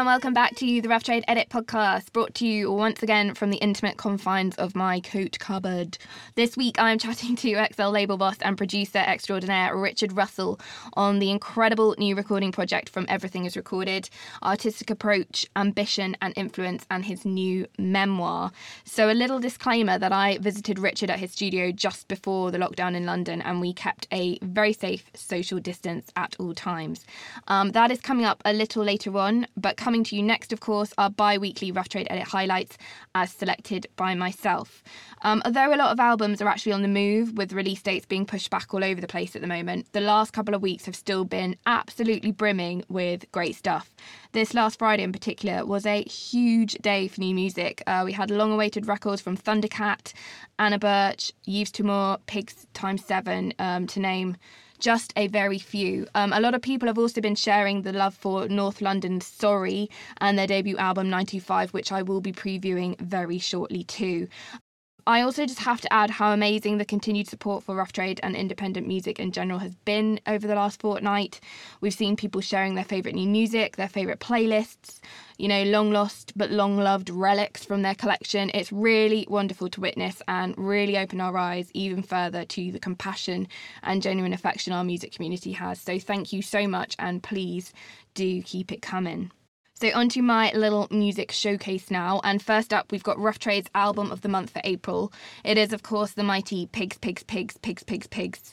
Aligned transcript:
And 0.00 0.06
welcome 0.06 0.32
back 0.32 0.54
to 0.54 0.66
you, 0.66 0.80
the 0.80 0.88
Rough 0.88 1.04
Trade 1.04 1.26
Edit 1.28 1.50
podcast, 1.50 2.14
brought 2.14 2.34
to 2.36 2.46
you 2.46 2.72
once 2.72 3.02
again 3.02 3.34
from 3.34 3.50
the 3.50 3.58
intimate 3.58 3.98
confines 3.98 4.56
of 4.56 4.74
my 4.74 4.98
coat 5.00 5.38
cupboard. 5.38 5.98
This 6.36 6.56
week 6.56 6.76
I'm 6.78 6.98
chatting 6.98 7.36
to 7.36 7.66
XL 7.74 7.90
label 7.90 8.16
boss 8.16 8.38
and 8.40 8.56
producer 8.56 8.96
extraordinaire 8.96 9.76
Richard 9.76 10.14
Russell 10.14 10.58
on 10.94 11.18
the 11.18 11.30
incredible 11.30 11.94
new 11.98 12.16
recording 12.16 12.50
project 12.50 12.88
from 12.88 13.04
Everything 13.10 13.44
is 13.44 13.58
Recorded, 13.58 14.08
artistic 14.42 14.88
approach, 14.88 15.44
ambition 15.54 16.16
and 16.22 16.32
influence, 16.34 16.86
and 16.90 17.04
his 17.04 17.26
new 17.26 17.66
memoir. 17.76 18.52
So, 18.84 19.10
a 19.10 19.12
little 19.12 19.38
disclaimer 19.38 19.98
that 19.98 20.12
I 20.12 20.38
visited 20.38 20.78
Richard 20.78 21.10
at 21.10 21.18
his 21.18 21.32
studio 21.32 21.72
just 21.72 22.08
before 22.08 22.50
the 22.50 22.56
lockdown 22.56 22.94
in 22.94 23.04
London 23.04 23.42
and 23.42 23.60
we 23.60 23.74
kept 23.74 24.08
a 24.10 24.38
very 24.40 24.72
safe 24.72 25.10
social 25.12 25.58
distance 25.58 26.10
at 26.16 26.36
all 26.40 26.54
times. 26.54 27.04
Um, 27.48 27.72
that 27.72 27.90
is 27.90 28.00
coming 28.00 28.24
up 28.24 28.40
a 28.46 28.54
little 28.54 28.82
later 28.82 29.18
on 29.18 29.46
but 29.58 29.76
coming 29.90 30.04
to 30.04 30.14
you 30.14 30.22
next, 30.22 30.52
of 30.52 30.60
course, 30.60 30.94
are 30.98 31.10
bi 31.10 31.36
weekly 31.36 31.72
Rough 31.72 31.88
Trade 31.88 32.06
Edit 32.10 32.28
highlights 32.28 32.78
as 33.16 33.32
selected 33.32 33.88
by 33.96 34.14
myself. 34.14 34.84
Um, 35.22 35.42
although 35.44 35.74
a 35.74 35.74
lot 35.74 35.90
of 35.90 35.98
albums 35.98 36.40
are 36.40 36.46
actually 36.46 36.70
on 36.70 36.82
the 36.82 36.86
move, 36.86 37.36
with 37.36 37.52
release 37.52 37.82
dates 37.82 38.06
being 38.06 38.24
pushed 38.24 38.50
back 38.50 38.72
all 38.72 38.84
over 38.84 39.00
the 39.00 39.08
place 39.08 39.34
at 39.34 39.42
the 39.42 39.48
moment, 39.48 39.92
the 39.92 40.00
last 40.00 40.32
couple 40.32 40.54
of 40.54 40.62
weeks 40.62 40.86
have 40.86 40.94
still 40.94 41.24
been 41.24 41.56
absolutely 41.66 42.30
brimming 42.30 42.84
with 42.88 43.24
great 43.32 43.56
stuff. 43.56 43.92
This 44.30 44.54
last 44.54 44.78
Friday, 44.78 45.02
in 45.02 45.10
particular, 45.10 45.66
was 45.66 45.84
a 45.84 46.04
huge 46.04 46.74
day 46.74 47.08
for 47.08 47.20
new 47.20 47.34
music. 47.34 47.82
Uh, 47.88 48.02
we 48.04 48.12
had 48.12 48.30
long 48.30 48.52
awaited 48.52 48.86
records 48.86 49.20
from 49.20 49.36
Thundercat, 49.36 50.12
Anna 50.60 50.78
Burch, 50.78 51.32
Yves 51.48 51.72
Tumor, 51.72 52.18
Pigs 52.26 52.64
Times 52.74 53.04
Seven, 53.04 53.52
um, 53.58 53.88
to 53.88 53.98
name 53.98 54.36
just 54.80 55.12
a 55.16 55.28
very 55.28 55.58
few. 55.58 56.06
Um, 56.14 56.32
a 56.32 56.40
lot 56.40 56.54
of 56.54 56.62
people 56.62 56.88
have 56.88 56.98
also 56.98 57.20
been 57.20 57.34
sharing 57.34 57.82
the 57.82 57.92
love 57.92 58.14
for 58.14 58.48
North 58.48 58.80
London's 58.80 59.26
Sorry 59.26 59.88
and 60.18 60.38
their 60.38 60.46
debut 60.46 60.76
album 60.78 61.10
95, 61.10 61.72
which 61.72 61.92
I 61.92 62.02
will 62.02 62.20
be 62.20 62.32
previewing 62.32 62.98
very 63.00 63.38
shortly 63.38 63.84
too. 63.84 64.28
I 65.06 65.22
also 65.22 65.46
just 65.46 65.60
have 65.60 65.80
to 65.82 65.92
add 65.92 66.10
how 66.10 66.32
amazing 66.32 66.78
the 66.78 66.84
continued 66.84 67.28
support 67.28 67.64
for 67.64 67.74
rough 67.74 67.92
trade 67.92 68.20
and 68.22 68.36
independent 68.36 68.86
music 68.86 69.18
in 69.18 69.32
general 69.32 69.58
has 69.58 69.74
been 69.74 70.20
over 70.26 70.46
the 70.46 70.54
last 70.54 70.80
fortnight. 70.80 71.40
We've 71.80 71.94
seen 71.94 72.16
people 72.16 72.40
sharing 72.40 72.74
their 72.74 72.84
favourite 72.84 73.14
new 73.14 73.28
music, 73.28 73.76
their 73.76 73.88
favourite 73.88 74.20
playlists, 74.20 75.00
you 75.38 75.48
know, 75.48 75.62
long 75.64 75.90
lost 75.90 76.32
but 76.36 76.50
long 76.50 76.76
loved 76.76 77.10
relics 77.10 77.64
from 77.64 77.82
their 77.82 77.94
collection. 77.94 78.50
It's 78.52 78.72
really 78.72 79.26
wonderful 79.28 79.68
to 79.70 79.80
witness 79.80 80.22
and 80.28 80.54
really 80.58 80.98
open 80.98 81.20
our 81.20 81.36
eyes 81.36 81.70
even 81.72 82.02
further 82.02 82.44
to 82.44 82.72
the 82.72 82.80
compassion 82.80 83.48
and 83.82 84.02
genuine 84.02 84.32
affection 84.32 84.72
our 84.72 84.84
music 84.84 85.12
community 85.12 85.52
has. 85.52 85.80
So 85.80 85.98
thank 85.98 86.32
you 86.32 86.42
so 86.42 86.66
much 86.66 86.96
and 86.98 87.22
please 87.22 87.72
do 88.14 88.42
keep 88.42 88.72
it 88.72 88.82
coming. 88.82 89.30
So, 89.80 89.90
onto 89.94 90.20
my 90.20 90.52
little 90.52 90.88
music 90.90 91.32
showcase 91.32 91.90
now. 91.90 92.20
And 92.22 92.42
first 92.42 92.74
up, 92.74 92.92
we've 92.92 93.02
got 93.02 93.18
Rough 93.18 93.38
Trade's 93.38 93.70
album 93.74 94.12
of 94.12 94.20
the 94.20 94.28
month 94.28 94.50
for 94.50 94.60
April. 94.62 95.10
It 95.42 95.56
is, 95.56 95.72
of 95.72 95.82
course, 95.82 96.12
the 96.12 96.22
mighty 96.22 96.66
Pigs, 96.66 96.98
Pigs, 96.98 97.22
Pigs, 97.22 97.56
Pigs, 97.56 97.82
Pigs, 97.82 98.06
Pigs. 98.06 98.52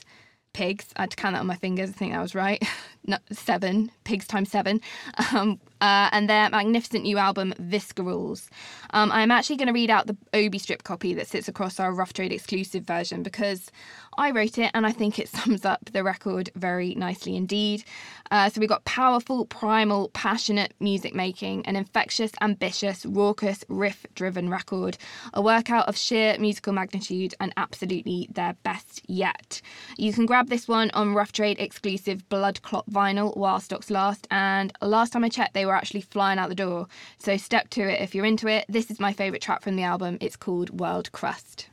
Pigs. 0.54 0.86
I 0.96 1.02
had 1.02 1.10
to 1.10 1.16
count 1.16 1.34
that 1.34 1.40
on 1.40 1.46
my 1.46 1.56
fingers. 1.56 1.90
I 1.90 1.92
think 1.92 2.12
that 2.12 2.22
was 2.22 2.34
right. 2.34 2.66
no, 3.06 3.18
seven. 3.30 3.90
Pigs 4.04 4.26
times 4.26 4.50
seven. 4.50 4.80
Um, 5.34 5.60
uh, 5.80 6.08
and 6.12 6.28
their 6.28 6.50
magnificent 6.50 7.04
new 7.04 7.18
album, 7.18 7.54
Viscerals. 7.58 8.48
Um, 8.90 9.12
I'm 9.12 9.30
actually 9.30 9.56
going 9.56 9.68
to 9.68 9.72
read 9.72 9.90
out 9.90 10.06
the 10.06 10.16
Obi 10.34 10.58
strip 10.58 10.82
copy 10.84 11.14
that 11.14 11.26
sits 11.26 11.48
across 11.48 11.78
our 11.78 11.92
Rough 11.92 12.12
Trade 12.12 12.32
exclusive 12.32 12.84
version 12.84 13.22
because 13.22 13.70
I 14.18 14.32
wrote 14.32 14.58
it 14.58 14.72
and 14.74 14.84
I 14.84 14.92
think 14.92 15.18
it 15.18 15.28
sums 15.38 15.64
up 15.64 15.90
the 15.92 16.02
record 16.02 16.50
very 16.56 16.94
nicely 16.94 17.36
indeed. 17.36 17.84
Uh, 18.30 18.50
so 18.50 18.60
we've 18.60 18.68
got 18.68 18.84
powerful, 18.84 19.46
primal, 19.46 20.08
passionate 20.10 20.74
music 20.80 21.14
making, 21.14 21.64
an 21.66 21.76
infectious, 21.76 22.32
ambitious, 22.40 23.06
raucous, 23.06 23.64
riff 23.68 24.04
driven 24.14 24.50
record, 24.50 24.98
a 25.32 25.40
workout 25.40 25.88
of 25.88 25.96
sheer 25.96 26.36
musical 26.38 26.72
magnitude 26.72 27.34
and 27.40 27.52
absolutely 27.56 28.28
their 28.32 28.54
best 28.64 29.02
yet. 29.08 29.62
You 29.96 30.12
can 30.12 30.26
grab 30.26 30.48
this 30.48 30.68
one 30.68 30.90
on 30.90 31.14
Rough 31.14 31.32
Trade 31.32 31.58
exclusive 31.58 32.28
Blood 32.28 32.60
Clot 32.62 32.90
vinyl 32.90 33.36
while 33.36 33.60
stocks 33.60 33.90
last, 33.90 34.26
and 34.30 34.72
last 34.82 35.12
time 35.12 35.24
I 35.24 35.28
checked, 35.28 35.54
they 35.54 35.64
were 35.68 35.76
actually 35.76 36.00
flying 36.00 36.38
out 36.38 36.48
the 36.48 36.54
door. 36.54 36.88
So 37.18 37.36
step 37.36 37.70
to 37.70 37.82
it 37.82 38.00
if 38.00 38.14
you're 38.14 38.24
into 38.24 38.48
it. 38.48 38.64
This 38.68 38.90
is 38.90 38.98
my 38.98 39.12
favourite 39.12 39.42
track 39.42 39.62
from 39.62 39.76
the 39.76 39.84
album. 39.84 40.18
It's 40.20 40.36
called 40.36 40.80
World 40.80 41.12
Crust. 41.12 41.68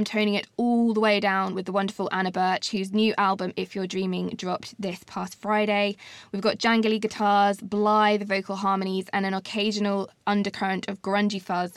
Am 0.00 0.04
toning 0.04 0.32
it 0.32 0.46
all 0.56 0.94
the 0.94 1.00
way 1.00 1.20
down 1.20 1.54
with 1.54 1.66
the 1.66 1.72
wonderful 1.72 2.08
Anna 2.10 2.32
Burch, 2.32 2.70
whose 2.70 2.90
new 2.90 3.12
album, 3.18 3.52
If 3.54 3.74
You're 3.74 3.86
Dreaming, 3.86 4.30
dropped 4.30 4.74
this 4.80 5.04
past 5.06 5.38
Friday. 5.38 5.94
We've 6.32 6.40
got 6.40 6.56
jangly 6.56 6.98
guitars, 6.98 7.58
blithe 7.60 8.22
vocal 8.22 8.56
harmonies, 8.56 9.10
and 9.12 9.26
an 9.26 9.34
occasional 9.34 10.08
undercurrent 10.26 10.88
of 10.88 11.02
grungy 11.02 11.42
fuzz, 11.42 11.74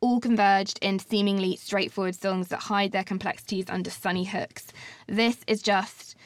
all 0.00 0.20
converged 0.20 0.78
in 0.80 0.98
seemingly 0.98 1.56
straightforward 1.56 2.14
songs 2.14 2.48
that 2.48 2.60
hide 2.60 2.92
their 2.92 3.04
complexities 3.04 3.66
under 3.68 3.90
sunny 3.90 4.24
hooks. 4.24 4.68
This 5.06 5.36
is 5.46 5.60
just 5.60 6.16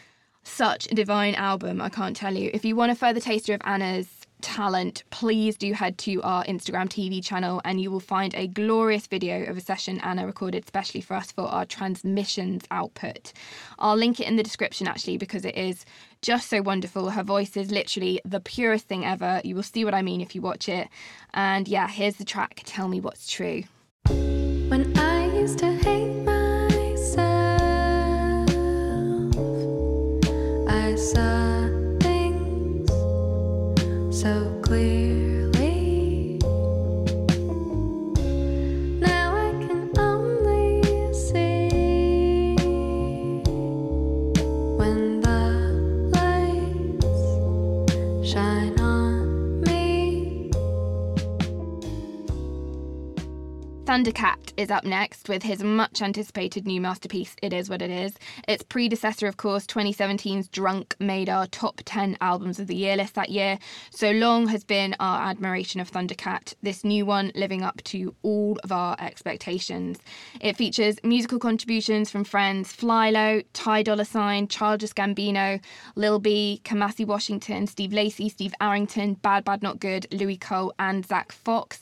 such 0.44 0.87
a 0.93 0.94
divine 0.94 1.34
album, 1.34 1.81
I 1.81 1.89
can't 1.89 2.15
tell 2.15 2.37
you. 2.37 2.53
If 2.55 2.65
you 2.65 2.77
want 2.77 2.93
a 2.93 2.94
further 2.94 3.19
taster 3.19 3.55
of 3.55 3.60
Anna's 3.65 4.20
talent, 4.43 5.05
please 5.11 5.56
do 5.56 5.73
head 5.73 5.99
to 5.99 6.23
our 6.23 6.45
Instagram 6.45 6.89
TV 6.89 7.25
channel 7.25 7.61
and 7.65 7.81
you 7.81 7.91
will 7.91 8.01
find 8.01 8.34
a 8.34 8.47
glorious 8.47 9.06
video 9.06 9.45
of 9.45 9.56
a 9.56 9.61
session 9.61 10.01
Anna 10.01 10.27
recorded 10.27 10.67
specially 10.67 11.01
for 11.01 11.15
us 11.15 11.33
for 11.33 11.45
our 11.45 11.65
transmissions 11.65 12.65
output. 12.71 13.33
I'll 13.78 13.97
link 13.97 14.21
it 14.21 14.27
in 14.27 14.37
the 14.37 14.43
description 14.43 14.87
actually 14.87 15.19
because 15.19 15.45
it 15.45 15.56
is 15.56 15.84
just 16.23 16.49
so 16.49 16.62
wonderful. 16.62 17.11
Her 17.11 17.23
voice 17.23 17.56
is 17.56 17.71
literally 17.71 18.21
the 18.25 18.41
purest 18.41 18.87
thing 18.89 19.05
ever. 19.05 19.41
You 19.45 19.55
will 19.55 19.62
see 19.62 19.84
what 19.84 19.95
I 19.95 20.03
mean 20.03 20.21
if 20.21 20.34
you 20.34 20.43
watch 20.43 20.69
it. 20.69 20.89
And 21.34 21.69
yeah, 21.69 21.89
here's 21.89 22.17
the 22.17 22.25
track 22.25 22.62
Tell 22.65 22.89
Me 22.89 23.01
What's 23.01 23.31
True. 23.31 23.65
Thundercat 54.01 54.55
is 54.57 54.71
up 54.71 54.85
next 54.85 55.29
with 55.29 55.43
his 55.43 55.63
much 55.63 56.01
anticipated 56.01 56.67
new 56.67 56.81
masterpiece, 56.81 57.37
It 57.43 57.53
Is 57.53 57.69
What 57.69 57.83
It 57.83 57.91
Is. 57.91 58.15
Its 58.49 58.63
predecessor, 58.63 59.27
of 59.27 59.37
course, 59.37 59.67
2017's 59.67 60.49
Drunk, 60.49 60.97
made 60.99 61.29
our 61.29 61.47
top 61.47 61.83
10 61.85 62.17
albums 62.23 62.59
of 62.59 62.67
the 62.67 62.75
year 62.75 62.97
list 62.97 63.15
that 63.17 63.29
year. 63.29 63.59
So 63.91 64.13
long 64.13 64.49
has 64.49 64.65
been 64.65 64.97
our 65.01 65.29
admiration 65.29 65.83
of 65.83 65.91
Thundercat, 65.91 66.55
this 66.63 66.83
new 66.83 67.05
one 67.05 67.31
living 67.35 67.61
up 67.61 67.83
to 67.85 68.15
all 68.23 68.59
of 68.65 68.73
our 68.73 68.97
expectations. 68.99 69.99
It 70.41 70.57
features 70.57 70.97
musical 71.05 71.39
contributions 71.39 72.11
from 72.11 72.25
friends 72.25 72.73
Flylo, 72.73 73.45
Ty 73.53 73.83
Dolla 73.83 74.07
Sign, 74.07 74.49
Childish 74.49 74.95
Gambino, 74.95 75.63
Lil 75.95 76.21
B, 76.21 76.63
Kamasi 76.65 77.07
Washington, 77.07 77.67
Steve 77.67 77.93
Lacy, 77.93 78.31
Steve 78.31 78.55
Arrington, 78.63 79.13
Bad 79.13 79.45
Bad 79.45 79.63
Not 79.63 79.79
Good, 79.79 80.07
Louis 80.11 80.39
Cole, 80.39 80.73
and 80.79 81.05
Zach 81.05 81.33
Fox. 81.33 81.81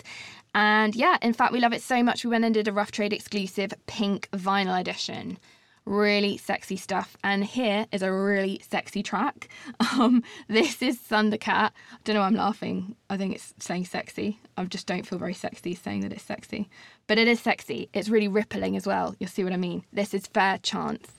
And 0.58 0.96
yeah, 0.96 1.18
in 1.22 1.34
fact, 1.34 1.52
we 1.52 1.60
love 1.60 1.72
it 1.72 1.82
so 1.82 2.02
much 2.02 2.24
we 2.24 2.30
went 2.32 2.44
and 2.44 2.52
did 2.52 2.66
a 2.66 2.72
Rough 2.72 2.90
Trade 2.90 3.12
exclusive 3.12 3.72
pink 3.86 4.28
vinyl 4.32 4.80
edition. 4.80 5.38
Really 5.84 6.36
sexy 6.36 6.76
stuff. 6.76 7.16
And 7.22 7.44
here 7.44 7.86
is 7.92 8.02
a 8.02 8.12
really 8.12 8.60
sexy 8.68 9.04
track. 9.04 9.48
Um, 9.92 10.24
this 10.48 10.82
is 10.82 10.98
Thundercat. 10.98 11.70
I 11.70 11.70
don't 12.02 12.14
know 12.14 12.22
why 12.22 12.26
I'm 12.26 12.34
laughing. 12.34 12.96
I 13.08 13.16
think 13.16 13.36
it's 13.36 13.54
saying 13.60 13.84
sexy. 13.84 14.40
I 14.56 14.64
just 14.64 14.88
don't 14.88 15.06
feel 15.06 15.18
very 15.18 15.32
sexy 15.32 15.76
saying 15.76 16.00
that 16.00 16.12
it's 16.12 16.24
sexy. 16.24 16.68
But 17.06 17.18
it 17.18 17.28
is 17.28 17.38
sexy. 17.38 17.88
It's 17.92 18.08
really 18.08 18.28
rippling 18.28 18.76
as 18.76 18.84
well. 18.84 19.14
You'll 19.20 19.30
see 19.30 19.44
what 19.44 19.52
I 19.52 19.56
mean. 19.56 19.84
This 19.92 20.12
is 20.12 20.26
Fair 20.26 20.58
Chance. 20.58 21.17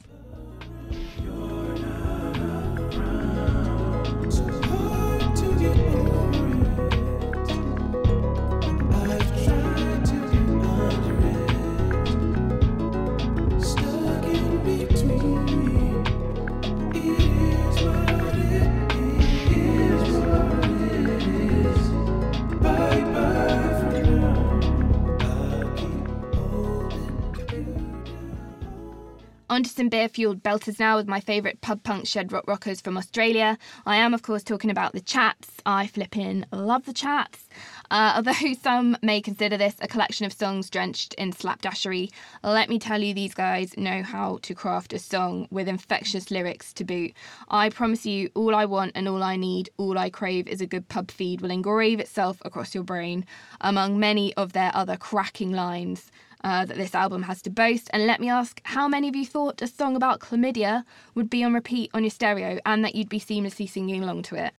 Some 29.65 29.89
beer 29.89 30.07
fueled 30.07 30.41
belters 30.41 30.79
now 30.79 30.95
with 30.95 31.07
my 31.07 31.19
favourite 31.19 31.59
pub 31.59 31.83
punk 31.83 32.07
shed 32.07 32.31
rock 32.31 32.47
rockers 32.47 32.79
from 32.79 32.97
Australia. 32.97 33.57
I 33.85 33.97
am, 33.97 34.13
of 34.13 34.21
course, 34.21 34.41
talking 34.41 34.69
about 34.69 34.93
the 34.93 35.01
Chats. 35.01 35.57
I 35.65 35.87
flip 35.87 36.15
in, 36.15 36.45
love 36.53 36.85
the 36.85 36.93
Chats. 36.93 37.49
Uh, 37.91 38.13
although 38.15 38.53
some 38.61 38.95
may 39.01 39.21
consider 39.21 39.57
this 39.57 39.75
a 39.81 39.87
collection 39.87 40.25
of 40.25 40.31
songs 40.31 40.69
drenched 40.69 41.13
in 41.15 41.33
slapdashery, 41.33 42.09
let 42.41 42.69
me 42.69 42.79
tell 42.79 43.01
you, 43.01 43.13
these 43.13 43.33
guys 43.33 43.75
know 43.77 44.01
how 44.01 44.39
to 44.43 44.55
craft 44.55 44.93
a 44.93 44.99
song 44.99 45.47
with 45.51 45.67
infectious 45.67 46.31
lyrics 46.31 46.71
to 46.73 46.85
boot. 46.85 47.11
I 47.49 47.69
promise 47.69 48.05
you, 48.05 48.29
all 48.35 48.55
I 48.55 48.65
want 48.65 48.93
and 48.95 49.09
all 49.09 49.23
I 49.23 49.35
need, 49.35 49.69
all 49.77 49.97
I 49.97 50.09
crave 50.09 50.47
is 50.47 50.61
a 50.61 50.67
good 50.67 50.87
pub 50.87 51.11
feed 51.11 51.41
will 51.41 51.51
engrave 51.51 51.99
itself 51.99 52.41
across 52.45 52.73
your 52.73 52.83
brain 52.83 53.25
among 53.59 53.99
many 53.99 54.33
of 54.35 54.53
their 54.53 54.71
other 54.73 54.95
cracking 54.95 55.51
lines. 55.51 56.11
Uh, 56.41 56.63
that 56.63 56.77
this 56.77 56.95
album 56.95 57.23
has 57.23 57.41
to 57.41 57.49
boast. 57.49 57.89
And 57.91 58.07
let 58.07 58.21
me 58.21 58.29
ask, 58.29 58.61
how 58.63 58.87
many 58.87 59.09
of 59.09 59.15
you 59.15 59.25
thought 59.25 59.61
a 59.61 59.67
song 59.67 59.97
about 59.97 60.21
chlamydia 60.21 60.85
would 61.13 61.29
be 61.29 61.43
on 61.43 61.53
repeat 61.53 61.91
on 61.93 62.03
your 62.03 62.11
stereo 62.11 62.59
and 62.65 62.85
that 62.85 62.95
you'd 62.95 63.09
be 63.09 63.19
seamlessly 63.19 63.69
singing 63.69 64.01
along 64.01 64.23
to 64.23 64.35
it? 64.35 64.53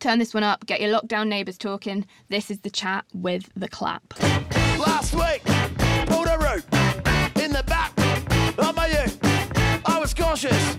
Turn 0.00 0.18
this 0.18 0.32
one 0.32 0.42
up, 0.42 0.64
get 0.64 0.80
your 0.80 0.98
lockdown 0.98 1.28
neighbours 1.28 1.58
talking. 1.58 2.06
This 2.30 2.50
is 2.50 2.60
the 2.60 2.70
chat 2.70 3.04
with 3.12 3.50
the 3.54 3.68
clap. 3.68 4.18
Last 4.78 5.12
week, 5.12 5.44
pulled 6.06 6.28
a 6.28 6.38
root 6.38 6.64
in 7.44 7.52
the 7.52 7.62
back 7.66 7.92
of 8.56 8.74
my 8.74 8.86
ute. 8.86 9.18
I 9.84 9.98
was 10.00 10.14
cautious, 10.14 10.76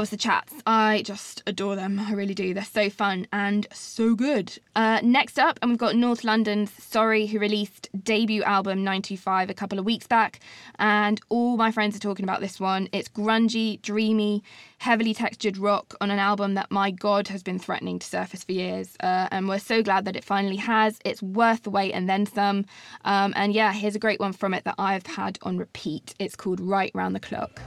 was 0.00 0.10
the 0.10 0.16
chats. 0.16 0.52
I 0.66 1.02
just 1.04 1.42
adore 1.46 1.74
them. 1.74 1.98
I 1.98 2.12
really 2.12 2.34
do. 2.34 2.54
They're 2.54 2.64
so 2.64 2.90
fun 2.90 3.26
and 3.32 3.66
so 3.72 4.14
good. 4.14 4.58
Uh, 4.76 5.00
next 5.02 5.38
up, 5.38 5.58
and 5.62 5.70
we've 5.70 5.78
got 5.78 5.96
North 5.96 6.24
London's 6.24 6.70
Sorry, 6.82 7.26
who 7.26 7.38
released 7.38 7.88
debut 8.04 8.42
album 8.42 8.78
925 8.78 9.50
a 9.50 9.54
couple 9.54 9.78
of 9.78 9.84
weeks 9.84 10.06
back. 10.06 10.40
And 10.78 11.20
all 11.28 11.56
my 11.56 11.70
friends 11.70 11.96
are 11.96 12.00
talking 12.00 12.24
about 12.24 12.40
this 12.40 12.60
one. 12.60 12.88
It's 12.92 13.08
grungy, 13.08 13.80
dreamy, 13.82 14.42
heavily 14.78 15.14
textured 15.14 15.56
rock 15.56 15.94
on 16.00 16.10
an 16.10 16.18
album 16.18 16.54
that, 16.54 16.70
my 16.70 16.90
God, 16.90 17.28
has 17.28 17.42
been 17.42 17.58
threatening 17.58 17.98
to 17.98 18.06
surface 18.06 18.44
for 18.44 18.52
years. 18.52 18.96
Uh, 19.00 19.28
and 19.30 19.48
we're 19.48 19.58
so 19.58 19.82
glad 19.82 20.04
that 20.04 20.16
it 20.16 20.24
finally 20.24 20.56
has. 20.56 20.98
It's 21.04 21.22
worth 21.22 21.62
the 21.62 21.70
wait 21.70 21.92
and 21.92 22.08
then 22.08 22.26
some. 22.26 22.66
Um, 23.04 23.32
and 23.36 23.52
yeah, 23.52 23.72
here's 23.72 23.96
a 23.96 24.00
great 24.00 24.20
one 24.20 24.32
from 24.32 24.54
it 24.54 24.64
that 24.64 24.74
I've 24.78 25.06
had 25.06 25.38
on 25.42 25.58
repeat. 25.58 26.14
It's 26.18 26.36
called 26.36 26.60
Right 26.60 26.90
Round 26.94 27.14
the 27.14 27.20
Clock. 27.20 27.60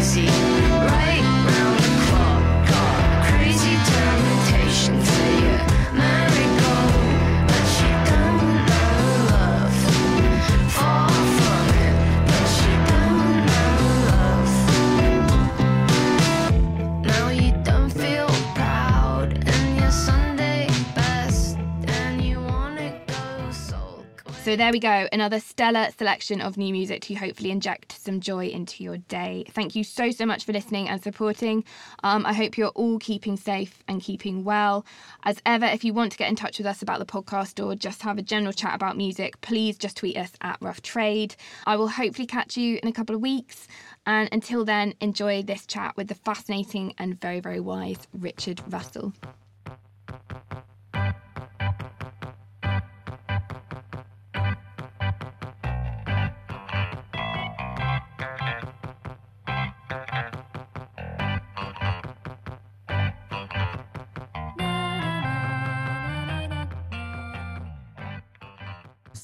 Yourself 0.00 0.59
So 24.50 24.56
there 24.56 24.72
we 24.72 24.80
go, 24.80 25.06
another 25.12 25.38
stellar 25.38 25.90
selection 25.96 26.40
of 26.40 26.56
new 26.56 26.72
music 26.72 27.02
to 27.02 27.14
hopefully 27.14 27.52
inject 27.52 27.92
some 27.92 28.18
joy 28.18 28.46
into 28.46 28.82
your 28.82 28.96
day. 28.96 29.44
Thank 29.52 29.76
you 29.76 29.84
so 29.84 30.10
so 30.10 30.26
much 30.26 30.44
for 30.44 30.52
listening 30.52 30.88
and 30.88 31.00
supporting. 31.00 31.62
Um, 32.02 32.26
I 32.26 32.32
hope 32.32 32.58
you're 32.58 32.70
all 32.70 32.98
keeping 32.98 33.36
safe 33.36 33.84
and 33.86 34.02
keeping 34.02 34.42
well. 34.42 34.84
As 35.22 35.40
ever, 35.46 35.66
if 35.66 35.84
you 35.84 35.94
want 35.94 36.10
to 36.10 36.18
get 36.18 36.28
in 36.28 36.34
touch 36.34 36.58
with 36.58 36.66
us 36.66 36.82
about 36.82 36.98
the 36.98 37.06
podcast 37.06 37.64
or 37.64 37.76
just 37.76 38.02
have 38.02 38.18
a 38.18 38.22
general 38.22 38.52
chat 38.52 38.74
about 38.74 38.96
music, 38.96 39.40
please 39.40 39.78
just 39.78 39.98
tweet 39.98 40.16
us 40.16 40.32
at 40.40 40.58
Rough 40.60 40.82
Trade. 40.82 41.36
I 41.64 41.76
will 41.76 41.86
hopefully 41.86 42.26
catch 42.26 42.56
you 42.56 42.80
in 42.82 42.88
a 42.88 42.92
couple 42.92 43.14
of 43.14 43.20
weeks. 43.20 43.68
And 44.04 44.28
until 44.32 44.64
then, 44.64 44.94
enjoy 45.00 45.44
this 45.44 45.64
chat 45.64 45.96
with 45.96 46.08
the 46.08 46.16
fascinating 46.16 46.92
and 46.98 47.20
very 47.20 47.38
very 47.38 47.60
wise 47.60 48.08
Richard 48.12 48.60
Russell. 48.68 49.12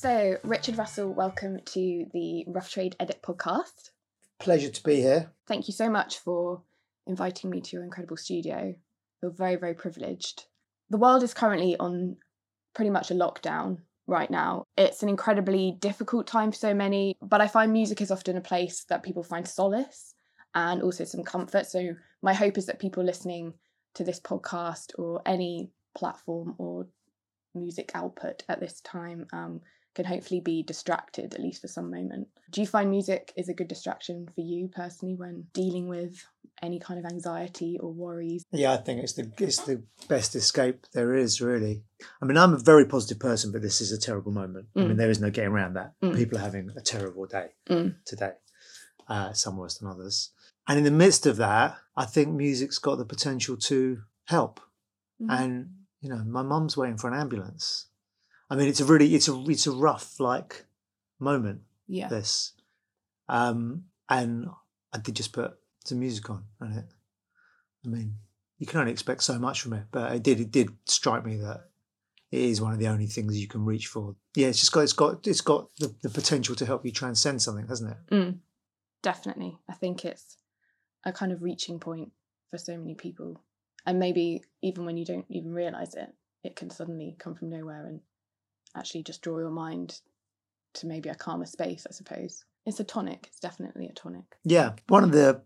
So, 0.06 0.38
Richard 0.44 0.78
Russell, 0.78 1.12
welcome 1.12 1.58
to 1.64 2.06
the 2.12 2.44
Rough 2.46 2.70
Trade 2.70 2.94
Edit 3.00 3.22
podcast. 3.24 3.90
Pleasure 4.38 4.68
to 4.68 4.82
be 4.84 5.00
here. 5.00 5.32
Thank 5.48 5.66
you 5.66 5.74
so 5.74 5.90
much 5.90 6.18
for 6.18 6.62
inviting 7.08 7.50
me 7.50 7.60
to 7.60 7.72
your 7.72 7.82
incredible 7.82 8.16
studio. 8.16 8.56
I 8.56 8.76
feel 9.20 9.30
very, 9.30 9.56
very 9.56 9.74
privileged. 9.74 10.44
The 10.90 10.96
world 10.96 11.24
is 11.24 11.34
currently 11.34 11.76
on 11.78 12.18
pretty 12.72 12.90
much 12.90 13.10
a 13.10 13.14
lockdown 13.14 13.78
right 14.06 14.30
now. 14.30 14.62
It's 14.76 15.02
an 15.02 15.08
incredibly 15.08 15.76
difficult 15.80 16.28
time 16.28 16.52
for 16.52 16.58
so 16.58 16.72
many, 16.72 17.16
but 17.20 17.40
I 17.40 17.48
find 17.48 17.72
music 17.72 18.00
is 18.00 18.12
often 18.12 18.36
a 18.36 18.40
place 18.40 18.84
that 18.84 19.02
people 19.02 19.24
find 19.24 19.48
solace 19.48 20.14
and 20.54 20.82
also 20.82 21.02
some 21.02 21.24
comfort. 21.24 21.66
So, 21.66 21.96
my 22.22 22.32
hope 22.32 22.58
is 22.58 22.66
that 22.66 22.78
people 22.78 23.02
listening 23.02 23.54
to 23.96 24.04
this 24.04 24.20
podcast 24.20 24.92
or 25.00 25.20
any 25.26 25.72
platform 25.96 26.54
or 26.58 26.86
music 27.56 27.92
output 27.94 28.44
at 28.48 28.60
this 28.60 28.80
time 28.80 29.26
um, 29.32 29.60
can 29.94 30.04
hopefully 30.04 30.40
be 30.40 30.62
distracted 30.62 31.34
at 31.34 31.40
least 31.40 31.62
for 31.62 31.68
some 31.68 31.90
moment. 31.90 32.28
Do 32.50 32.60
you 32.60 32.66
find 32.66 32.90
music 32.90 33.32
is 33.36 33.48
a 33.48 33.54
good 33.54 33.68
distraction 33.68 34.28
for 34.34 34.42
you 34.42 34.68
personally 34.68 35.14
when 35.14 35.46
dealing 35.54 35.88
with 35.88 36.24
any 36.62 36.78
kind 36.78 36.98
of 36.98 37.10
anxiety 37.10 37.78
or 37.80 37.92
worries? 37.92 38.44
Yeah, 38.52 38.72
I 38.74 38.76
think 38.76 39.02
it's 39.02 39.14
the 39.14 39.32
it's 39.38 39.58
the 39.64 39.82
best 40.08 40.34
escape 40.36 40.86
there 40.92 41.14
is, 41.14 41.40
really. 41.40 41.82
I 42.22 42.26
mean, 42.26 42.36
I'm 42.36 42.54
a 42.54 42.58
very 42.58 42.84
positive 42.84 43.18
person, 43.18 43.52
but 43.52 43.62
this 43.62 43.80
is 43.80 43.90
a 43.90 43.98
terrible 43.98 44.32
moment. 44.32 44.66
I 44.76 44.80
mean, 44.80 44.96
there 44.96 45.10
is 45.10 45.20
no 45.20 45.30
getting 45.30 45.50
around 45.50 45.74
that. 45.74 45.92
Mm. 46.02 46.14
People 46.14 46.38
are 46.38 46.42
having 46.42 46.70
a 46.76 46.80
terrible 46.80 47.26
day 47.26 47.48
Mm. 47.68 47.96
today, 48.04 48.32
uh, 49.08 49.32
some 49.32 49.56
worse 49.56 49.78
than 49.78 49.88
others. 49.88 50.30
And 50.68 50.78
in 50.78 50.84
the 50.84 50.90
midst 50.90 51.26
of 51.26 51.36
that, 51.36 51.78
I 51.96 52.04
think 52.04 52.34
music's 52.34 52.78
got 52.78 52.96
the 52.96 53.04
potential 53.04 53.56
to 53.56 54.02
help. 54.26 54.60
Mm. 55.22 55.40
And 55.40 55.68
you 56.06 56.14
know, 56.14 56.22
my 56.24 56.42
mum's 56.42 56.76
waiting 56.76 56.96
for 56.96 57.08
an 57.08 57.18
ambulance. 57.18 57.86
I 58.48 58.54
mean, 58.54 58.68
it's 58.68 58.80
a 58.80 58.84
really 58.84 59.14
it's 59.14 59.28
a 59.28 59.44
it's 59.48 59.66
a 59.66 59.72
rough 59.72 60.20
like 60.20 60.64
moment. 61.18 61.62
Yeah. 61.88 62.08
this. 62.08 62.52
Um, 63.28 63.84
and 64.08 64.46
I 64.92 64.98
did 64.98 65.16
just 65.16 65.32
put 65.32 65.56
some 65.84 65.98
music 65.98 66.30
on, 66.30 66.44
and 66.60 66.78
it. 66.78 66.84
I 67.84 67.88
mean, 67.88 68.14
you 68.58 68.66
can 68.66 68.80
only 68.80 68.92
expect 68.92 69.24
so 69.24 69.38
much 69.38 69.60
from 69.60 69.72
it, 69.72 69.86
but 69.90 70.12
it 70.12 70.22
did 70.22 70.40
it 70.40 70.52
did 70.52 70.70
strike 70.86 71.24
me 71.24 71.36
that 71.38 71.70
it 72.30 72.40
is 72.40 72.60
one 72.60 72.72
of 72.72 72.78
the 72.78 72.88
only 72.88 73.06
things 73.06 73.36
you 73.36 73.48
can 73.48 73.64
reach 73.64 73.88
for. 73.88 74.14
Yeah, 74.36 74.48
it's 74.48 74.60
just 74.60 74.72
got 74.72 74.82
it's 74.82 74.92
got 74.92 75.26
it's 75.26 75.40
got 75.40 75.68
the, 75.78 75.92
the 76.02 76.08
potential 76.08 76.54
to 76.54 76.66
help 76.66 76.84
you 76.84 76.92
transcend 76.92 77.42
something, 77.42 77.66
hasn't 77.66 77.90
it? 77.90 78.14
Mm. 78.14 78.38
Definitely. 79.02 79.58
I 79.68 79.74
think 79.74 80.04
it's 80.04 80.36
a 81.04 81.12
kind 81.12 81.32
of 81.32 81.42
reaching 81.42 81.80
point 81.80 82.12
for 82.48 82.58
so 82.58 82.76
many 82.76 82.94
people. 82.94 83.40
And 83.86 83.98
maybe 83.98 84.42
even 84.62 84.84
when 84.84 84.96
you 84.96 85.04
don't 85.04 85.26
even 85.28 85.52
realize 85.54 85.94
it, 85.94 86.12
it 86.42 86.56
can 86.56 86.70
suddenly 86.70 87.16
come 87.18 87.34
from 87.34 87.50
nowhere 87.50 87.86
and 87.86 88.00
actually 88.76 89.02
just 89.04 89.22
draw 89.22 89.38
your 89.38 89.50
mind 89.50 90.00
to 90.74 90.86
maybe 90.86 91.08
a 91.08 91.14
calmer 91.14 91.46
space, 91.46 91.86
I 91.88 91.92
suppose. 91.92 92.44
It's 92.66 92.80
a 92.80 92.84
tonic. 92.84 93.26
It's 93.28 93.40
definitely 93.40 93.86
a 93.86 93.92
tonic. 93.92 94.24
Yeah, 94.44 94.72
one 94.88 95.04
of 95.04 95.12
the 95.12 95.42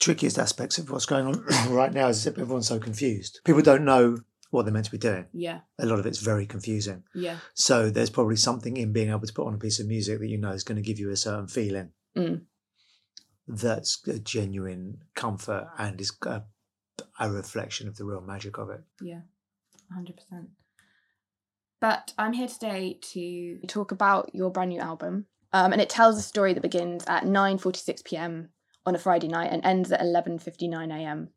trickiest 0.00 0.38
aspects 0.38 0.78
of 0.78 0.90
what's 0.90 1.06
going 1.06 1.26
on 1.26 1.44
right 1.72 1.92
now 1.92 2.08
is 2.08 2.24
that 2.24 2.38
everyone's 2.38 2.68
so 2.68 2.78
confused. 2.78 3.40
People 3.44 3.62
don't 3.62 3.84
know 3.84 4.18
what 4.50 4.64
they're 4.64 4.72
meant 4.72 4.86
to 4.86 4.90
be 4.90 4.98
doing. 4.98 5.26
Yeah. 5.32 5.60
A 5.78 5.86
lot 5.86 5.98
of 5.98 6.06
it's 6.06 6.18
very 6.20 6.46
confusing. 6.46 7.04
Yeah. 7.14 7.36
So 7.54 7.90
there's 7.90 8.10
probably 8.10 8.36
something 8.36 8.76
in 8.76 8.92
being 8.92 9.10
able 9.10 9.26
to 9.26 9.32
put 9.32 9.46
on 9.46 9.54
a 9.54 9.58
piece 9.58 9.78
of 9.78 9.86
music 9.86 10.18
that 10.20 10.28
you 10.28 10.38
know 10.38 10.52
is 10.52 10.64
going 10.64 10.76
to 10.76 10.82
give 10.82 10.98
you 10.98 11.10
a 11.10 11.16
certain 11.16 11.46
feeling 11.48 11.90
Mm. 12.16 12.40
that's 13.46 14.06
a 14.08 14.18
genuine 14.18 15.02
comfort 15.14 15.68
and 15.78 16.00
is 16.00 16.12
a, 16.26 16.42
a 17.18 17.30
reflection 17.30 17.88
of 17.88 17.96
the 17.96 18.04
real 18.04 18.20
magic 18.20 18.58
of 18.58 18.70
it. 18.70 18.80
Yeah, 19.00 19.20
100%. 19.96 20.46
But 21.80 22.12
I'm 22.18 22.32
here 22.32 22.48
today 22.48 22.98
to 23.12 23.58
talk 23.68 23.92
about 23.92 24.34
your 24.34 24.50
brand 24.50 24.70
new 24.70 24.80
album. 24.80 25.26
Um, 25.52 25.72
and 25.72 25.80
it 25.80 25.88
tells 25.88 26.18
a 26.18 26.22
story 26.22 26.52
that 26.52 26.60
begins 26.60 27.04
at 27.06 27.24
9:46 27.24 28.04
p.m. 28.04 28.50
on 28.84 28.94
a 28.94 28.98
Friday 28.98 29.28
night 29.28 29.50
and 29.50 29.64
ends 29.64 29.90
at 29.92 30.00
11:59 30.00 30.92
a.m. 30.92 31.30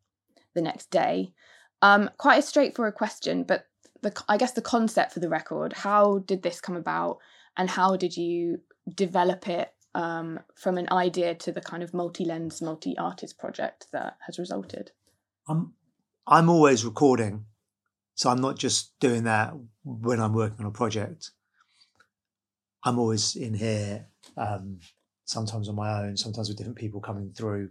the 0.53 0.61
next 0.61 0.89
day. 0.89 1.33
Um, 1.81 2.09
quite 2.17 2.39
a 2.39 2.41
straightforward 2.41 2.95
question, 2.95 3.43
but 3.43 3.67
the 4.01 4.11
I 4.27 4.37
guess 4.37 4.51
the 4.51 4.61
concept 4.61 5.13
for 5.13 5.19
the 5.19 5.29
record. 5.29 5.73
How 5.73 6.19
did 6.19 6.43
this 6.43 6.59
come 6.59 6.75
about, 6.75 7.19
and 7.55 7.69
how 7.69 7.95
did 7.95 8.17
you 8.17 8.59
develop 8.93 9.47
it 9.47 9.73
um, 9.95 10.39
from 10.55 10.77
an 10.77 10.87
idea 10.91 11.33
to 11.35 11.51
the 11.51 11.61
kind 11.61 11.83
of 11.83 11.93
multi-lens, 11.93 12.61
multi-artist 12.61 13.37
project 13.37 13.87
that 13.93 14.17
has 14.25 14.37
resulted? 14.37 14.91
I'm 15.47 15.73
I'm 16.27 16.49
always 16.49 16.85
recording, 16.85 17.45
so 18.15 18.29
I'm 18.29 18.41
not 18.41 18.57
just 18.57 18.97
doing 18.99 19.23
that 19.23 19.53
when 19.83 20.19
I'm 20.19 20.33
working 20.33 20.59
on 20.59 20.65
a 20.67 20.71
project. 20.71 21.31
I'm 22.83 22.97
always 22.99 23.35
in 23.35 23.53
here, 23.53 24.07
um, 24.37 24.79
sometimes 25.25 25.69
on 25.69 25.75
my 25.75 26.03
own, 26.03 26.17
sometimes 26.17 26.47
with 26.49 26.57
different 26.57 26.77
people 26.77 26.99
coming 27.01 27.31
through. 27.31 27.69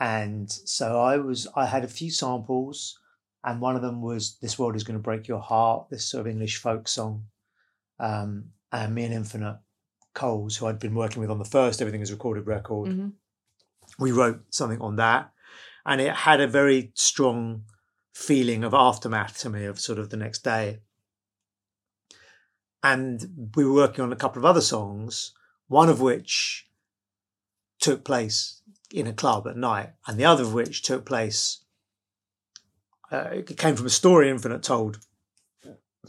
And 0.00 0.50
so 0.50 1.00
I 1.00 1.16
was 1.16 1.48
I 1.56 1.66
had 1.66 1.84
a 1.84 1.88
few 1.88 2.10
samples, 2.10 2.98
and 3.44 3.60
one 3.60 3.76
of 3.76 3.82
them 3.82 4.00
was 4.00 4.38
"This 4.40 4.58
World 4.58 4.76
Is 4.76 4.84
Going 4.84 4.98
to 4.98 5.02
Break 5.02 5.26
Your 5.26 5.40
Heart," 5.40 5.90
this 5.90 6.06
sort 6.08 6.20
of 6.22 6.26
English 6.28 6.58
folk 6.58 6.86
song. 6.88 7.26
Um, 7.98 8.52
and 8.70 8.94
me 8.94 9.04
and 9.04 9.14
Infinite 9.14 9.58
Coles, 10.14 10.56
who 10.56 10.66
I'd 10.66 10.78
been 10.78 10.94
working 10.94 11.20
with 11.20 11.30
on 11.30 11.38
the 11.38 11.44
first 11.44 11.80
Everything 11.80 12.00
Is 12.00 12.12
Recorded 12.12 12.46
record, 12.46 12.90
Mhm. 12.90 13.12
we 13.98 14.12
wrote 14.12 14.42
something 14.54 14.80
on 14.80 14.96
that 14.96 15.32
and 15.88 16.00
it 16.00 16.14
had 16.14 16.40
a 16.40 16.46
very 16.46 16.92
strong 16.94 17.64
feeling 18.12 18.62
of 18.62 18.74
aftermath 18.74 19.38
to 19.40 19.50
me 19.50 19.64
of 19.64 19.80
sort 19.80 19.98
of 19.98 20.10
the 20.10 20.16
next 20.16 20.44
day. 20.44 20.78
And 22.82 23.50
we 23.56 23.64
were 23.64 23.72
working 23.72 24.04
on 24.04 24.12
a 24.12 24.16
couple 24.16 24.40
of 24.40 24.44
other 24.44 24.60
songs 24.60 25.32
one 25.66 25.90
of 25.90 26.00
which 26.00 26.66
took 27.78 28.02
place 28.02 28.62
in 28.90 29.06
a 29.06 29.12
club 29.12 29.46
at 29.46 29.56
night 29.56 29.90
and 30.06 30.16
the 30.16 30.24
other 30.24 30.44
of 30.44 30.54
which 30.54 30.82
took 30.82 31.04
place 31.04 31.64
uh, 33.12 33.28
it 33.32 33.56
came 33.58 33.76
from 33.76 33.84
a 33.84 33.90
story 33.90 34.30
infinite 34.30 34.62
told 34.62 34.98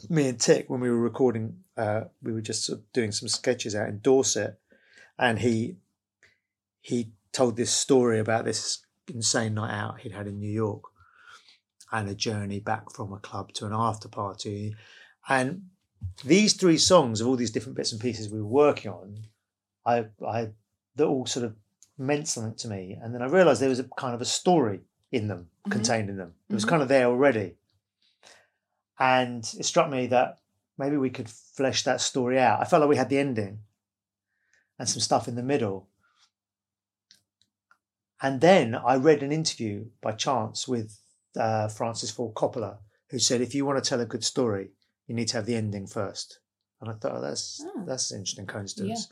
me 0.10 0.30
and 0.30 0.40
tick 0.40 0.70
when 0.70 0.80
we 0.80 0.90
were 0.90 1.00
recording 1.00 1.58
uh, 1.80 2.04
we 2.22 2.34
were 2.34 2.42
just 2.42 2.66
sort 2.66 2.80
of 2.80 2.92
doing 2.94 3.12
some 3.12 3.28
sketches 3.28 3.76
out 3.76 3.90
in 3.90 4.00
dorset. 4.00 4.60
And 5.18 5.40
he 5.40 5.78
he 6.82 7.12
told 7.32 7.56
this 7.56 7.72
story 7.72 8.20
about 8.20 8.46
this 8.46 8.80
insane 9.10 9.56
night 9.56 9.74
out 9.78 10.00
he'd 10.00 10.12
had 10.12 10.28
in 10.28 10.40
New 10.40 10.52
York 10.52 10.84
and 11.92 12.08
a 12.10 12.16
journey 12.16 12.60
back 12.60 12.92
from 12.94 13.14
a 13.14 13.20
club 13.20 13.52
to 13.54 13.66
an 13.66 13.74
after 13.74 14.08
party. 14.08 14.76
And 15.28 15.70
these 16.24 16.54
three 16.54 16.78
songs 16.78 17.20
of 17.20 17.28
all 17.28 17.36
these 17.36 17.52
different 17.52 17.76
bits 17.76 17.92
and 17.92 18.00
pieces 18.02 18.30
we 18.30 18.40
were 18.42 18.48
working 18.48 18.92
on, 18.92 19.18
I, 19.86 20.06
I, 20.26 20.50
they 20.96 21.04
all 21.04 21.26
sort 21.26 21.46
of 21.46 21.56
meant 21.98 22.28
something 22.28 22.56
to 22.56 22.68
me. 22.68 22.98
And 23.02 23.14
then 23.14 23.22
I 23.22 23.26
realized 23.26 23.62
there 23.62 23.70
was 23.70 23.80
a 23.80 23.84
kind 23.98 24.14
of 24.14 24.22
a 24.22 24.26
story 24.26 24.82
in 25.12 25.28
them, 25.28 25.50
Mhm. 25.68 25.72
contained 25.72 26.10
in 26.10 26.18
them. 26.18 26.36
It 26.50 26.54
was 26.54 26.66
Mhm. 26.66 26.70
kind 26.70 26.82
of 26.82 26.88
there 26.88 27.08
already. 27.08 27.56
And 29.00 29.44
it 29.58 29.66
struck 29.66 29.90
me 29.90 30.08
that 30.08 30.40
maybe 30.78 30.98
we 30.98 31.10
could 31.10 31.30
flesh 31.30 31.84
that 31.84 32.02
story 32.02 32.40
out. 32.40 32.62
I 32.62 32.66
felt 32.66 32.82
like 32.82 32.90
we 32.90 32.96
had 32.98 33.10
the 33.10 33.18
ending 33.20 33.60
and 34.78 34.88
some 34.88 35.02
stuff 35.02 35.28
in 35.28 35.36
the 35.36 35.44
middle. 35.44 35.89
And 38.22 38.42
then 38.42 38.76
I 38.76 38.96
read 38.96 39.24
an 39.24 39.32
interview 39.32 39.86
by 40.02 40.12
chance 40.12 40.68
with 40.68 41.00
uh, 41.38 41.68
Francis 41.70 42.12
Ford 42.12 42.36
Coppola, 42.36 42.78
who 43.10 43.20
said, 43.20 43.42
"If 43.42 43.56
you 43.56 43.66
want 43.66 43.82
to 43.84 43.88
tell 43.90 44.02
a 44.02 44.06
good 44.06 44.24
story, 44.24 44.72
you 45.08 45.16
need 45.16 45.28
to 45.30 45.38
have 45.38 45.46
the 45.46 45.56
ending 45.56 45.88
first. 45.88 46.40
And 46.82 46.90
I 46.90 46.94
thought, 46.94 47.16
oh, 47.16 47.22
that's 47.22 47.64
Oh. 47.66 47.84
that's 47.86 48.12
an 48.12 48.20
interesting 48.20 48.46
coincidence. 48.48 49.08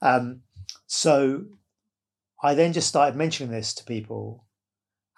Um, 0.00 0.42
so 0.86 1.44
I 2.42 2.54
then 2.54 2.72
just 2.72 2.88
started 2.88 3.16
mentioning 3.16 3.52
this 3.52 3.74
to 3.74 3.84
people, 3.84 4.44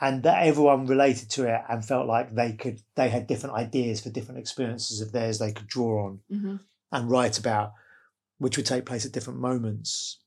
and 0.00 0.22
that 0.22 0.46
everyone 0.46 0.86
related 0.86 1.30
to 1.30 1.46
it 1.52 1.60
and 1.68 1.84
felt 1.84 2.06
like 2.06 2.34
they 2.34 2.52
could 2.52 2.80
they 2.96 3.08
had 3.08 3.26
different 3.26 3.56
ideas 3.56 4.00
for 4.00 4.10
different 4.10 4.40
experiences 4.40 5.00
of 5.00 5.12
theirs 5.12 5.38
they 5.38 5.52
could 5.52 5.66
draw 5.66 6.06
on 6.06 6.20
Mm-hmm. 6.30 6.56
and 6.92 7.10
write 7.10 7.38
about, 7.38 7.72
which 8.38 8.56
would 8.56 8.66
take 8.66 8.86
place 8.86 9.06
at 9.06 9.12
different 9.12 9.40
moments. 9.40 10.20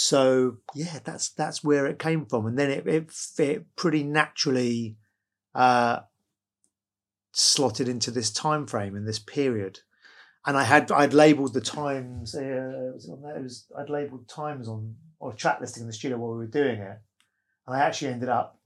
So 0.00 0.58
yeah, 0.76 1.00
that's 1.02 1.30
that's 1.30 1.64
where 1.64 1.84
it 1.84 1.98
came 1.98 2.24
from, 2.24 2.46
and 2.46 2.56
then 2.56 2.70
it 2.70 2.86
it 2.86 3.10
fit 3.10 3.74
pretty 3.74 4.04
naturally, 4.04 4.96
uh, 5.56 6.02
slotted 7.32 7.88
into 7.88 8.12
this 8.12 8.30
time 8.30 8.68
frame 8.68 8.94
and 8.94 9.08
this 9.08 9.18
period. 9.18 9.80
And 10.46 10.56
I 10.56 10.62
had 10.62 10.92
I'd 10.92 11.14
labelled 11.14 11.52
the 11.52 11.60
times. 11.60 12.36
Uh, 12.36 12.42
it 12.42 12.94
was 12.94 13.10
on 13.10 13.22
there, 13.22 13.38
it 13.38 13.42
was 13.42 13.66
I'd 13.76 13.90
labelled 13.90 14.28
times 14.28 14.68
on 14.68 14.94
or 15.18 15.32
track 15.32 15.60
listing 15.60 15.80
in 15.80 15.88
the 15.88 15.92
studio 15.92 16.16
while 16.16 16.30
we 16.30 16.36
were 16.38 16.46
doing 16.46 16.78
it, 16.78 16.98
and 17.66 17.76
I 17.76 17.80
actually 17.80 18.12
ended 18.12 18.28
up 18.28 18.56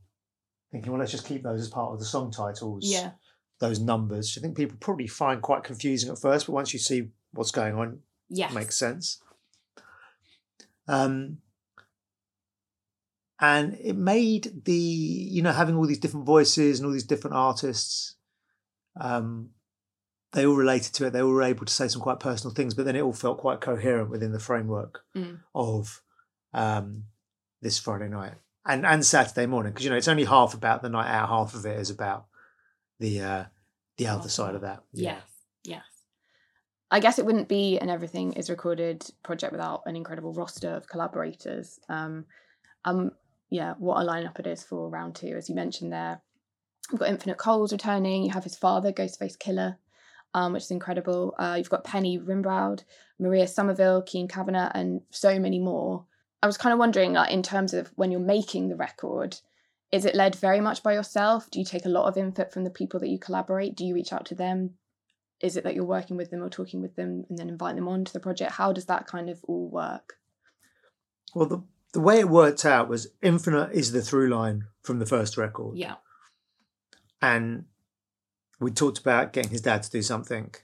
thinking, 0.70 0.92
well, 0.92 1.00
let's 1.00 1.12
just 1.12 1.24
keep 1.26 1.42
those 1.42 1.62
as 1.62 1.70
part 1.70 1.94
of 1.94 1.98
the 1.98 2.04
song 2.04 2.30
titles 2.30 2.84
Yeah. 2.84 3.12
those 3.58 3.80
numbers. 3.80 4.36
I 4.36 4.42
think 4.42 4.54
people 4.54 4.76
probably 4.80 5.06
find 5.06 5.40
quite 5.40 5.64
confusing 5.64 6.10
at 6.10 6.18
first, 6.18 6.44
but 6.46 6.52
once 6.52 6.74
you 6.74 6.78
see 6.78 7.08
what's 7.32 7.52
going 7.52 7.74
on, 7.74 8.00
yeah, 8.28 8.50
it 8.50 8.54
makes 8.54 8.76
sense. 8.76 9.22
Um, 10.92 11.38
and 13.40 13.74
it 13.82 13.96
made 13.96 14.64
the 14.64 14.72
you 14.72 15.42
know 15.42 15.52
having 15.52 15.76
all 15.76 15.86
these 15.86 15.98
different 15.98 16.26
voices 16.26 16.78
and 16.78 16.86
all 16.86 16.92
these 16.92 17.04
different 17.04 17.34
artists. 17.36 18.16
Um, 19.00 19.50
they 20.32 20.46
all 20.46 20.54
related 20.56 20.94
to 20.94 21.06
it. 21.06 21.10
They 21.12 21.20
all 21.22 21.30
were 21.30 21.42
able 21.42 21.66
to 21.66 21.72
say 21.72 21.88
some 21.88 22.00
quite 22.00 22.20
personal 22.20 22.54
things, 22.54 22.72
but 22.74 22.84
then 22.86 22.96
it 22.96 23.02
all 23.02 23.12
felt 23.12 23.38
quite 23.38 23.60
coherent 23.60 24.10
within 24.10 24.32
the 24.32 24.38
framework 24.38 25.02
Mm. 25.16 25.40
of 25.54 26.02
um, 26.54 27.04
this 27.60 27.78
Friday 27.78 28.08
night 28.08 28.34
and 28.66 28.86
and 28.86 29.04
Saturday 29.04 29.46
morning 29.46 29.72
because 29.72 29.84
you 29.84 29.90
know 29.90 29.96
it's 29.96 30.08
only 30.08 30.24
half 30.24 30.54
about 30.54 30.82
the 30.82 30.88
night 30.88 31.10
out, 31.10 31.28
half 31.28 31.54
of 31.54 31.66
it 31.66 31.78
is 31.80 31.90
about 31.90 32.26
the 33.00 33.20
uh, 33.20 33.44
the 33.96 34.06
other 34.06 34.28
side 34.28 34.54
of 34.54 34.60
that. 34.60 34.82
Yes. 34.92 35.22
Yes. 35.64 35.82
I 36.92 37.00
guess 37.00 37.18
it 37.18 37.24
wouldn't 37.24 37.48
be 37.48 37.78
an 37.78 37.88
Everything 37.88 38.34
is 38.34 38.50
Recorded 38.50 39.02
project 39.22 39.50
without 39.50 39.82
an 39.86 39.96
incredible 39.96 40.34
roster 40.34 40.68
of 40.68 40.86
collaborators. 40.86 41.80
Um, 41.88 42.26
um, 42.84 43.12
yeah, 43.48 43.72
what 43.78 43.96
a 43.96 44.06
lineup 44.06 44.38
it 44.38 44.46
is 44.46 44.62
for 44.62 44.90
round 44.90 45.14
two, 45.14 45.34
as 45.34 45.48
you 45.48 45.54
mentioned 45.54 45.90
there. 45.90 46.20
You've 46.90 47.00
got 47.00 47.08
Infinite 47.08 47.38
Coles 47.38 47.72
returning. 47.72 48.24
You 48.24 48.32
have 48.32 48.44
his 48.44 48.58
father, 48.58 48.92
Ghostface 48.92 49.38
Killah, 49.38 49.78
um, 50.34 50.52
which 50.52 50.64
is 50.64 50.70
incredible. 50.70 51.34
Uh, 51.38 51.54
you've 51.56 51.70
got 51.70 51.82
Penny 51.82 52.18
Rimbaud, 52.18 52.84
Maria 53.18 53.48
Somerville, 53.48 54.02
Kean 54.02 54.28
Kavanagh, 54.28 54.72
and 54.74 55.00
so 55.08 55.38
many 55.38 55.58
more. 55.58 56.04
I 56.42 56.46
was 56.46 56.58
kind 56.58 56.74
of 56.74 56.78
wondering, 56.78 57.14
like, 57.14 57.32
in 57.32 57.42
terms 57.42 57.72
of 57.72 57.90
when 57.94 58.10
you're 58.10 58.20
making 58.20 58.68
the 58.68 58.76
record, 58.76 59.38
is 59.90 60.04
it 60.04 60.14
led 60.14 60.34
very 60.34 60.60
much 60.60 60.82
by 60.82 60.92
yourself? 60.92 61.50
Do 61.50 61.58
you 61.58 61.64
take 61.64 61.86
a 61.86 61.90
lot 61.90 62.06
of 62.06 62.18
input 62.18 62.52
from 62.52 62.64
the 62.64 62.70
people 62.70 63.00
that 63.00 63.08
you 63.08 63.18
collaborate? 63.18 63.76
Do 63.76 63.86
you 63.86 63.94
reach 63.94 64.12
out 64.12 64.26
to 64.26 64.34
them? 64.34 64.74
Is 65.42 65.56
it 65.56 65.64
that 65.64 65.74
you're 65.74 65.84
working 65.84 66.16
with 66.16 66.30
them 66.30 66.42
or 66.42 66.48
talking 66.48 66.80
with 66.80 66.94
them 66.96 67.24
and 67.28 67.38
then 67.38 67.48
invite 67.48 67.74
them 67.76 67.88
onto 67.88 68.12
the 68.12 68.20
project? 68.20 68.52
How 68.52 68.72
does 68.72 68.86
that 68.86 69.06
kind 69.06 69.28
of 69.28 69.40
all 69.44 69.68
work? 69.68 70.14
Well, 71.34 71.46
the 71.46 71.62
the 71.92 72.00
way 72.00 72.20
it 72.20 72.28
worked 72.28 72.64
out 72.64 72.88
was 72.88 73.08
Infinite 73.20 73.72
is 73.72 73.92
the 73.92 74.00
through 74.00 74.28
line 74.30 74.68
from 74.82 74.98
the 74.98 75.04
first 75.06 75.36
record. 75.36 75.76
Yeah. 75.76 75.96
and 77.20 77.64
we 78.60 78.70
talked 78.70 78.98
about 78.98 79.32
getting 79.32 79.50
his 79.50 79.60
dad 79.60 79.82
to 79.82 79.90
do 79.90 80.02
something 80.02 80.54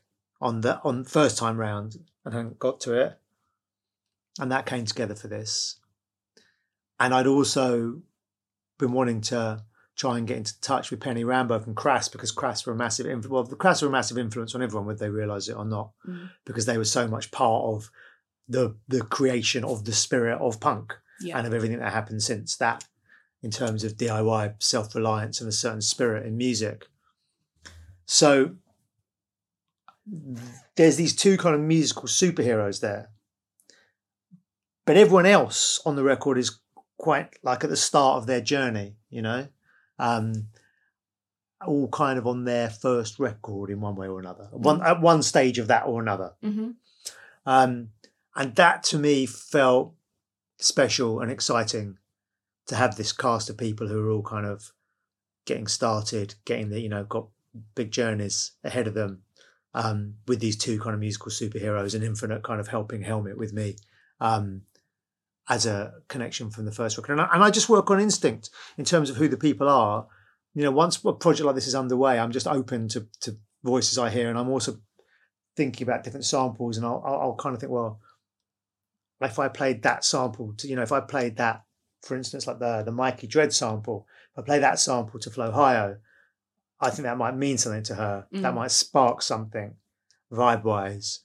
on 0.41 0.61
the 0.61 0.81
on 0.83 1.05
first 1.05 1.37
time 1.37 1.59
round 1.59 1.97
and 2.25 2.33
hadn't 2.35 2.59
got 2.59 2.81
to 2.81 2.95
it 2.95 3.19
and 4.41 4.51
that 4.53 4.67
came 4.67 4.85
together 4.85 5.15
for 5.17 5.27
this 5.29 5.81
and 7.01 7.13
i'd 7.13 7.27
also 7.27 8.01
been 8.79 8.93
wanting 8.93 9.21
to 9.21 9.63
try 9.99 10.17
and 10.17 10.27
get 10.29 10.37
into 10.39 10.59
touch 10.61 10.91
with 10.91 11.01
Penny 11.01 11.25
Rimbaud 11.25 11.65
from 11.65 11.75
crass 11.75 12.09
because 12.09 12.31
crass 12.31 12.65
were 12.65 12.73
a 12.73 12.77
massive 12.77 13.07
influence 13.07 13.29
well 13.33 13.43
the 13.45 13.57
crass 13.57 13.83
were 13.83 13.89
a 13.89 13.91
massive 13.93 14.17
influence 14.17 14.55
on 14.55 14.63
everyone 14.63 14.87
whether 14.87 15.01
they 15.01 15.11
realize 15.11 15.49
it 15.49 15.57
or 15.57 15.65
not 15.65 15.91
Mm. 16.07 16.31
because 16.47 16.65
they 16.67 16.79
were 16.79 16.85
so 16.85 17.07
much 17.09 17.31
part 17.31 17.65
of 17.65 17.91
the 18.49 18.77
the 18.87 19.03
creation 19.03 19.65
of 19.65 19.85
the 19.85 19.93
spirit 19.93 20.39
of 20.41 20.61
punk 20.61 20.95
Yeah. 21.21 21.37
and 21.37 21.47
of 21.47 21.53
everything 21.53 21.81
that 21.81 21.93
happened 21.93 22.23
since 22.23 22.57
that 22.57 22.85
in 23.43 23.51
terms 23.51 23.85
of 23.85 23.97
DIY 23.97 24.55
self 24.63 24.95
reliance 24.95 25.41
and 25.41 25.49
a 25.49 25.53
certain 25.53 25.83
spirit 25.83 26.25
in 26.27 26.37
music. 26.37 26.87
So 28.07 28.57
there's 30.77 30.97
these 30.97 31.15
two 31.15 31.37
kind 31.37 31.55
of 31.55 31.61
musical 31.61 32.05
superheroes 32.05 32.81
there. 32.81 33.11
But 34.87 34.97
everyone 34.97 35.27
else 35.27 35.81
on 35.85 35.97
the 35.97 36.03
record 36.03 36.39
is 36.39 36.59
quite 36.97 37.37
like 37.43 37.63
at 37.65 37.71
the 37.71 37.77
start 37.77 38.17
of 38.17 38.27
their 38.27 38.41
journey, 38.41 38.97
you 39.11 39.21
know, 39.23 39.49
um, 39.99 40.49
all 41.67 41.89
kind 41.89 42.19
of 42.19 42.27
on 42.27 42.45
their 42.45 42.71
first 42.71 43.19
record 43.19 43.71
in 43.71 43.81
one 43.81 43.97
way 43.97 44.07
or 44.09 44.21
another, 44.21 44.49
one 44.53 44.83
at 44.83 45.01
one 45.01 45.23
stage 45.23 45.59
of 45.59 45.69
that 45.69 45.87
or 45.87 46.01
another. 46.01 46.33
Mm-hmm. 46.43 46.71
Um, 47.47 47.91
and 48.37 48.55
that 48.55 48.83
to 48.85 48.99
me 48.99 49.27
felt 49.27 49.95
special 50.59 51.21
and 51.21 51.31
exciting 51.31 51.99
to 52.67 52.77
have 52.77 52.97
this 52.97 53.13
cast 53.13 53.51
of 53.51 53.57
people 53.57 53.89
who 53.89 54.01
are 54.01 54.11
all 54.11 54.23
kind 54.23 54.47
of 54.47 54.73
getting 55.47 55.67
started, 55.67 56.35
getting 56.45 56.69
the, 56.69 56.81
you 56.81 56.89
know, 56.89 57.05
got 57.05 57.27
big 57.75 57.91
journeys 57.91 58.53
ahead 58.63 58.87
of 58.87 58.95
them 58.95 59.23
um, 59.75 60.15
with 60.27 60.41
these 60.41 60.57
two 60.57 60.79
kind 60.79 60.95
of 60.95 61.01
musical 61.01 61.33
superheroes 61.33 61.95
and 61.95 62.05
Infinite 62.05 62.43
kind 62.43 62.61
of 62.61 62.69
helping 62.69 63.03
Helmet 63.03 63.39
with 63.39 63.53
me 63.53 63.77
um, 64.21 64.63
as 65.49 65.65
a 65.67 65.95
connection 66.09 66.51
from 66.51 66.65
the 66.67 66.73
first 66.73 66.97
record. 66.99 67.13
And 67.13 67.23
I, 67.23 67.29
and 67.33 67.43
I 67.43 67.51
just 67.51 67.69
work 67.69 67.91
on 67.91 68.01
instinct 68.01 68.51
in 68.77 68.85
terms 68.85 69.09
of 69.11 69.17
who 69.17 69.29
the 69.29 69.37
people 69.37 69.69
are. 69.69 70.07
you 70.55 70.63
know, 70.63 70.71
once 70.71 71.03
a 71.05 71.13
project 71.13 71.47
like 71.47 71.55
this 71.55 71.67
is 71.67 71.75
underway, 71.75 72.19
I'm 72.19 72.33
just 72.33 72.47
open 72.47 72.89
to 72.89 73.07
to 73.21 73.37
voices 73.65 73.99
I 73.99 74.11
hear, 74.11 74.29
and 74.29 74.39
I'm 74.39 74.49
also 74.51 74.79
thinking 75.57 75.87
about 75.87 76.05
different 76.05 76.25
samples, 76.27 76.77
and 76.77 76.87
I'll 76.87 77.03
I'll, 77.05 77.21
I'll 77.21 77.37
kind 77.37 77.55
of 77.55 77.61
think, 77.61 77.73
well, 77.73 78.01
if 79.21 79.39
I 79.39 79.49
played 79.49 79.83
that 79.83 80.05
sample, 80.05 80.55
to, 80.59 80.69
you 80.69 80.77
know, 80.77 80.83
if 80.83 80.93
I 80.93 81.01
played 81.01 81.37
that, 81.39 81.65
for 82.03 82.17
instance, 82.17 82.47
like 82.47 82.59
the 82.59 82.83
the 82.85 82.93
Mikey 82.93 83.27
Dread 83.27 83.53
sample, 83.53 84.07
if 84.33 84.39
I 84.39 84.43
play 84.43 84.59
that 84.61 84.79
sample 84.79 85.19
to 85.21 85.31
Flohio, 85.31 85.99
I 86.81 86.91
think 86.91 87.05
that 87.05 87.19
might 87.19 87.37
mean 87.37 87.59
something 87.59 87.83
to 87.85 87.95
her. 87.97 88.27
That 88.33 88.53
Mm. 88.53 88.55
might 88.55 88.71
spark 88.71 89.23
something, 89.23 89.75
vibe 90.31 90.63
wise. 90.65 91.21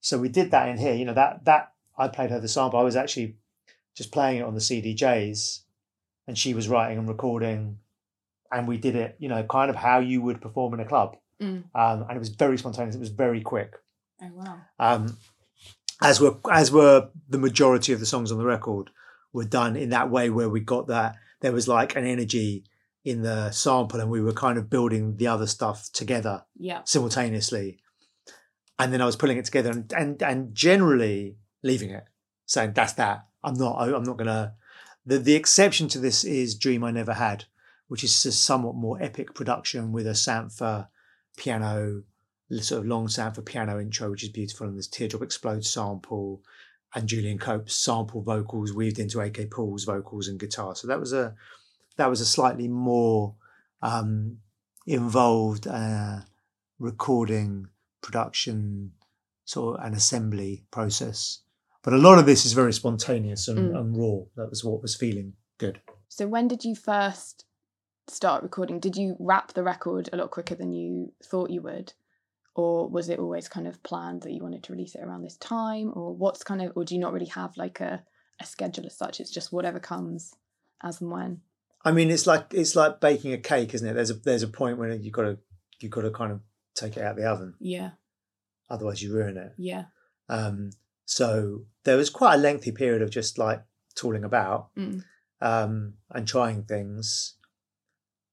So 0.00 0.18
we 0.18 0.28
did 0.28 0.50
that 0.50 0.68
in 0.68 0.78
here. 0.78 0.94
You 0.94 1.04
know 1.06 1.14
that 1.14 1.44
that 1.44 1.72
I 1.96 2.08
played 2.08 2.30
her 2.30 2.40
the 2.40 2.48
sample. 2.48 2.78
I 2.80 2.82
was 2.82 2.96
actually 2.96 3.36
just 3.94 4.12
playing 4.12 4.38
it 4.38 4.44
on 4.44 4.54
the 4.54 4.60
CDJs, 4.60 5.60
and 6.26 6.36
she 6.38 6.54
was 6.54 6.68
writing 6.68 6.98
and 6.98 7.08
recording, 7.08 7.78
and 8.50 8.66
we 8.68 8.78
did 8.78 8.96
it. 8.96 9.16
You 9.18 9.28
know, 9.28 9.42
kind 9.44 9.70
of 9.70 9.76
how 9.76 9.98
you 10.00 10.22
would 10.22 10.40
perform 10.40 10.74
in 10.74 10.80
a 10.80 10.84
club, 10.86 11.16
Mm. 11.40 11.64
um, 11.74 12.02
and 12.02 12.12
it 12.12 12.18
was 12.18 12.28
very 12.30 12.56
spontaneous. 12.58 12.94
It 12.94 13.00
was 13.00 13.08
very 13.10 13.40
quick. 13.40 13.72
Oh 14.22 14.30
wow. 14.34 14.58
Um, 14.78 15.18
as 16.00 16.20
were 16.20 16.36
as 16.50 16.70
were 16.72 17.08
the 17.28 17.38
majority 17.38 17.92
of 17.92 18.00
the 18.00 18.06
songs 18.06 18.30
on 18.32 18.38
the 18.38 18.44
record 18.44 18.90
were 19.32 19.44
done 19.44 19.76
in 19.76 19.90
that 19.90 20.10
way 20.10 20.30
where 20.30 20.48
we 20.48 20.60
got 20.60 20.86
that 20.88 21.16
there 21.40 21.52
was 21.52 21.66
like 21.68 21.96
an 21.96 22.04
energy 22.04 22.64
in 23.04 23.22
the 23.22 23.50
sample 23.50 23.98
and 24.00 24.10
we 24.10 24.20
were 24.20 24.32
kind 24.32 24.58
of 24.58 24.68
building 24.70 25.16
the 25.16 25.26
other 25.26 25.46
stuff 25.46 25.88
together 25.92 26.44
Yeah. 26.58 26.82
simultaneously 26.84 27.78
and 28.78 28.92
then 28.92 29.00
i 29.00 29.06
was 29.06 29.16
pulling 29.16 29.38
it 29.38 29.44
together 29.44 29.70
and 29.70 29.92
and, 29.92 30.22
and 30.22 30.54
generally 30.54 31.36
leaving 31.62 31.90
it 31.90 32.04
saying 32.46 32.72
that's 32.74 32.92
that 32.94 33.26
i'm 33.44 33.54
not 33.54 33.80
i'm 33.80 34.02
not 34.02 34.16
gonna 34.16 34.54
the, 35.04 35.18
the 35.18 35.34
exception 35.34 35.88
to 35.88 35.98
this 35.98 36.24
is 36.24 36.54
dream 36.54 36.84
i 36.84 36.90
never 36.90 37.14
had 37.14 37.44
which 37.88 38.04
is 38.04 38.24
a 38.24 38.32
somewhat 38.32 38.74
more 38.74 39.00
epic 39.02 39.34
production 39.34 39.92
with 39.92 40.06
a 40.06 40.14
sampler 40.14 40.88
piano 41.36 42.02
sort 42.60 42.80
of 42.80 42.86
long 42.86 43.08
sampler 43.08 43.42
piano 43.42 43.80
intro 43.80 44.10
which 44.10 44.22
is 44.22 44.28
beautiful 44.28 44.66
and 44.66 44.76
there's 44.76 44.86
teardrop 44.86 45.22
explodes 45.22 45.68
sample 45.68 46.42
and 46.94 47.08
julian 47.08 47.38
cope's 47.38 47.74
sample 47.74 48.22
vocals 48.22 48.72
weaved 48.72 48.98
into 48.98 49.20
ak 49.20 49.50
paul's 49.50 49.84
vocals 49.84 50.28
and 50.28 50.38
guitar. 50.38 50.74
So 50.74 50.86
that 50.88 51.00
was 51.00 51.12
a 51.12 51.34
that 51.96 52.10
was 52.10 52.20
a 52.20 52.26
slightly 52.26 52.68
more 52.68 53.34
um 53.80 54.38
involved 54.86 55.66
uh 55.66 56.20
recording 56.78 57.68
production 58.00 58.92
sort 59.44 59.78
of 59.78 59.86
an 59.86 59.94
assembly 59.94 60.64
process 60.70 61.40
but 61.82 61.92
a 61.92 61.98
lot 61.98 62.18
of 62.18 62.26
this 62.26 62.44
is 62.46 62.52
very 62.52 62.72
spontaneous 62.72 63.48
and, 63.48 63.58
Mm. 63.58 63.78
and 63.78 63.96
raw 63.96 64.24
that 64.36 64.50
was 64.50 64.64
what 64.64 64.82
was 64.82 64.94
feeling 64.94 65.34
good 65.58 65.80
So 66.08 66.26
when 66.26 66.48
did 66.48 66.64
you 66.64 66.74
first 66.74 67.44
start 68.08 68.42
recording? 68.42 68.80
Did 68.80 68.96
you 68.96 69.16
wrap 69.18 69.52
the 69.54 69.62
record 69.62 70.08
a 70.12 70.16
lot 70.16 70.30
quicker 70.30 70.54
than 70.54 70.72
you 70.72 71.12
thought 71.24 71.50
you 71.50 71.62
would? 71.62 71.92
Or 72.54 72.88
was 72.88 73.08
it 73.08 73.18
always 73.18 73.48
kind 73.48 73.66
of 73.66 73.82
planned 73.82 74.22
that 74.22 74.32
you 74.32 74.42
wanted 74.42 74.62
to 74.64 74.72
release 74.72 74.94
it 74.94 75.02
around 75.02 75.22
this 75.22 75.36
time? 75.38 75.90
Or 75.94 76.14
what's 76.14 76.44
kind 76.44 76.60
of 76.60 76.72
or 76.76 76.84
do 76.84 76.94
you 76.94 77.00
not 77.00 77.12
really 77.14 77.26
have 77.40 77.56
like 77.56 77.80
a, 77.80 78.02
a 78.40 78.44
schedule 78.44 78.84
as 78.86 78.98
such? 78.98 79.20
It's 79.20 79.30
just 79.30 79.52
whatever 79.52 79.80
comes 79.80 80.34
as 80.82 81.00
and 81.00 81.10
when. 81.10 81.40
I 81.84 81.92
mean, 81.92 82.10
it's 82.10 82.26
like 82.26 82.46
it's 82.52 82.76
like 82.76 83.00
baking 83.00 83.32
a 83.32 83.38
cake, 83.38 83.72
isn't 83.72 83.88
it? 83.88 83.94
There's 83.94 84.10
a 84.10 84.14
there's 84.14 84.42
a 84.42 84.48
point 84.48 84.76
where 84.78 84.92
you've 84.92 85.14
got 85.14 85.22
to 85.22 85.38
you've 85.80 85.92
got 85.92 86.02
to 86.02 86.10
kind 86.10 86.32
of 86.32 86.40
take 86.74 86.96
it 86.98 87.02
out 87.02 87.12
of 87.12 87.16
the 87.16 87.24
oven, 87.30 87.54
Yeah. 87.58 87.90
otherwise 88.68 89.02
you 89.02 89.14
ruin 89.14 89.36
it. 89.38 89.52
Yeah. 89.56 89.84
Um, 90.28 90.70
so 91.12 91.66
there 91.84 91.98
was 91.98 92.08
quite 92.08 92.36
a 92.36 92.38
lengthy 92.38 92.72
period 92.72 93.02
of 93.02 93.10
just 93.10 93.36
like 93.36 93.62
tooling 93.94 94.24
about 94.24 94.74
Mm. 94.76 95.04
um, 95.42 95.94
and 96.10 96.26
trying 96.26 96.62
things. 96.64 97.34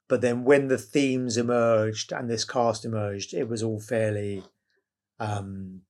But 0.08 0.22
then 0.22 0.46
when 0.46 0.70
the 0.70 0.78
themes 0.78 1.36
emerged 1.36 2.13
and 2.13 2.30
this 2.30 2.46
cast 2.46 2.86
emerged, 2.86 3.34
it 3.34 3.50
was 3.50 3.62
all 3.62 3.80
fairly 3.82 4.44
um, 5.20 5.82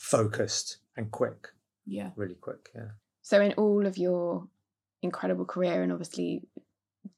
focused 0.00 0.78
and 0.96 1.10
quick, 1.12 1.48
Yeah. 1.86 2.10
really 2.16 2.34
quick. 2.34 2.70
Yeah. 2.74 2.90
So 3.22 3.40
in 3.40 3.52
all 3.52 3.86
of 3.86 3.96
your 3.96 4.48
incredible 5.02 5.44
career 5.44 5.82
and 5.82 5.92
obviously 5.92 6.42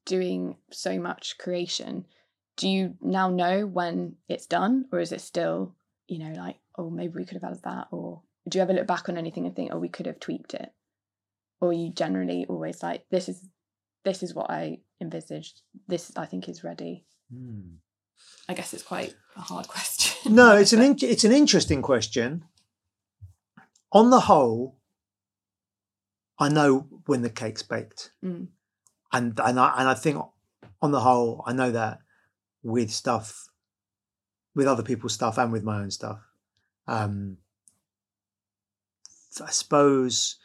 doing 0.04 0.58
so 0.70 0.98
much 1.00 1.38
creation, 1.38 2.04
do 2.56 2.68
you 2.68 2.96
now 3.00 3.30
know 3.30 3.66
when 3.66 4.16
it's 4.28 4.46
done 4.46 4.84
or 4.92 5.00
is 5.00 5.12
it 5.12 5.22
still, 5.22 5.74
you 6.08 6.18
know, 6.18 6.32
like, 6.36 6.58
oh 6.76 6.90
maybe 6.90 7.14
we 7.14 7.24
could 7.24 7.38
have 7.40 7.44
added 7.50 7.62
that 7.64 7.86
or 7.90 8.20
do 8.48 8.58
you 8.58 8.62
ever 8.62 8.72
look 8.72 8.86
back 8.86 9.08
on 9.08 9.16
anything 9.16 9.46
and 9.46 9.54
think, 9.54 9.70
oh 9.72 9.78
we 9.78 9.88
could 9.88 10.06
have 10.06 10.20
tweaked 10.20 10.54
it? 10.54 10.70
Or 11.60 11.72
you 11.72 11.90
generally 11.92 12.44
always 12.48 12.82
like, 12.82 13.04
this 13.10 13.28
is 13.28 13.46
this 14.04 14.22
is 14.22 14.34
what 14.34 14.50
I 14.50 14.78
envisaged. 15.00 15.60
This 15.86 16.10
I 16.16 16.26
think 16.26 16.48
is 16.48 16.64
ready. 16.64 17.04
I 18.48 18.54
guess 18.54 18.74
it's 18.74 18.82
quite 18.82 19.14
a 19.36 19.40
hard 19.40 19.68
question. 19.74 20.34
no, 20.34 20.56
it's 20.56 20.72
an 20.72 20.82
in- 20.82 20.96
it's 21.00 21.24
an 21.24 21.32
interesting 21.32 21.82
question. 21.82 22.44
On 23.92 24.10
the 24.10 24.20
whole, 24.20 24.78
I 26.38 26.48
know 26.48 26.86
when 27.06 27.22
the 27.22 27.30
cake's 27.30 27.62
baked, 27.62 28.10
Mm. 28.24 28.48
and 29.12 29.38
and 29.40 29.60
I 29.60 29.74
and 29.78 29.88
I 29.88 29.94
think 29.94 30.22
on 30.80 30.90
the 30.90 31.00
whole, 31.00 31.42
I 31.46 31.52
know 31.52 31.70
that 31.70 32.00
with 32.62 32.90
stuff, 32.90 33.46
with 34.54 34.66
other 34.66 34.82
people's 34.82 35.12
stuff, 35.14 35.38
and 35.38 35.52
with 35.52 35.62
my 35.62 35.80
own 35.80 35.90
stuff. 35.90 36.20
Um, 36.88 37.38
I 39.40 39.50
suppose 39.50 40.36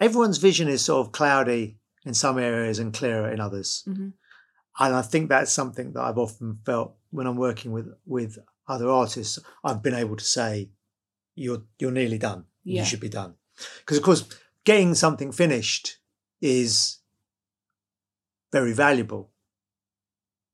everyone's 0.00 0.38
vision 0.38 0.68
is 0.68 0.82
sort 0.84 1.06
of 1.06 1.12
cloudy 1.12 1.78
in 2.04 2.14
some 2.14 2.38
areas 2.38 2.78
and 2.78 2.92
clearer 2.94 3.28
in 3.30 3.40
others 3.40 3.82
Mhm. 3.86 4.12
and 4.78 4.94
I 4.94 5.02
think 5.02 5.28
that's 5.28 5.52
something 5.52 5.92
that 5.92 6.02
I've 6.02 6.18
often 6.18 6.60
felt 6.64 6.96
when 7.10 7.26
I'm 7.26 7.36
working 7.36 7.72
with 7.72 7.88
with 8.04 8.38
other 8.68 8.88
artists. 8.88 9.38
I've 9.64 9.82
been 9.82 9.94
able 9.94 10.16
to 10.16 10.24
say, 10.24 10.70
"You're 11.34 11.62
you're 11.78 11.90
nearly 12.00 12.18
done. 12.18 12.44
Yeah. 12.64 12.80
You 12.82 12.86
should 12.86 13.00
be 13.00 13.08
done," 13.08 13.34
because 13.80 13.96
of 13.96 14.02
course, 14.04 14.24
getting 14.64 14.94
something 14.94 15.32
finished 15.32 15.98
is 16.40 16.98
very 18.52 18.72
valuable 18.72 19.32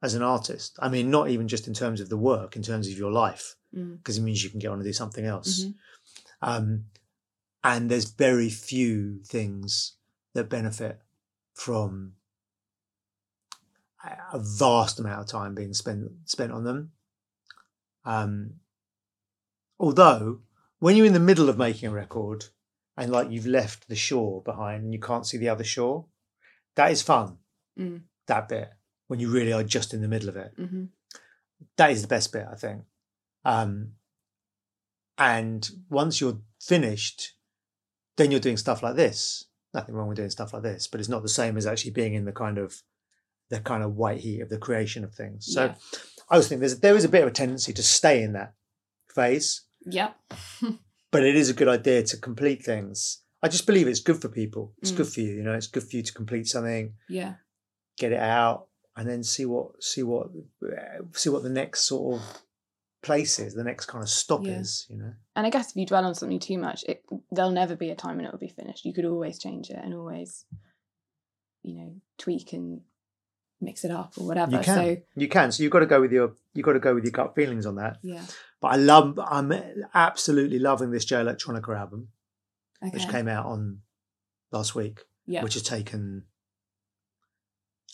as 0.02 0.14
an 0.14 0.22
artist. 0.22 0.76
I 0.80 0.88
mean, 0.88 1.10
not 1.10 1.28
even 1.30 1.48
just 1.48 1.66
in 1.68 1.74
terms 1.74 2.00
of 2.00 2.08
the 2.08 2.16
work, 2.16 2.56
in 2.56 2.62
terms 2.62 2.86
of 2.88 2.96
your 2.98 3.12
life, 3.12 3.56
Mm. 3.74 3.98
because 3.98 4.18
it 4.18 4.22
means 4.22 4.42
you 4.44 4.50
can 4.50 4.58
get 4.60 4.68
on 4.68 4.78
and 4.78 4.84
do 4.84 4.92
something 4.92 5.24
else. 5.24 5.60
Mhm. 5.64 5.74
Um, 6.42 6.84
and 7.64 7.90
there's 7.90 8.10
very 8.10 8.48
few 8.48 9.20
things 9.24 9.96
that 10.34 10.48
benefit 10.48 11.00
from 11.54 12.14
a- 14.32 14.38
vast 14.38 14.98
amount 14.98 15.20
of 15.20 15.26
time 15.26 15.54
being 15.54 15.74
spent 15.74 16.10
spent 16.24 16.52
on 16.52 16.64
them. 16.64 16.92
Um, 18.04 18.54
although, 19.78 20.40
when 20.80 20.96
you're 20.96 21.06
in 21.06 21.12
the 21.12 21.20
middle 21.20 21.48
of 21.48 21.56
making 21.58 21.88
a 21.88 21.92
record 21.92 22.46
and 22.96 23.12
like 23.12 23.30
you've 23.30 23.46
left 23.46 23.88
the 23.88 23.94
shore 23.94 24.42
behind 24.42 24.82
and 24.84 24.92
you 24.92 24.98
can't 25.00 25.26
see 25.26 25.38
the 25.38 25.48
other 25.48 25.64
shore, 25.64 26.06
that 26.74 26.90
is 26.90 27.02
fun. 27.02 27.38
Mm. 27.78 28.02
That 28.26 28.48
bit 28.48 28.72
when 29.06 29.20
you 29.20 29.28
really 29.30 29.52
are 29.52 29.62
just 29.62 29.92
in 29.94 30.00
the 30.00 30.08
middle 30.08 30.28
of 30.28 30.36
it 30.36 30.54
Mhm. 30.58 30.88
that 31.76 31.90
is 31.90 32.02
the 32.02 32.08
best 32.08 32.32
bit, 32.32 32.46
I 32.50 32.54
think. 32.54 32.84
Um, 33.44 33.94
and 35.18 35.68
once 35.90 36.20
you're 36.20 36.40
finished, 36.60 37.34
then 38.16 38.30
you're 38.30 38.40
doing 38.40 38.56
stuff 38.56 38.82
like 38.82 38.96
this. 38.96 39.46
Nothing 39.74 39.94
wrong 39.94 40.08
with 40.08 40.16
doing 40.18 40.30
stuff 40.30 40.52
like 40.52 40.62
this, 40.62 40.86
but 40.86 41.00
it's 41.00 41.08
not 41.08 41.22
the 41.22 41.28
same 41.28 41.56
as 41.56 41.66
actually 41.66 41.92
being 41.92 42.14
in 42.14 42.24
the 42.24 42.32
kind 42.32 42.58
of 42.58 42.82
the 43.48 43.60
kind 43.60 43.82
of 43.82 43.96
white 43.96 44.20
heat 44.20 44.40
of 44.40 44.48
the 44.48 44.58
creation 44.58 45.04
of 45.04 45.14
things. 45.14 45.46
So 45.52 45.64
Yeah. 45.66 45.74
I 46.30 46.36
was 46.36 46.48
thinking 46.48 46.60
there's 46.60 46.80
there 46.80 46.96
is 46.96 47.04
a 47.04 47.08
bit 47.08 47.22
of 47.22 47.28
a 47.28 47.32
tendency 47.32 47.72
to 47.74 47.82
stay 47.82 48.22
in 48.22 48.32
that 48.32 48.54
phase, 49.14 49.62
Yep. 49.86 50.14
but 51.10 51.22
it 51.24 51.36
is 51.36 51.50
a 51.50 51.54
good 51.54 51.68
idea 51.68 52.02
to 52.04 52.16
complete 52.16 52.64
things. 52.64 53.18
I 53.42 53.48
just 53.48 53.66
believe 53.66 53.88
it's 53.88 54.00
good 54.00 54.20
for 54.20 54.28
people. 54.28 54.72
It's 54.80 54.92
Mm. 54.92 54.96
good 54.98 55.08
for 55.08 55.20
you, 55.20 55.32
you 55.34 55.42
know. 55.42 55.54
It's 55.54 55.66
good 55.66 55.82
for 55.82 55.96
you 55.96 56.02
to 56.02 56.12
complete 56.12 56.46
something, 56.46 56.94
Yeah. 57.08 57.34
get 57.98 58.12
it 58.12 58.20
out, 58.20 58.68
and 58.96 59.08
then 59.08 59.22
see 59.24 59.46
what 59.46 59.82
see 59.82 60.02
what 60.02 60.28
see 61.14 61.30
what 61.30 61.42
the 61.42 61.48
next 61.50 61.82
sort 61.82 62.20
of 62.20 62.42
place 63.02 63.38
is, 63.38 63.54
the 63.54 63.64
next 63.64 63.86
kind 63.86 64.02
of 64.02 64.08
stop 64.08 64.44
Yeah. 64.44 64.60
is, 64.60 64.86
you 64.88 64.96
know. 64.96 65.12
And 65.34 65.46
I 65.46 65.50
guess 65.50 65.70
if 65.70 65.76
you 65.76 65.86
dwell 65.86 66.04
on 66.04 66.14
something 66.14 66.38
too 66.38 66.58
much, 66.58 66.84
it 66.84 67.04
there'll 67.30 67.50
never 67.50 67.76
be 67.76 67.90
a 67.90 67.96
time 67.96 68.16
when 68.16 68.26
it 68.26 68.32
will 68.32 68.38
be 68.38 68.48
finished. 68.48 68.84
You 68.84 68.92
could 68.92 69.04
always 69.04 69.38
change 69.38 69.70
it 69.70 69.78
and 69.82 69.94
always, 69.94 70.44
you 71.62 71.74
know, 71.74 71.94
tweak 72.18 72.52
and 72.52 72.82
mix 73.60 73.84
it 73.84 73.90
up 73.90 74.12
or 74.18 74.26
whatever. 74.26 74.52
You 74.52 74.58
can, 74.58 74.76
So 74.76 74.96
you 75.16 75.28
can. 75.28 75.52
So 75.52 75.62
you've 75.62 75.72
got 75.72 75.80
to 75.80 75.86
go 75.86 76.00
with 76.00 76.12
your 76.12 76.32
you've 76.54 76.64
got 76.66 76.72
to 76.74 76.80
go 76.80 76.94
with 76.94 77.04
your 77.04 77.12
gut 77.12 77.34
feelings 77.34 77.66
on 77.66 77.76
that. 77.76 77.98
yeah, 78.02 78.24
But 78.60 78.68
I 78.68 78.76
love, 78.76 79.18
I'm 79.18 79.52
absolutely 79.94 80.58
loving 80.58 80.90
this 80.90 81.04
Jay 81.04 81.16
Electronica 81.16 81.78
album, 81.78 82.08
okay, 82.82 82.90
which 82.92 83.08
came 83.08 83.26
out 83.28 83.46
on 83.46 83.80
last 84.50 84.74
week, 84.74 85.00
yeah, 85.26 85.42
which 85.42 85.54
has 85.54 85.62
taken, 85.62 86.24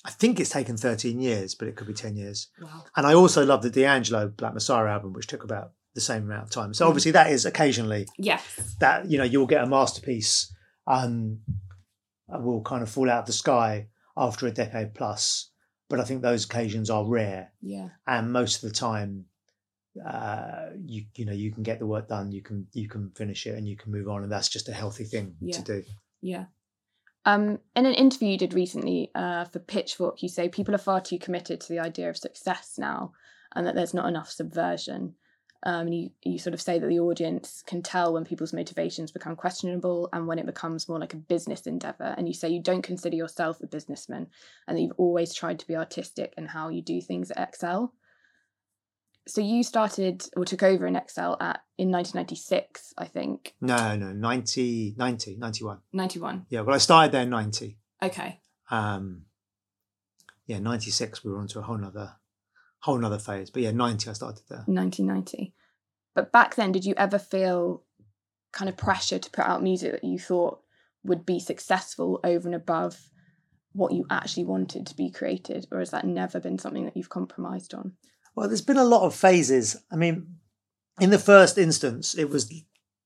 I 0.09 0.11
think 0.13 0.41
it's 0.41 0.49
taken 0.51 0.77
13 0.79 1.21
years, 1.21 1.55
but 1.55 1.69
it 1.69 1.77
could 1.77 1.87
be 1.87 1.93
10 1.93 2.17
years. 2.17 2.49
wow, 2.63 2.85
And 2.97 3.07
I 3.07 3.13
also 3.13 3.45
love 3.45 3.61
the 3.63 3.69
D'Angelo 3.71 4.29
Black 4.29 4.55
Messiah 4.55 4.87
album, 4.87 5.13
which 5.13 5.27
took 5.27 5.45
about 5.45 5.73
the 5.95 6.01
same 6.01 6.23
amount 6.23 6.45
of 6.45 6.51
time. 6.51 6.73
So 6.73 6.85
Mm. 6.85 6.89
obviously 6.89 7.13
that 7.13 7.31
is 7.31 7.45
occasionally 7.45 8.07
yes, 8.17 8.77
that 8.81 9.11
you 9.11 9.19
know 9.19 9.25
you'll 9.25 9.47
get 9.55 9.63
a 9.65 9.67
masterpiece 9.67 10.53
um 10.87 11.41
will 12.29 12.63
kind 12.63 12.83
of 12.83 12.89
fall 12.91 13.11
out 13.11 13.21
of 13.21 13.27
the 13.27 13.33
sky 13.33 13.89
after 14.17 14.47
a 14.47 14.51
decade 14.51 14.95
plus 14.95 15.51
but 15.91 15.99
I 16.01 16.05
think 16.05 16.21
those 16.23 16.45
occasions 16.45 16.89
are 16.91 17.05
rare, 17.07 17.53
Yeah. 17.63 17.89
and 18.07 18.31
most 18.33 18.57
of 18.57 18.69
the 18.69 18.75
time, 18.75 19.25
uh, 20.07 20.67
you 20.85 21.07
you 21.17 21.25
know 21.25 21.33
you 21.33 21.51
can 21.53 21.63
get 21.63 21.79
the 21.79 21.87
work 21.87 22.09
done, 22.09 22.31
you 22.33 22.43
can 22.43 22.67
you 22.73 22.89
can 22.89 23.11
finish 23.11 23.47
it, 23.47 23.55
and 23.57 23.67
you 23.67 23.77
can 23.77 23.91
move 23.93 24.09
on, 24.09 24.23
and 24.23 24.31
that's 24.31 24.49
just 24.49 24.69
a 24.69 24.73
healthy 24.73 25.05
thing 25.05 25.37
Yeah. 25.41 25.57
to 25.57 25.63
do. 25.63 25.85
Yeah. 26.21 26.45
Um, 27.29 27.59
in 27.77 27.85
an 27.85 27.93
interview 27.93 28.31
you 28.31 28.39
did 28.39 28.55
recently 28.55 29.11
uh, 29.15 29.45
for 29.45 29.59
Pitchfork, 29.59 30.23
you 30.23 30.31
say 30.31 30.49
people 30.49 30.75
are 30.75 30.79
far 30.79 31.03
too 31.03 31.19
committed 31.19 31.61
to 31.61 31.69
the 31.69 31.79
idea 31.79 32.09
of 32.09 32.17
success 32.17 32.77
now, 32.79 33.13
and 33.55 33.67
that 33.67 33.75
there's 33.75 33.93
not 33.93 34.09
enough 34.09 34.31
subversion. 34.31 35.15
Um, 35.63 35.89
you, 35.89 36.11
you 36.23 36.39
sort 36.39 36.55
of 36.55 36.63
say 36.63 36.79
that 36.79 36.87
the 36.87 37.01
audience 37.01 37.63
can 37.67 37.83
tell 37.83 38.15
when 38.15 38.25
people's 38.25 38.55
motivations 38.55 39.13
become 39.13 39.37
questionable 39.37 40.09
and 40.15 40.27
when 40.27 40.39
it 40.39 40.47
becomes 40.47 40.89
more 40.89 40.99
like 40.99 41.13
a 41.13 41.19
business 41.19 41.67
endeavor. 41.67 42.15
And 42.17 42.27
you 42.27 42.33
say 42.33 42.49
you 42.49 42.63
don't 42.63 42.81
consider 42.81 43.17
yourself 43.17 43.61
a 43.61 43.67
businessman 43.67 44.29
and 44.67 44.79
that 44.79 44.81
you've 44.81 44.93
always 44.97 45.35
tried 45.35 45.59
to 45.59 45.67
be 45.67 45.77
artistic 45.77 46.33
in 46.39 46.47
how 46.47 46.71
you 46.71 46.81
do 46.81 47.03
things 47.03 47.31
at 47.33 47.55
XL. 47.55 47.87
So 49.29 49.43
you 49.43 49.63
started 49.63 50.25
or 50.37 50.45
took 50.47 50.63
over 50.63 50.87
in 50.87 50.95
XL 50.95 51.35
at 51.41 51.61
in 51.77 51.91
1996, 51.91 52.95
I 52.97 53.05
think. 53.05 53.55
No, 53.61 53.95
no, 53.95 54.13
90, 54.13 54.95
90, 54.97 55.37
91. 55.37 55.79
91. 55.93 56.47
Yeah, 56.49 56.63
well, 56.63 56.75
I 56.75 56.79
started 56.79 57.13
there 57.13 57.23
in 57.23 57.31
90. 57.31 57.79
Okay. 58.03 58.41
Um, 58.71 59.27
yeah, 60.47 60.59
96, 60.59 61.23
we 61.25 61.31
were 61.31 61.39
onto 61.39 61.59
a 61.59 61.63
whole 61.63 61.77
nother, 61.77 62.15
whole 62.81 62.97
nother 62.99 63.19
phase. 63.19 63.51
But 63.51 63.63
yeah, 63.63 63.71
90, 63.71 64.09
I 64.09 64.13
started 64.15 64.43
there. 64.49 64.65
1990. 64.67 65.55
But 66.15 66.33
back 66.33 66.55
then, 66.55 66.73
did 66.73 66.87
you 66.87 66.95
ever 66.97 67.19
feel 67.19 67.83
kind 68.53 68.71
of 68.71 68.79
pressure 68.79 69.19
to 69.19 69.31
put 69.31 69.45
out 69.45 69.63
music 69.63 69.93
that 69.93 70.05
you 70.05 70.19
thought 70.19 70.61
would 71.05 71.27
be 71.27 71.39
successful 71.39 72.19
over 72.25 72.49
and 72.49 72.55
above 72.55 73.11
what 73.73 73.93
you 73.93 74.07
actually 74.11 74.45
wanted 74.45 74.87
to 74.87 74.97
be 74.97 75.11
created? 75.11 75.67
Or 75.71 75.81
has 75.81 75.91
that 75.91 76.07
never 76.07 76.41
been 76.41 76.59
something 76.59 76.87
that 76.87 76.97
you've 76.97 77.11
compromised 77.11 77.75
on? 77.75 77.93
Well, 78.39 78.47
there's 78.47 78.63
been 78.63 78.77
a 78.77 78.85
lot 78.85 79.03
of 79.03 79.17
phases. 79.17 79.77
I 79.91 79.97
mean, 79.97 80.37
in 81.01 81.11
the 81.11 81.19
first 81.19 81.59
instance, 81.59 82.17
it 82.17 82.31
was 82.31 82.49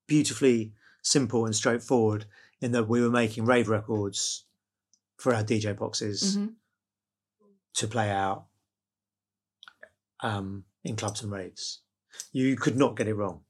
beautifully 0.07 0.75
simple 1.01 1.47
and 1.47 1.57
straightforward 1.57 2.27
in 2.61 2.73
that 2.73 2.87
we 2.87 3.01
were 3.01 3.09
making 3.09 3.47
rave 3.47 3.71
records 3.71 4.45
for 5.17 5.35
our 5.35 5.43
DJ 5.43 5.75
boxes 5.75 6.37
to 7.77 7.87
play 7.87 8.11
out 8.11 8.45
um, 10.21 10.65
in 10.85 10.97
clubs 10.97 11.23
and 11.23 11.33
raves. 11.33 11.81
You 12.31 12.55
could 12.55 12.77
not 12.77 12.95
get 12.95 13.09
it 13.09 13.15
wrong, 13.15 13.41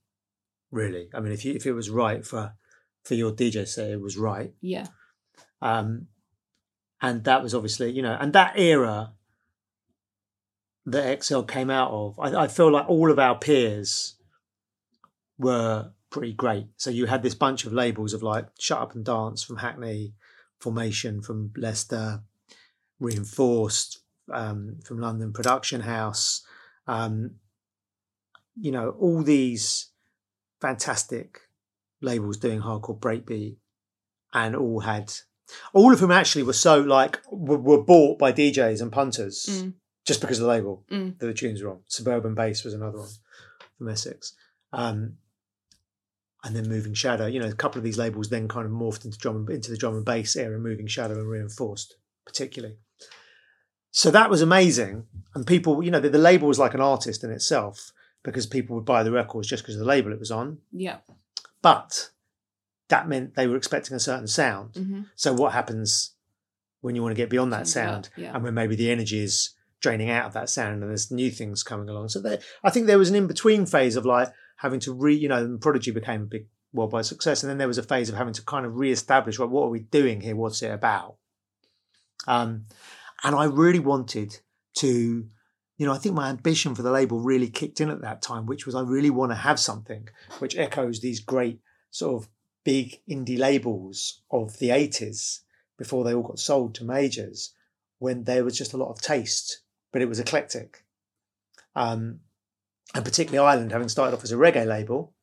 really. 0.71 1.09
I 1.12 1.18
mean, 1.18 1.33
if 1.33 1.45
you, 1.45 1.53
if 1.55 1.66
it 1.66 1.73
was 1.73 1.90
right 1.90 2.25
for 2.25 2.55
for 3.03 3.14
your 3.14 3.33
DJ 3.33 3.66
set, 3.66 3.90
it 3.90 4.01
was 4.01 4.16
right. 4.16 4.55
Yeah. 4.61 4.87
Um, 5.61 6.07
and 7.01 7.25
that 7.25 7.42
was 7.42 7.57
obviously, 7.57 7.90
you 7.90 8.03
know, 8.03 8.16
and 8.21 8.33
that 8.35 8.57
era 8.57 9.14
that 10.87 11.23
XL 11.23 11.42
came 11.42 11.71
out 11.71 11.90
of, 11.90 12.18
I, 12.18 12.45
I 12.45 12.49
feel 12.49 12.71
like 12.71 12.88
all 12.88 13.11
of 13.11 13.18
our 13.18 13.38
peers 13.38 14.16
were 15.38 15.90
pretty 16.11 16.33
great. 16.33 16.66
So 16.77 16.90
you 16.90 17.07
had 17.07 17.23
this 17.23 17.35
bunch 17.35 17.64
of 17.64 17.73
labels 17.73 18.12
of 18.12 18.23
like 18.23 18.47
Shut 18.59 18.79
Up 18.81 18.95
and 18.95 19.05
Dance 19.05 19.42
from 19.42 19.59
Hackney, 19.59 20.14
Formation 20.61 21.23
from 21.23 21.53
Leicester, 21.57 22.23
Reinforced 23.01 23.99
um, 24.33 24.77
from 24.85 25.01
London 25.01 25.33
Production 25.33 25.81
House, 25.81 26.45
um, 26.87 27.33
you 28.61 28.71
know, 28.71 28.90
all 29.01 29.23
these 29.23 29.88
fantastic 30.61 31.40
labels 32.01 32.37
doing 32.37 32.61
hardcore 32.61 32.99
breakbeat 32.99 33.57
and 34.33 34.55
all 34.55 34.81
had 34.81 35.12
all 35.73 35.92
of 35.92 36.01
whom 36.01 36.11
actually 36.11 36.42
were 36.42 36.53
so 36.53 36.81
like 36.81 37.21
were, 37.31 37.59
were 37.59 37.83
bought 37.83 38.18
by 38.18 38.33
DJs 38.33 38.81
and 38.81 38.92
punters 38.92 39.47
Mm. 39.49 39.75
Just 40.05 40.21
because 40.21 40.38
of 40.38 40.45
the 40.45 40.51
label 40.51 40.85
Mm. 40.91 41.19
that 41.19 41.27
the 41.27 41.35
tunes 41.35 41.62
were 41.62 41.71
on. 41.71 41.81
Suburban 41.87 42.35
Bass 42.35 42.65
was 42.65 42.75
another 42.75 42.99
one 42.99 43.11
from 43.79 43.88
Essex. 43.88 44.35
Um, 44.73 45.19
and 46.45 46.57
then 46.57 46.69
Moving 46.69 46.95
Shadow, 46.95 47.27
you 47.27 47.38
know, 47.38 47.47
a 47.49 47.53
couple 47.55 47.79
of 47.79 47.85
these 47.85 47.99
labels 47.99 48.29
then 48.29 48.49
kind 48.49 48.67
of 48.67 48.73
morphed 48.73 49.05
into 49.05 49.19
drum 49.19 49.37
and, 49.37 49.51
into 49.51 49.71
the 49.71 49.77
drum 49.77 49.95
and 49.95 50.05
bass 50.05 50.35
era, 50.35 50.59
Moving 50.59 50.88
Shadow 50.88 51.15
and 51.15 51.29
Reinforced, 51.29 51.95
particularly. 52.27 52.77
So 53.93 54.11
that 54.11 54.31
was 54.31 54.41
amazing, 54.41 55.07
and 55.35 55.47
people, 55.47 55.83
you 55.85 55.91
know, 55.91 56.01
the, 56.01 56.09
the 56.09 56.19
label 56.19 56.49
was 56.49 56.59
like 56.59 56.75
an 56.75 56.81
artist 56.81 57.23
in 57.23 57.31
itself 57.31 57.93
because 58.25 58.47
people 58.47 58.75
would 58.75 58.87
buy 58.87 59.03
the 59.03 59.12
records 59.12 59.47
just 59.49 59.62
because 59.62 59.75
of 59.77 59.81
the 59.81 59.87
label 59.87 60.12
it 60.12 60.19
was 60.19 60.31
on. 60.31 60.59
Yeah. 60.73 60.99
But 61.61 62.11
that 62.88 63.07
meant 63.07 63.35
they 63.35 63.47
were 63.47 63.57
expecting 63.57 63.95
a 63.95 64.01
certain 64.01 64.27
sound. 64.27 64.73
Mm-hmm. 64.73 65.03
So 65.15 65.33
what 65.35 65.53
happens 65.53 66.15
when 66.81 66.97
you 66.97 67.03
want 67.03 67.12
to 67.12 67.23
get 67.23 67.31
beyond 67.31 67.53
that 67.53 67.69
sound, 67.69 68.07
up, 68.07 68.19
yeah. 68.19 68.35
and 68.35 68.43
when 68.43 68.55
maybe 68.55 68.75
the 68.75 68.91
energy 68.91 69.23
is 69.23 69.51
draining 69.83 70.11
out 70.11 70.27
of 70.27 70.33
that 70.33 70.49
sound, 70.49 70.83
and 70.83 70.90
there's 70.90 71.11
new 71.11 71.31
things 71.31 71.62
coming 71.62 71.88
along? 71.88 72.09
So 72.09 72.21
there, 72.21 72.38
I 72.64 72.71
think 72.71 72.87
there 72.87 72.99
was 72.99 73.11
an 73.11 73.16
in 73.16 73.27
between 73.27 73.66
phase 73.66 73.97
of 73.97 74.07
like 74.07 74.33
having 74.57 74.81
to 74.81 74.92
re, 74.92 75.14
you 75.14 75.29
know, 75.29 75.59
Prodigy 75.61 75.90
became 75.90 76.23
a 76.23 76.27
big 76.27 76.47
worldwide 76.73 77.07
success, 77.07 77.42
and 77.42 77.51
then 77.51 77.59
there 77.59 77.68
was 77.68 77.79
a 77.79 77.83
phase 77.83 78.09
of 78.09 78.14
having 78.14 78.35
to 78.35 78.42
kind 78.42 78.64
of 78.64 78.77
re-establish 78.77 79.38
what 79.38 79.51
what 79.51 79.64
are 79.64 79.71
we 79.71 79.81
doing 79.81 80.21
here? 80.21 80.37
What's 80.37 80.62
it 80.62 80.73
about? 80.73 81.16
Um, 82.27 82.66
and 83.23 83.35
I 83.35 83.45
really 83.45 83.81
wanted 83.81 84.38
to. 84.77 85.27
You 85.79 85.87
know, 85.87 85.95
I 85.95 85.99
think 85.99 86.14
my 86.14 86.29
ambition 86.29 86.77
for 86.77 86.83
the 86.83 86.92
label 86.92 87.18
really 87.18 87.49
kicked 87.49 87.81
in 87.81 87.90
at 87.90 88.03
that 88.03 88.23
time, 88.23 88.47
which 88.47 88.66
was 88.66 88.75
I 88.75 88.83
really 88.83 89.11
want 89.11 89.33
to 89.33 89.37
have 89.37 89.59
something 89.59 90.09
which 90.38 90.57
echoes 90.57 91.01
these 91.01 91.18
great 91.18 91.59
sort 91.90 92.23
of 92.23 92.29
big 92.64 93.01
indie 93.11 93.38
labels 93.38 94.23
of 94.31 94.59
the 94.59 94.68
80s 94.68 95.40
before 95.79 96.05
they 96.05 96.14
all 96.14 96.23
got 96.23 96.38
sold 96.38 96.75
to 96.77 96.85
majors 96.85 97.55
when 97.99 98.25
there 98.25 98.45
was 98.45 98.57
just 98.57 98.73
a 98.73 98.77
lot 98.77 98.90
of 98.90 99.01
taste, 99.01 99.62
but 99.93 100.03
it 100.03 100.09
was 100.09 100.19
eclectic. 100.19 100.85
Um, 101.77 102.21
and 102.95 103.05
particularly 103.05 103.47
Island, 103.47 103.73
having 103.73 103.89
started 103.89 104.17
off 104.17 104.25
as 104.25 104.33
a 104.33 104.37
reggae 104.37 104.67
label 104.67 105.15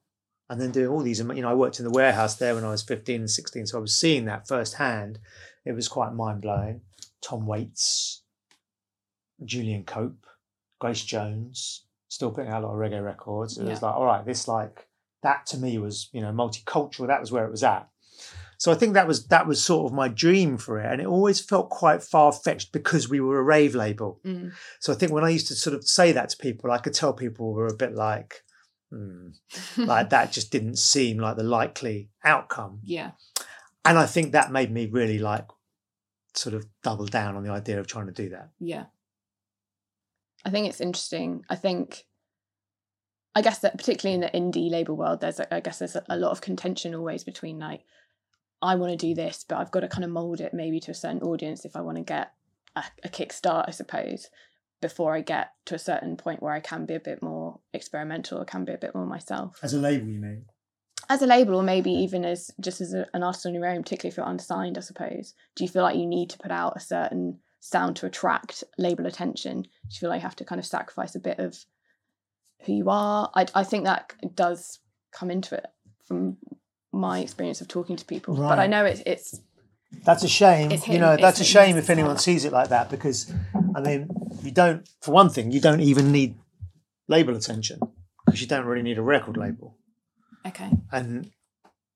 and 0.50 0.60
then 0.60 0.72
doing 0.72 0.88
all 0.88 1.02
these, 1.02 1.20
you 1.20 1.42
know, 1.42 1.50
I 1.50 1.54
worked 1.54 1.80
in 1.80 1.86
the 1.86 1.92
warehouse 1.92 2.36
there 2.36 2.56
when 2.56 2.64
I 2.64 2.72
was 2.72 2.82
15 2.82 3.22
and 3.22 3.30
16, 3.30 3.68
so 3.68 3.78
I 3.78 3.82
was 3.82 3.96
seeing 3.96 4.26
that 4.26 4.48
firsthand. 4.48 5.20
It 5.66 5.74
was 5.74 5.88
quite 5.88 6.14
mind 6.14 6.42
blowing. 6.42 6.82
Tom 7.22 7.46
Waits, 7.46 8.24
Julian 9.44 9.84
Cope, 9.84 10.26
Grace 10.80 11.04
Jones, 11.04 11.86
still 12.08 12.32
putting 12.32 12.50
out 12.50 12.64
a 12.64 12.68
lot 12.68 12.74
of 12.74 12.80
reggae 12.80 13.04
records. 13.04 13.58
It 13.58 13.66
was 13.66 13.82
like, 13.82 13.94
all 13.94 14.06
right, 14.06 14.26
this 14.26 14.48
like 14.48 14.88
that 15.22 15.46
to 15.48 15.58
me 15.58 15.78
was, 15.78 16.10
you 16.14 16.22
know, 16.22 16.32
multicultural. 16.32 17.08
That 17.08 17.22
was 17.22 17.32
where 17.32 17.46
it 17.46 17.52
was 17.52 17.64
at. 17.64 17.88
So 18.60 18.74
I 18.74 18.76
think 18.76 18.94
that 18.94 19.08
was 19.08 19.26
that 19.28 19.48
was 19.48 19.64
sort 19.64 19.90
of 19.90 19.96
my 19.96 20.10
dream 20.10 20.58
for 20.58 20.80
it, 20.80 20.92
and 20.92 21.02
it 21.02 21.08
always 21.08 21.40
felt 21.40 21.70
quite 21.70 22.04
far 22.04 22.34
fetched 22.34 22.74
because 22.74 23.10
we 23.10 23.22
were 23.22 23.40
a 23.40 23.44
rave 23.44 23.74
label. 23.74 24.20
Mm. 24.26 24.52
So 24.82 24.92
I 24.92 24.98
think 24.98 25.14
when 25.14 25.24
I 25.24 25.30
used 25.30 25.48
to 25.48 25.56
sort 25.56 25.76
of 25.76 25.88
say 25.88 26.12
that 26.12 26.30
to 26.30 26.38
people, 26.38 26.70
I 26.70 26.78
could 26.78 26.94
tell 26.94 27.14
people 27.14 27.54
were 27.54 27.68
a 27.68 27.74
bit 27.74 27.96
like, 27.96 28.44
hmm, 28.92 29.30
like 29.78 30.10
that 30.12 30.34
just 30.34 30.52
didn't 30.52 30.78
seem 30.78 31.20
like 31.20 31.38
the 31.38 31.44
likely 31.44 32.10
outcome. 32.24 32.82
yeah. 32.84 33.12
And 33.86 33.98
I 33.98 34.06
think 34.06 34.34
that 34.34 34.52
made 34.52 34.72
me 34.72 34.88
really 34.88 35.20
like 35.20 35.48
sort 36.36 36.54
of 36.54 36.66
double 36.84 37.06
down 37.06 37.38
on 37.38 37.44
the 37.44 37.52
idea 37.52 37.80
of 37.80 37.88
trying 37.88 38.08
to 38.08 38.12
do 38.12 38.30
that. 38.30 38.50
Yeah. 38.60 38.86
I 40.46 40.50
think 40.50 40.68
it's 40.68 40.82
interesting. 40.82 41.44
I 41.50 41.56
think, 41.56 42.04
I 43.36 43.42
guess 43.42 43.60
that 43.60 43.78
particularly 43.78 44.16
in 44.16 44.22
the 44.22 44.60
indie 44.60 44.70
label 44.70 44.98
world, 44.98 45.22
there's, 45.22 45.40
I 45.40 45.62
guess 45.62 45.80
there's 45.80 45.96
a 46.10 46.18
lot 46.18 46.32
of 46.32 46.42
contention 46.42 46.94
always 46.94 47.24
between 47.24 47.58
like, 47.58 47.86
I 48.62 48.76
want 48.76 48.92
to 48.92 49.08
do 49.08 49.14
this, 49.14 49.46
but 49.48 49.58
I've 49.58 49.72
got 49.72 49.82
to 49.82 49.88
kind 49.88 50.04
of 50.04 50.10
mold 50.10 50.42
it 50.42 50.54
maybe 50.54 50.80
to 50.82 50.92
a 50.92 50.96
certain 50.96 51.22
audience 51.22 51.66
if 51.66 51.76
I 51.76 51.82
want 51.82 51.98
to 51.98 52.04
get 52.04 52.34
a, 52.76 52.84
a 53.04 53.10
kickstart, 53.10 53.66
I 53.68 53.72
suppose, 53.72 54.30
before 54.82 55.16
I 55.16 55.22
get 55.22 55.52
to 55.66 55.76
a 55.76 55.80
certain 55.80 56.18
point 56.18 56.44
where 56.44 56.54
I 56.54 56.60
can 56.60 56.86
be 56.86 56.96
a 56.96 57.00
bit 57.00 57.22
more 57.22 57.60
experimental, 57.74 58.40
or 58.40 58.46
can 58.46 58.66
be 58.66 58.74
a 58.74 58.78
bit 58.78 58.96
more 58.96 59.06
myself. 59.06 59.60
As 59.64 59.74
a 59.74 59.80
label, 59.80 60.08
you 60.08 60.20
mean? 60.20 60.46
as 61.10 61.24
a 61.24 61.28
label 61.28 61.56
or 61.56 61.64
maybe 61.64 61.92
even 61.92 62.24
as 62.24 62.52
just 62.62 62.82
as 62.82 62.94
a, 62.94 63.08
an 63.14 63.24
artist 63.24 63.46
on 63.46 63.54
your 63.54 63.66
own 63.66 63.82
particularly 63.82 64.12
if 64.12 64.18
you're 64.18 64.28
unsigned 64.28 64.78
i 64.78 64.82
suppose. 64.82 65.34
Do 65.56 65.64
you 65.64 65.70
feel 65.70 65.82
like 65.82 65.98
you 65.98 66.06
need 66.06 66.30
to 66.30 66.38
put 66.38 66.52
out 66.52 66.74
a 66.76 66.80
certain 66.80 67.40
sound 67.60 67.96
to 67.98 68.06
attract 68.06 68.64
label 68.78 69.06
attention? 69.06 69.64
Do 69.64 69.70
you 69.90 70.00
feel 70.00 70.10
like 70.10 70.20
you 70.20 70.28
have 70.28 70.36
to 70.38 70.46
kind 70.46 70.60
of 70.60 70.66
sacrifice 70.66 71.16
a 71.16 71.20
bit 71.20 71.40
of 71.40 71.58
who 72.66 72.74
you 72.74 72.90
are? 72.90 73.32
I, 73.34 73.48
I 73.56 73.64
think 73.64 73.86
that 73.86 74.14
does 74.36 74.80
come 75.12 75.32
into 75.32 75.56
it 75.56 75.66
from 76.06 76.38
my 76.92 77.20
experience 77.20 77.62
of 77.62 77.68
talking 77.68 77.96
to 77.96 78.06
people 78.06 78.36
but 78.36 78.60
i 78.60 78.68
know 78.68 78.86
it's 78.86 79.02
it's 79.06 79.40
That's 80.06 80.24
a 80.24 80.28
shame. 80.30 80.70
You 80.86 81.00
know, 81.00 81.18
that's 81.18 81.40
a 81.40 81.44
shame 81.44 81.76
if 81.78 81.90
anyone 81.90 82.18
sees 82.20 82.46
it 82.46 82.54
like 82.54 82.70
that 82.70 82.92
because, 82.92 83.34
I 83.78 83.80
mean, 83.82 84.08
you 84.44 84.52
don't, 84.52 84.88
for 85.02 85.12
one 85.22 85.30
thing, 85.34 85.52
you 85.52 85.60
don't 85.60 85.82
even 85.82 86.12
need 86.12 86.36
label 87.08 87.36
attention 87.36 87.80
because 88.24 88.40
you 88.40 88.46
don't 88.48 88.66
really 88.70 88.84
need 88.84 89.00
a 89.00 89.02
record 89.02 89.36
label. 89.36 89.68
okay 90.46 90.70
And 90.92 91.32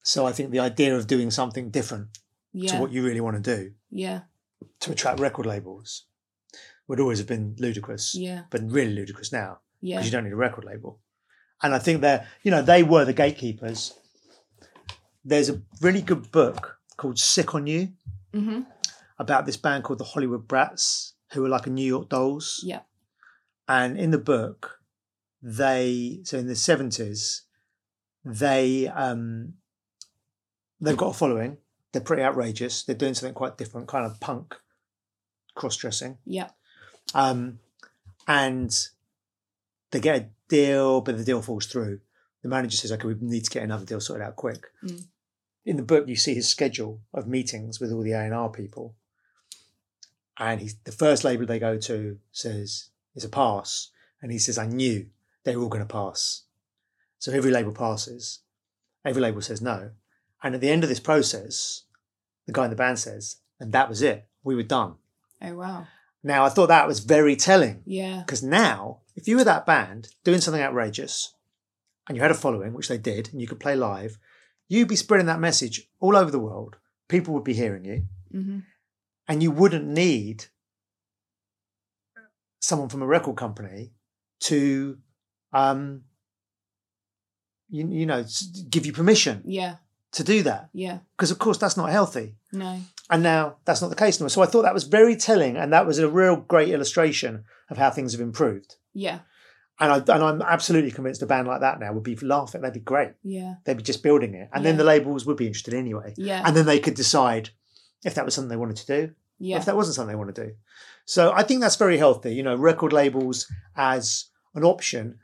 so 0.02 0.26
I 0.30 0.32
think 0.36 0.50
the 0.50 0.60
idea 0.72 0.92
of 0.98 1.06
doing 1.06 1.30
something 1.32 1.70
different 1.70 2.08
yeah 2.52 2.72
to 2.72 2.82
what 2.82 2.92
you 2.92 3.02
really 3.08 3.22
want 3.22 3.36
to 3.44 3.46
do 3.58 3.60
yeah 3.92 4.20
to 4.84 4.92
attract 4.92 5.20
record 5.20 5.46
labels 5.46 6.06
would 6.88 7.00
always 7.00 7.20
have 7.22 7.28
been 7.28 7.56
ludicrous, 7.66 8.06
yeah 8.28 8.42
but 8.52 8.62
really 8.78 8.94
ludicrous 9.00 9.32
now 9.32 9.52
yeah 9.82 9.96
because 9.98 10.08
you 10.08 10.12
don't 10.16 10.26
need 10.28 10.34
a 10.40 10.44
record 10.48 10.66
label. 10.66 10.92
And 11.62 11.74
I 11.78 11.80
think 11.86 12.02
they're, 12.02 12.26
you 12.44 12.52
know, 12.54 12.62
they 12.64 12.82
were 12.84 13.06
the 13.06 13.14
gatekeepers. 13.24 13.82
There's 15.26 15.50
a 15.50 15.62
really 15.82 16.02
good 16.02 16.32
book 16.32 16.78
called 16.98 17.20
Sick 17.20 17.56
on 17.56 17.68
You 17.68 17.90
mm-hmm. 18.34 18.62
about 19.18 19.46
this 19.46 19.58
band 19.58 19.84
called 19.84 20.00
the 20.00 20.06
Hollywood 20.06 20.48
Brats, 20.48 21.14
who 21.32 21.42
were 21.42 21.50
like 21.50 21.68
a 21.68 21.70
New 21.70 21.86
York 21.86 22.10
Dolls. 22.10 22.62
Yeah. 22.64 22.82
And 23.68 23.98
in 23.98 24.12
the 24.12 24.18
book, 24.18 24.80
they 25.42 26.20
so 26.24 26.38
in 26.38 26.48
the 26.48 26.56
seventies, 26.56 27.44
they 28.26 28.88
um 28.88 29.54
they've 30.80 30.98
got 30.98 31.12
a 31.12 31.14
following. 31.14 31.58
They're 31.92 32.02
pretty 32.02 32.24
outrageous. 32.24 32.84
They're 32.84 32.96
doing 32.96 33.14
something 33.14 33.36
quite 33.36 33.58
different, 33.58 33.88
kind 33.88 34.06
of 34.06 34.20
punk 34.20 34.56
cross 35.56 35.78
dressing. 35.78 36.18
Yeah. 36.26 36.50
Um, 37.14 37.60
and 38.28 38.72
they 39.92 40.00
get 40.00 40.22
a 40.22 40.30
deal, 40.50 41.02
but 41.02 41.18
the 41.18 41.24
deal 41.24 41.42
falls 41.42 41.68
through. 41.68 42.00
The 42.42 42.50
manager 42.50 42.78
says, 42.78 42.92
"Okay, 42.92 43.08
we 43.08 43.16
need 43.20 43.46
to 43.46 43.50
get 43.50 43.64
another 43.64 43.86
deal 43.86 44.02
sorted 44.02 44.26
out 44.26 44.36
quick." 44.36 44.66
Mm. 44.84 45.06
In 45.66 45.78
the 45.78 45.84
book, 45.84 46.08
you 46.08 46.16
see 46.16 46.34
his 46.36 46.50
schedule 46.50 47.02
of 47.14 47.28
meetings 47.28 47.80
with 47.80 47.92
all 47.92 48.02
the 48.04 48.12
A 48.12 48.20
and 48.22 48.34
R 48.34 48.50
people, 48.50 48.96
and 50.38 50.60
he's 50.60 50.76
the 50.84 50.92
first 50.92 51.24
label 51.24 51.46
they 51.46 51.60
go 51.60 51.78
to 51.78 52.20
says 52.32 52.90
it's 53.16 53.24
a 53.26 53.30
pass, 53.30 53.90
and 54.22 54.32
he 54.32 54.40
says, 54.40 54.58
"I 54.58 54.66
knew 54.68 55.08
they 55.44 55.56
were 55.56 55.64
all 55.64 55.70
going 55.70 55.86
to 55.88 55.94
pass." 55.94 56.44
So 57.20 57.32
every 57.32 57.52
label 57.52 57.72
passes, 57.72 58.40
every 59.06 59.22
label 59.22 59.42
says 59.42 59.62
no, 59.62 59.92
and 60.42 60.54
at 60.56 60.62
the 60.62 60.70
end 60.70 60.84
of 60.84 60.90
this 60.90 61.00
process, 61.00 61.84
the 62.46 62.52
guy 62.52 62.66
in 62.66 62.70
the 62.70 62.76
band 62.76 63.00
says, 63.00 63.38
"And 63.60 63.72
that 63.72 63.88
was 63.88 64.02
it. 64.02 64.28
We 64.44 64.56
were 64.56 64.64
done." 64.64 64.96
Oh 65.42 65.56
wow. 65.56 65.88
Now, 66.26 66.46
I 66.46 66.50
thought 66.50 66.68
that 66.68 66.88
was 66.88 67.00
very 67.00 67.36
telling 67.36 67.84
Yeah. 67.86 68.22
because 68.26 68.42
now, 68.42 69.02
if 69.16 69.28
you 69.28 69.36
were 69.38 69.44
that 69.44 69.66
band 69.66 70.10
doing 70.24 70.40
something 70.40 70.62
outrageous 70.62 71.34
and 72.08 72.16
you 72.16 72.22
had 72.22 72.32
a 72.32 72.36
following, 72.36 72.74
which 72.74 72.88
they 72.88 72.98
did, 72.98 73.30
and 73.32 73.42
you 73.42 73.48
could 73.48 73.60
play 73.60 73.76
live, 73.76 74.18
you'd 74.68 74.88
be 74.88 74.96
spreading 74.96 75.28
that 75.28 75.40
message 75.40 75.88
all 76.00 76.16
over 76.16 76.32
the 76.32 76.40
world. 76.40 76.78
People 77.08 77.34
would 77.34 77.44
be 77.44 77.54
hearing 77.54 77.86
you, 77.86 78.04
hmm 78.32 78.60
and 79.28 79.42
you 79.42 79.52
wouldn't 79.52 79.86
need 79.86 80.46
someone 82.60 82.90
from 82.90 83.02
a 83.02 83.06
record 83.08 83.38
company 83.38 83.92
to, 84.42 84.98
um, 85.54 86.04
you, 87.70 87.88
you 87.90 88.06
know, 88.06 88.24
give 88.70 88.86
you 88.86 88.94
permission 88.94 89.42
Yeah. 89.46 89.76
to 90.12 90.24
do 90.24 90.44
that. 90.44 90.70
Yeah. 90.74 91.00
Because, 91.16 91.32
of 91.32 91.40
course, 91.40 91.58
that's 91.58 91.78
not 91.78 91.90
healthy. 91.90 92.36
No. 92.52 92.80
And 93.10 93.24
now 93.24 93.58
that's 93.66 93.82
not 93.82 93.90
the 93.90 93.96
case 93.96 94.18
anymore. 94.18 94.30
So 94.30 94.42
I 94.42 94.46
thought 94.46 94.64
that 94.64 94.74
was 94.74 94.84
very 94.86 95.16
telling, 95.16 95.56
and 95.58 95.72
that 95.74 95.86
was 95.86 96.00
a 96.00 96.10
real 96.10 96.36
great 96.36 96.70
illustration 96.70 97.46
of 97.70 97.78
how 97.78 97.90
things 97.92 98.12
have 98.12 98.22
improved. 98.22 98.76
Yeah. 98.94 99.20
And 99.84 99.92
I 99.92 100.16
and 100.16 100.24
I'm 100.24 100.42
absolutely 100.42 100.92
convinced 100.92 101.22
a 101.24 101.26
band 101.26 101.46
like 101.46 101.60
that 101.60 101.78
now 101.78 101.92
would 101.92 102.04
be 102.04 102.16
laughing. 102.16 102.62
They'd 102.62 102.72
be 102.72 102.80
great. 102.80 103.12
Yeah. 103.22 103.56
They'd 103.66 103.76
be 103.76 103.84
just 103.84 104.02
building 104.02 104.34
it, 104.34 104.50
and 104.54 104.64
then 104.64 104.78
the 104.78 104.86
labels 104.86 105.26
would 105.26 105.36
be 105.36 105.46
interested 105.46 105.74
anyway. 105.74 106.14
Yeah. 106.16 106.42
And 106.46 106.56
then 106.56 106.66
they 106.66 106.80
could 106.80 106.94
decide 106.94 107.50
if 108.06 108.16
that 108.16 108.24
was 108.24 108.34
something 108.34 108.48
they 108.48 108.56
wanted 108.56 108.78
to 108.78 108.86
do, 108.86 109.14
yeah. 109.40 109.58
if 109.58 109.66
that 109.66 109.76
wasn't 109.76 109.96
something 109.96 110.14
they 110.14 110.18
want 110.18 110.34
to 110.34 110.46
do. 110.46 110.54
So 111.04 111.34
I 111.34 111.44
think 111.44 111.60
that's 111.60 111.76
very 111.76 111.98
healthy. 111.98 112.34
You 112.34 112.44
know, 112.44 112.56
record 112.56 112.94
labels 112.94 113.52
as 113.76 114.28
an 114.56 114.64
option. 114.64 115.20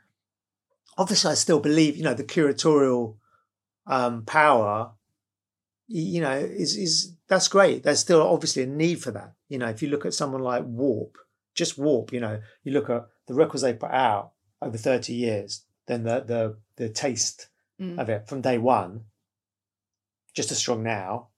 Obviously, 0.98 1.30
I 1.30 1.34
still 1.34 1.60
believe 1.60 1.96
you 1.96 2.02
know 2.02 2.12
the 2.12 2.22
curatorial 2.24 3.16
um, 3.86 4.26
power. 4.26 4.92
You 5.88 6.20
know, 6.20 6.36
is 6.36 6.76
is 6.76 7.16
that's 7.28 7.48
great. 7.48 7.82
There's 7.82 8.00
still 8.00 8.20
obviously 8.20 8.64
a 8.64 8.66
need 8.66 9.02
for 9.02 9.10
that. 9.12 9.32
You 9.48 9.56
know, 9.56 9.68
if 9.68 9.80
you 9.80 9.88
look 9.88 10.04
at 10.04 10.12
someone 10.12 10.42
like 10.42 10.64
Warp, 10.66 11.16
just 11.54 11.78
Warp. 11.78 12.12
You 12.12 12.20
know, 12.20 12.42
you 12.62 12.72
look 12.72 12.90
at 12.90 13.06
the 13.26 13.32
records 13.32 13.62
they 13.62 13.72
put 13.72 13.90
out 13.90 14.32
over 14.62 14.76
30 14.76 15.12
years, 15.14 15.64
then 15.86 16.04
the 16.04 16.20
the 16.20 16.56
the 16.76 16.88
taste 16.88 17.48
Mm. 17.80 17.98
of 17.98 18.10
it 18.10 18.28
from 18.28 18.42
day 18.42 18.58
one, 18.58 19.04
just 20.34 20.50
as 20.50 20.58
strong 20.58 20.82
now. 20.82 21.28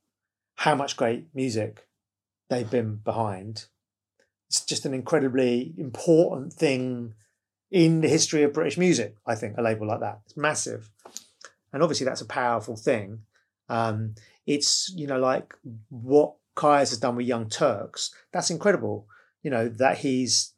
How 0.57 0.75
much 0.75 0.97
great 0.97 1.27
music 1.35 1.87
they've 2.51 2.69
been 2.69 2.97
behind. 2.97 3.67
It's 4.49 4.65
just 4.65 4.85
an 4.85 4.93
incredibly 4.93 5.73
important 5.79 6.53
thing 6.53 7.15
in 7.71 8.01
the 8.01 8.09
history 8.09 8.43
of 8.43 8.53
British 8.53 8.77
music. 8.77 9.15
I 9.25 9.35
think 9.37 9.57
a 9.57 9.63
label 9.63 9.87
like 9.87 10.01
that 10.01 10.21
it's 10.27 10.37
massive, 10.37 10.91
and 11.73 11.83
obviously 11.83 12.05
that's 12.07 12.21
a 12.21 12.27
powerful 12.27 12.77
thing. 12.77 13.21
Um, 13.69 14.17
it's 14.45 14.93
you 14.97 15.07
know 15.07 15.19
like 15.19 15.55
what 15.89 16.35
Caius 16.57 16.91
has 16.91 16.99
done 16.99 17.17
with 17.17 17.27
Young 17.27 17.49
Turks. 17.49 18.13
That's 18.33 18.51
incredible. 18.51 19.07
You 19.43 19.51
know 19.53 19.69
that 19.69 19.99
he's 19.99 20.52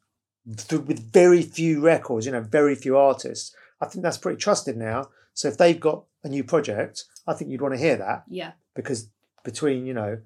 th- 0.57 0.81
with 0.83 1.11
very 1.11 1.41
few 1.41 1.81
records. 1.81 2.25
You 2.25 2.31
know, 2.31 2.41
very 2.41 2.75
few 2.75 2.97
artists. 2.97 3.55
I 3.81 3.85
think 3.87 4.03
that's 4.03 4.17
pretty 4.17 4.37
trusted 4.37 4.77
now. 4.77 5.09
So 5.33 5.47
if 5.47 5.57
they've 5.57 5.79
got 5.79 6.05
a 6.23 6.29
new 6.29 6.43
project, 6.43 7.03
I 7.27 7.33
think 7.33 7.51
you'd 7.51 7.61
want 7.61 7.73
to 7.73 7.79
hear 7.79 7.97
that 7.97 8.23
Yeah. 8.27 8.53
because 8.73 9.09
between 9.43 9.85
you 9.85 9.93
know 9.93 10.19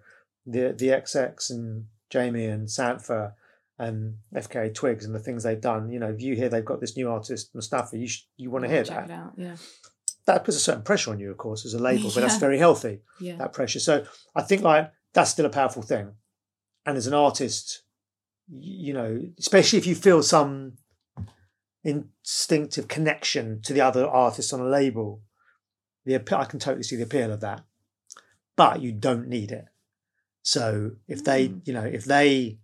the 0.45 0.73
the 0.77 0.87
XX 0.89 1.49
and 1.49 1.85
Jamie 2.09 2.45
and 2.45 2.67
Sampha 2.67 3.33
and 3.77 4.17
FKA 4.35 4.73
Twigs 4.73 5.05
and 5.05 5.15
the 5.15 5.19
things 5.19 5.43
they've 5.43 5.59
done, 5.61 5.89
you 5.89 5.99
know, 5.99 6.09
if 6.09 6.21
you 6.21 6.35
hear 6.35 6.49
they've 6.49 6.65
got 6.65 6.79
this 6.81 6.97
new 6.97 7.09
artist 7.09 7.53
Mustafa, 7.55 7.97
you 7.97 8.07
sh- 8.07 8.25
you 8.37 8.49
want 8.51 8.65
to 8.65 8.69
hear 8.71 8.83
Check 8.83 9.07
that. 9.07 9.09
it 9.09 9.13
out. 9.13 9.33
Yeah. 9.37 9.55
That 10.25 10.43
puts 10.43 10.57
a 10.57 10.59
certain 10.59 10.83
pressure 10.83 11.11
on 11.11 11.19
you, 11.19 11.31
of 11.31 11.37
course, 11.37 11.65
as 11.65 11.73
a 11.73 11.79
label, 11.79 12.11
but 12.13 12.21
that's 12.21 12.37
very 12.37 12.59
healthy. 12.59 13.01
Yeah. 13.19 13.37
That 13.37 13.53
pressure. 13.53 13.79
So 13.79 14.05
I 14.35 14.41
think 14.43 14.61
like 14.61 14.91
that's 15.13 15.31
still 15.31 15.45
a 15.45 15.49
powerful 15.49 15.81
thing. 15.81 16.11
And 16.85 16.97
as 16.97 17.07
an 17.07 17.13
artist, 17.13 17.81
you 18.51 18.93
know, 18.93 19.21
especially 19.37 19.79
if 19.79 19.85
you 19.87 19.95
feel 19.95 20.23
some 20.23 20.73
instinctive 21.83 22.87
connection 22.87 23.61
to 23.63 23.73
the 23.73 23.81
other 23.81 24.07
artists 24.07 24.51
on 24.53 24.59
a 24.59 24.65
label, 24.65 25.21
the 26.05 26.15
I 26.15 26.45
can 26.45 26.59
totally 26.59 26.83
see 26.83 26.95
the 26.95 27.03
appeal 27.03 27.31
of 27.31 27.41
that. 27.41 27.63
But 28.55 28.81
you 28.81 28.91
don't 28.91 29.27
need 29.27 29.51
it. 29.51 29.65
So 30.41 30.91
if 31.07 31.23
they, 31.23 31.49
Mm. 31.49 31.61
you 31.67 31.73
know, 31.73 31.83
if 31.85 32.05
they, 32.05 32.59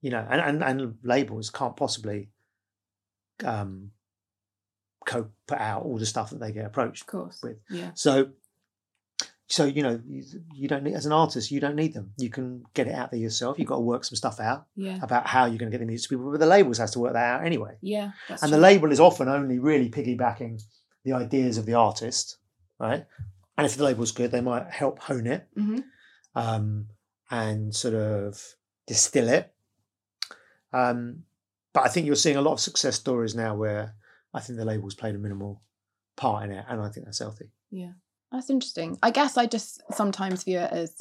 you 0.00 0.10
know, 0.10 0.26
and 0.30 0.40
and, 0.40 0.62
and 0.62 0.98
labels 1.02 1.50
can't 1.50 1.76
possibly 1.76 2.28
um 3.44 3.92
co 5.06 5.30
put 5.46 5.58
out 5.58 5.82
all 5.84 5.98
the 5.98 6.06
stuff 6.06 6.30
that 6.30 6.40
they 6.40 6.52
get 6.52 6.66
approached 6.66 7.02
Of 7.02 7.06
course. 7.08 7.40
with. 7.42 7.58
Yeah. 7.70 7.90
So, 7.94 8.30
so 9.50 9.64
you 9.64 9.82
know, 9.82 10.00
you, 10.54 10.68
don't 10.68 10.82
need 10.84 10.94
as 10.94 11.06
an 11.06 11.12
artist, 11.12 11.50
you 11.50 11.58
don't 11.58 11.74
need 11.74 11.94
them. 11.94 12.12
You 12.18 12.28
can 12.30 12.64
get 12.74 12.86
it 12.86 12.94
out 12.94 13.10
there 13.10 13.18
yourself. 13.20 13.58
You've 13.58 13.68
got 13.68 13.76
to 13.76 13.80
work 13.80 14.04
some 14.04 14.14
stuff 14.16 14.40
out 14.40 14.66
Yeah. 14.76 14.98
about 15.02 15.26
how 15.26 15.46
you're 15.46 15.58
going 15.58 15.70
to 15.70 15.74
get 15.76 15.80
the 15.80 15.86
music 15.86 16.08
to 16.10 16.16
people. 16.16 16.30
But 16.30 16.40
the 16.40 16.46
labels 16.46 16.76
has 16.78 16.90
to 16.92 16.98
work 16.98 17.14
that 17.14 17.24
out 17.40 17.46
anyway. 17.46 17.76
Yeah. 17.80 18.10
And 18.42 18.52
the 18.52 18.58
label 18.58 18.92
is 18.92 19.00
often 19.00 19.26
only 19.28 19.58
really 19.58 19.88
piggybacking 19.90 20.62
the 21.04 21.14
ideas 21.14 21.56
of 21.56 21.64
the 21.64 21.74
artist, 21.74 22.36
right? 22.78 23.06
And 23.56 23.64
if 23.66 23.76
the 23.76 23.84
label's 23.84 24.12
good, 24.12 24.30
they 24.30 24.42
might 24.42 24.66
help 24.70 24.98
hone 24.98 25.26
it 25.26 25.48
Mhm. 25.56 25.82
um, 26.34 26.88
and 27.30 27.74
sort 27.74 27.94
of 27.94 28.54
distill 28.86 29.28
it. 29.28 29.52
Um, 30.72 31.24
but 31.72 31.84
I 31.84 31.88
think 31.88 32.06
you're 32.06 32.16
seeing 32.16 32.36
a 32.36 32.42
lot 32.42 32.52
of 32.52 32.60
success 32.60 32.96
stories 32.96 33.34
now 33.34 33.54
where 33.56 33.94
I 34.34 34.40
think 34.40 34.58
the 34.58 34.64
label's 34.64 34.94
played 34.94 35.14
a 35.14 35.18
minimal 35.18 35.62
part 36.16 36.44
in 36.44 36.52
it, 36.52 36.64
and 36.68 36.80
I 36.80 36.88
think 36.90 37.06
that's 37.06 37.18
healthy. 37.20 37.50
Yeah. 37.70 37.92
That's 38.32 38.50
interesting. 38.50 38.98
I 39.02 39.10
guess 39.10 39.36
I 39.36 39.46
just 39.46 39.82
sometimes 39.92 40.44
view 40.44 40.58
it 40.58 40.70
as 40.72 40.94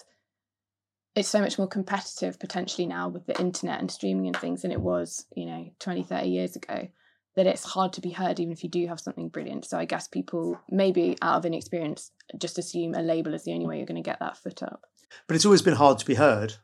it's 1.15 1.27
so 1.29 1.41
much 1.41 1.57
more 1.57 1.67
competitive 1.67 2.39
potentially 2.39 2.85
now 2.85 3.09
with 3.09 3.25
the 3.25 3.39
internet 3.39 3.79
and 3.79 3.89
streaming 3.89 4.27
and 4.27 4.37
things 4.37 4.61
than 4.61 4.71
it 4.71 4.79
was, 4.81 5.25
you 5.35 5.45
know, 5.45 5.65
20, 5.79 6.03
30 6.03 6.29
years 6.29 6.55
ago. 6.55 6.87
That 7.35 7.45
it's 7.47 7.63
hard 7.63 7.93
to 7.93 8.01
be 8.01 8.09
heard 8.09 8.39
even 8.39 8.51
if 8.51 8.63
you 8.63 8.69
do 8.69 8.87
have 8.87 8.99
something 8.99 9.29
brilliant. 9.29 9.65
So 9.65 9.77
I 9.77 9.85
guess 9.85 10.07
people 10.07 10.59
maybe 10.71 11.15
out 11.21 11.37
of 11.37 11.45
inexperience 11.45 12.11
just 12.39 12.57
assume 12.57 12.95
a 12.95 13.01
label 13.03 13.33
is 13.35 13.43
the 13.43 13.53
only 13.53 13.67
way 13.67 13.77
you're 13.77 13.85
going 13.85 14.01
to 14.01 14.07
get 14.09 14.19
that 14.21 14.37
foot 14.37 14.63
up. 14.63 14.85
But 15.27 15.35
it's 15.35 15.45
always 15.45 15.61
been 15.61 15.75
hard 15.75 15.99
to 15.99 16.05
be 16.05 16.15
heard. 16.15 16.55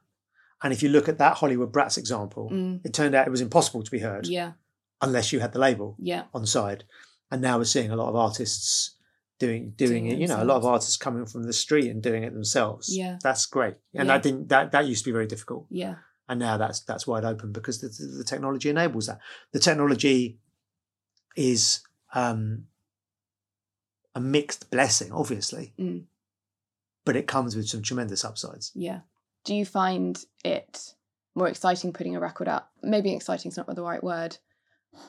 And 0.63 0.73
if 0.73 0.81
you 0.81 0.89
look 0.89 1.07
at 1.07 1.19
that 1.19 1.37
Hollywood 1.37 1.71
Brats 1.71 1.97
example, 1.97 2.49
Mm. 2.51 2.81
it 2.83 2.91
turned 2.93 3.13
out 3.13 3.27
it 3.27 3.31
was 3.31 3.41
impossible 3.41 3.83
to 3.83 3.91
be 3.91 3.99
heard 3.99 4.25
Yeah. 4.27 4.53
unless 5.01 5.31
you 5.31 5.41
had 5.41 5.51
the 5.53 5.59
label 5.59 5.95
Yeah. 5.99 6.23
on 6.33 6.41
the 6.41 6.47
side. 6.47 6.85
And 7.29 7.39
now 7.41 7.57
we're 7.59 7.65
seeing 7.65 7.91
a 7.91 7.95
lot 7.95 8.09
of 8.09 8.15
artists 8.15 8.95
doing 9.45 9.73
doing 9.77 10.03
Doing 10.03 10.05
it. 10.07 10.19
You 10.19 10.27
know, 10.27 10.41
a 10.41 10.49
lot 10.51 10.57
of 10.57 10.65
artists 10.65 10.97
coming 10.97 11.25
from 11.25 11.43
the 11.43 11.53
street 11.53 11.89
and 11.91 12.01
doing 12.01 12.23
it 12.23 12.33
themselves. 12.33 12.85
Yeah. 12.95 13.17
that's 13.21 13.45
great. 13.45 13.75
And 13.93 14.07
Yeah. 14.07 14.13
that 14.13 14.23
didn't 14.23 14.49
that 14.49 14.71
that 14.73 14.85
used 14.87 15.03
to 15.03 15.09
be 15.09 15.13
very 15.19 15.27
difficult. 15.27 15.65
Yeah. 15.69 15.95
And 16.29 16.39
now 16.39 16.55
that's 16.57 16.79
that's 16.89 17.05
wide 17.05 17.25
open 17.25 17.51
because 17.51 17.81
the, 17.81 17.89
the, 17.89 18.17
the 18.19 18.23
technology 18.23 18.69
enables 18.69 19.05
that. 19.07 19.19
The 19.51 19.59
technology 19.59 20.37
is 21.35 21.81
um, 22.13 22.67
a 24.15 24.19
mixed 24.21 24.69
blessing, 24.71 25.11
obviously, 25.11 25.73
Mm. 25.79 26.03
but 27.05 27.15
it 27.15 27.27
comes 27.27 27.55
with 27.55 27.67
some 27.67 27.81
tremendous 27.81 28.23
upsides. 28.23 28.71
Yeah. 28.75 28.99
Do 29.43 29.53
you 29.55 29.65
find 29.65 30.23
it 30.45 30.93
more 31.35 31.47
exciting 31.49 31.91
putting 31.91 32.15
a 32.15 32.19
record 32.19 32.47
out? 32.47 32.67
Maybe 32.81 33.13
exciting 33.13 33.49
is 33.51 33.57
not 33.57 33.67
the 33.75 33.81
right 33.83 34.03
word. 34.03 34.37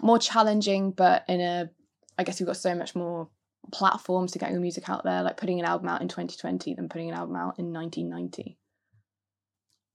More 0.01 0.19
challenging, 0.19 0.91
but 0.93 1.25
in 1.29 1.41
a, 1.41 1.71
I 2.19 2.25
guess 2.25 2.41
we've 2.41 2.47
got 2.47 2.57
so 2.57 2.75
much 2.75 2.95
more 2.97 3.29
platforms 3.73 4.33
to 4.33 4.39
get 4.39 4.51
your 4.51 4.61
music 4.61 4.89
out 4.89 5.05
there, 5.05 5.23
like 5.23 5.37
putting 5.37 5.59
an 5.61 5.67
album 5.67 5.89
out 5.89 6.03
in 6.03 6.09
2020 6.09 6.75
than 6.75 6.89
putting 6.89 7.09
an 7.11 7.17
album 7.17 7.37
out 7.37 7.59
in 7.59 7.73
1990. 7.73 8.59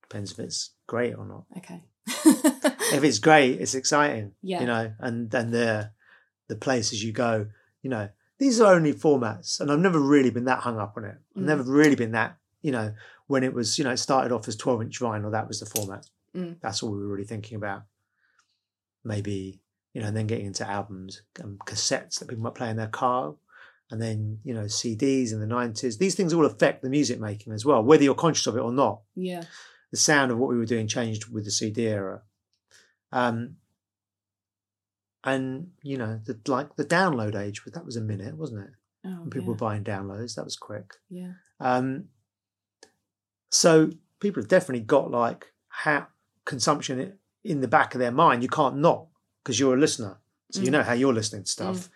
Depends 0.04 0.32
if 0.32 0.40
it's 0.40 0.72
great 0.88 1.16
or 1.16 1.26
not. 1.26 1.46
Okay. 1.58 1.82
if 2.08 3.04
it's 3.04 3.20
great, 3.20 3.62
it's 3.62 3.76
exciting. 3.76 4.32
Yeah. 4.42 4.62
You 4.62 4.66
know, 4.68 4.94
and 5.00 5.30
then 5.30 5.52
the 5.52 5.92
the 6.48 6.56
places 6.56 7.04
you 7.04 7.12
go, 7.12 7.46
you 7.84 7.90
know, 7.90 8.10
these 8.40 8.60
are 8.60 8.74
only 8.74 8.94
formats, 8.94 9.60
and 9.60 9.72
I've 9.72 9.80
never 9.80 10.00
really 10.00 10.32
been 10.32 10.46
that 10.46 10.60
hung 10.60 10.80
up 10.80 10.96
on 10.98 11.06
it. 11.06 11.18
I've 11.36 11.44
Mm. 11.44 11.46
never 11.46 11.64
really 11.64 11.96
been 11.96 12.14
that, 12.14 12.38
you 12.62 12.72
know, 12.72 12.94
when 13.28 13.44
it 13.44 13.54
was, 13.54 13.78
you 13.78 13.84
know, 13.84 13.92
it 13.92 13.98
started 13.98 14.32
off 14.32 14.48
as 14.48 14.56
twelve 14.56 14.82
inch 14.82 15.00
vinyl, 15.00 15.32
that 15.32 15.48
was 15.48 15.60
the 15.60 15.68
format. 15.68 16.08
Mm. 16.36 16.60
That's 16.62 16.82
all 16.82 16.92
we 16.92 16.98
were 16.98 17.08
really 17.08 17.26
thinking 17.26 17.58
about. 17.58 17.84
Maybe 19.04 19.62
you 19.94 20.02
know, 20.02 20.08
and 20.08 20.16
then 20.18 20.28
getting 20.28 20.46
into 20.46 20.68
albums 20.70 21.24
and 21.40 21.58
cassettes 21.60 22.20
that 22.20 22.28
people 22.28 22.44
might 22.44 22.54
play 22.54 22.70
in 22.70 22.78
their 22.78 22.88
car, 22.88 23.34
and 23.92 24.02
then 24.02 24.40
you 24.44 24.54
know 24.54 24.66
CDs 24.66 25.32
in 25.34 25.40
the 25.40 25.48
nineties. 25.48 25.98
These 25.98 26.16
things 26.16 26.34
all 26.34 26.46
affect 26.46 26.82
the 26.82 26.90
music 26.90 27.20
making 27.20 27.54
as 27.54 27.66
well, 27.66 27.84
whether 27.84 28.04
you're 28.04 28.16
conscious 28.16 28.48
of 28.48 28.56
it 28.58 28.62
or 28.62 28.72
not. 28.72 29.02
Yeah. 29.16 29.44
The 29.92 29.98
sound 29.98 30.32
of 30.32 30.38
what 30.38 30.50
we 30.50 30.58
were 30.58 30.66
doing 30.66 30.88
changed 30.88 31.30
with 31.34 31.46
the 31.46 31.52
CD 31.52 31.88
era. 31.88 32.22
Um, 33.12 33.56
and 35.24 35.72
you 35.84 35.98
know, 35.98 36.20
the 36.26 36.40
like 36.48 36.76
the 36.76 36.86
download 36.86 37.36
age, 37.36 37.62
but 37.64 37.74
that 37.74 37.86
was 37.86 37.96
a 37.98 38.02
minute, 38.02 38.36
wasn't 38.38 38.62
it? 38.66 38.70
Oh, 39.06 39.22
When 39.22 39.30
people 39.30 39.46
yeah. 39.46 39.50
were 39.50 39.56
buying 39.56 39.84
downloads, 39.84 40.36
that 40.36 40.46
was 40.46 40.56
quick. 40.56 40.94
yeah. 41.10 41.32
Um, 41.60 42.06
so 43.52 43.90
people 44.20 44.42
have 44.42 44.48
definitely 44.50 44.86
got 44.86 45.10
like 45.12 45.48
how 45.70 46.08
consumption 46.46 47.18
in 47.44 47.62
the 47.62 47.68
back 47.68 47.96
of 47.96 48.00
their 48.00 48.12
mind. 48.12 48.44
You 48.44 48.50
can't 48.50 48.78
not 48.78 49.08
because 49.44 49.60
you're 49.60 49.76
a 49.76 49.80
listener, 49.80 50.20
so 50.52 50.62
you 50.62 50.68
Mm. 50.68 50.72
know 50.74 50.84
how 50.84 50.94
you're 50.94 51.14
listening 51.14 51.44
to 51.44 51.50
stuff. 51.52 51.90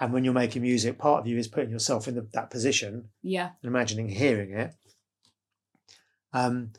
And 0.00 0.12
when 0.12 0.24
you're 0.24 0.34
making 0.34 0.62
music, 0.62 0.96
part 0.98 1.20
of 1.20 1.26
you 1.26 1.36
is 1.38 1.48
putting 1.48 1.70
yourself 1.70 2.06
in 2.08 2.14
the, 2.14 2.26
that 2.32 2.50
position 2.50 3.08
Yeah. 3.22 3.50
and 3.62 3.68
imagining 3.68 4.08
hearing 4.08 4.52
it. 4.52 4.72
Um, 6.32 6.72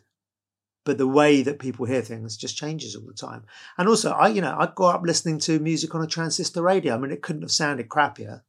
but 0.85 0.97
the 0.97 1.07
way 1.07 1.41
that 1.41 1.59
people 1.59 1.85
hear 1.85 2.01
things 2.01 2.37
just 2.37 2.57
changes 2.57 2.95
all 2.95 3.05
the 3.05 3.13
time. 3.13 3.43
And 3.77 3.87
also, 3.87 4.11
I 4.11 4.29
you 4.29 4.41
know 4.41 4.55
I 4.57 4.67
grew 4.73 4.87
up 4.87 5.01
listening 5.03 5.39
to 5.39 5.59
music 5.59 5.93
on 5.93 6.01
a 6.01 6.07
transistor 6.07 6.61
radio. 6.61 6.95
I 6.95 6.97
mean, 6.97 7.11
it 7.11 7.21
couldn't 7.21 7.41
have 7.43 7.51
sounded 7.51 7.89
crappier. 7.89 8.41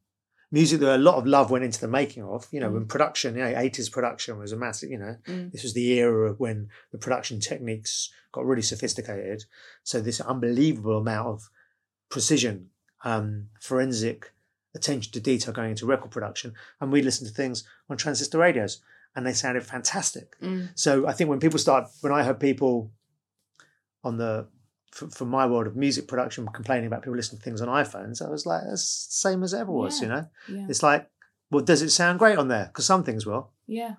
Music 0.53 0.79
that 0.81 0.95
a 0.95 0.97
lot 0.97 1.15
of 1.15 1.25
love 1.27 1.49
went 1.51 1.63
into 1.63 1.79
the 1.79 1.87
making 1.87 2.23
of. 2.23 2.47
You 2.51 2.59
know, 2.61 2.69
Mm. 2.69 2.73
when 2.73 2.85
production, 2.87 3.35
you 3.35 3.41
know, 3.43 3.53
eighties 3.57 3.89
production 3.89 4.37
was 4.37 4.51
a 4.51 4.57
massive. 4.57 4.89
You 4.89 4.97
know, 4.99 5.17
Mm. 5.27 5.51
this 5.51 5.63
was 5.63 5.73
the 5.73 5.91
era 5.99 6.29
of 6.31 6.39
when 6.39 6.69
the 6.91 6.97
production 6.97 7.39
techniques 7.39 8.09
got 8.31 8.45
really 8.45 8.61
sophisticated. 8.61 9.45
So 9.83 9.99
this 10.01 10.21
unbelievable 10.21 10.97
amount 10.97 11.27
of 11.27 11.49
precision, 12.09 12.69
um, 13.03 13.49
forensic 13.59 14.33
attention 14.75 15.11
to 15.13 15.19
detail 15.19 15.53
going 15.53 15.71
into 15.71 15.85
record 15.85 16.11
production, 16.11 16.53
and 16.79 16.91
we 16.91 17.01
listened 17.01 17.27
to 17.29 17.33
things 17.35 17.63
on 17.89 17.97
transistor 17.97 18.37
radios, 18.39 18.81
and 19.15 19.25
they 19.25 19.33
sounded 19.33 19.63
fantastic. 19.63 20.39
Mm. 20.41 20.69
So 20.75 21.07
I 21.07 21.13
think 21.13 21.29
when 21.29 21.39
people 21.39 21.59
start, 21.59 21.87
when 22.01 22.13
I 22.13 22.23
heard 22.23 22.39
people 22.39 22.91
on 24.03 24.17
the 24.17 24.47
from 24.91 25.29
my 25.29 25.45
world 25.45 25.67
of 25.67 25.75
music 25.77 26.05
production 26.07 26.45
complaining 26.47 26.87
about 26.87 27.01
people 27.01 27.15
listening 27.15 27.39
to 27.39 27.43
things 27.45 27.61
on 27.61 27.69
iPhones, 27.69 28.25
I 28.25 28.29
was 28.29 28.45
like, 28.45 28.61
that's 28.67 29.07
the 29.07 29.13
same 29.29 29.41
as 29.41 29.53
it 29.53 29.59
ever 29.59 29.71
was. 29.71 30.01
Yeah. 30.01 30.03
You 30.07 30.13
know, 30.13 30.27
Yeah. 30.49 30.65
it's 30.69 30.83
like, 30.83 31.09
well, 31.49 31.63
does 31.63 31.81
it 31.81 31.91
sound 31.91 32.19
great 32.19 32.37
on 32.37 32.49
there? 32.49 32.65
Because 32.65 32.85
some 32.85 33.03
things 33.03 33.25
will 33.25 33.51
Yeah. 33.67 33.95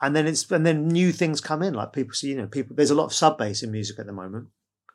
and 0.00 0.16
then 0.16 0.26
it's 0.26 0.50
and 0.50 0.66
then 0.66 0.88
new 0.88 1.12
things 1.12 1.40
come 1.40 1.62
in 1.62 1.74
like 1.74 1.92
people 1.92 2.14
see 2.14 2.28
you 2.30 2.36
know 2.36 2.46
people 2.46 2.74
there's 2.76 2.90
a 2.90 2.94
lot 2.94 3.04
of 3.06 3.12
sub 3.12 3.36
bass 3.38 3.62
in 3.64 3.70
music 3.72 3.98
at 3.98 4.06
the 4.06 4.12
moment 4.12 4.46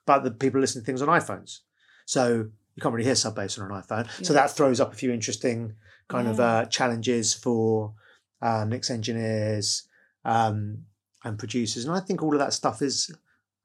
but 0.05 0.23
the 0.23 0.31
people 0.31 0.59
listen 0.61 0.81
to 0.81 0.85
things 0.85 1.01
on 1.01 1.09
iPhones 1.09 1.59
so 2.05 2.47
you 2.75 2.81
can't 2.81 2.93
really 2.93 3.05
hear 3.05 3.15
sub 3.15 3.35
bass 3.35 3.57
on 3.59 3.71
an 3.71 3.81
iPhone. 3.81 4.09
So 4.25 4.33
that 4.33 4.51
throws 4.51 4.79
up 4.79 4.93
a 4.93 4.95
few 4.95 5.11
interesting 5.11 5.75
kind 6.07 6.27
of 6.27 6.39
uh, 6.39 6.65
challenges 6.65 7.33
for 7.33 7.93
uh, 8.41 8.65
mix 8.67 8.89
engineers 8.89 9.83
um, 10.25 10.85
and 11.23 11.37
producers. 11.39 11.85
And 11.85 11.95
I 11.95 11.99
think 11.99 12.21
all 12.21 12.33
of 12.33 12.39
that 12.39 12.53
stuff 12.53 12.81
is 12.81 13.11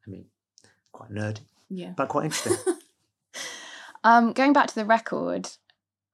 I 0.06 0.10
mean 0.10 0.26
quite 0.92 1.10
nerdy 1.10 1.40
Yeah. 1.68 1.92
but 1.96 2.08
quite 2.08 2.26
interesting. 2.26 2.56
Um, 4.04 4.32
going 4.32 4.52
back 4.52 4.68
to 4.68 4.74
the 4.74 4.84
record, 4.84 5.48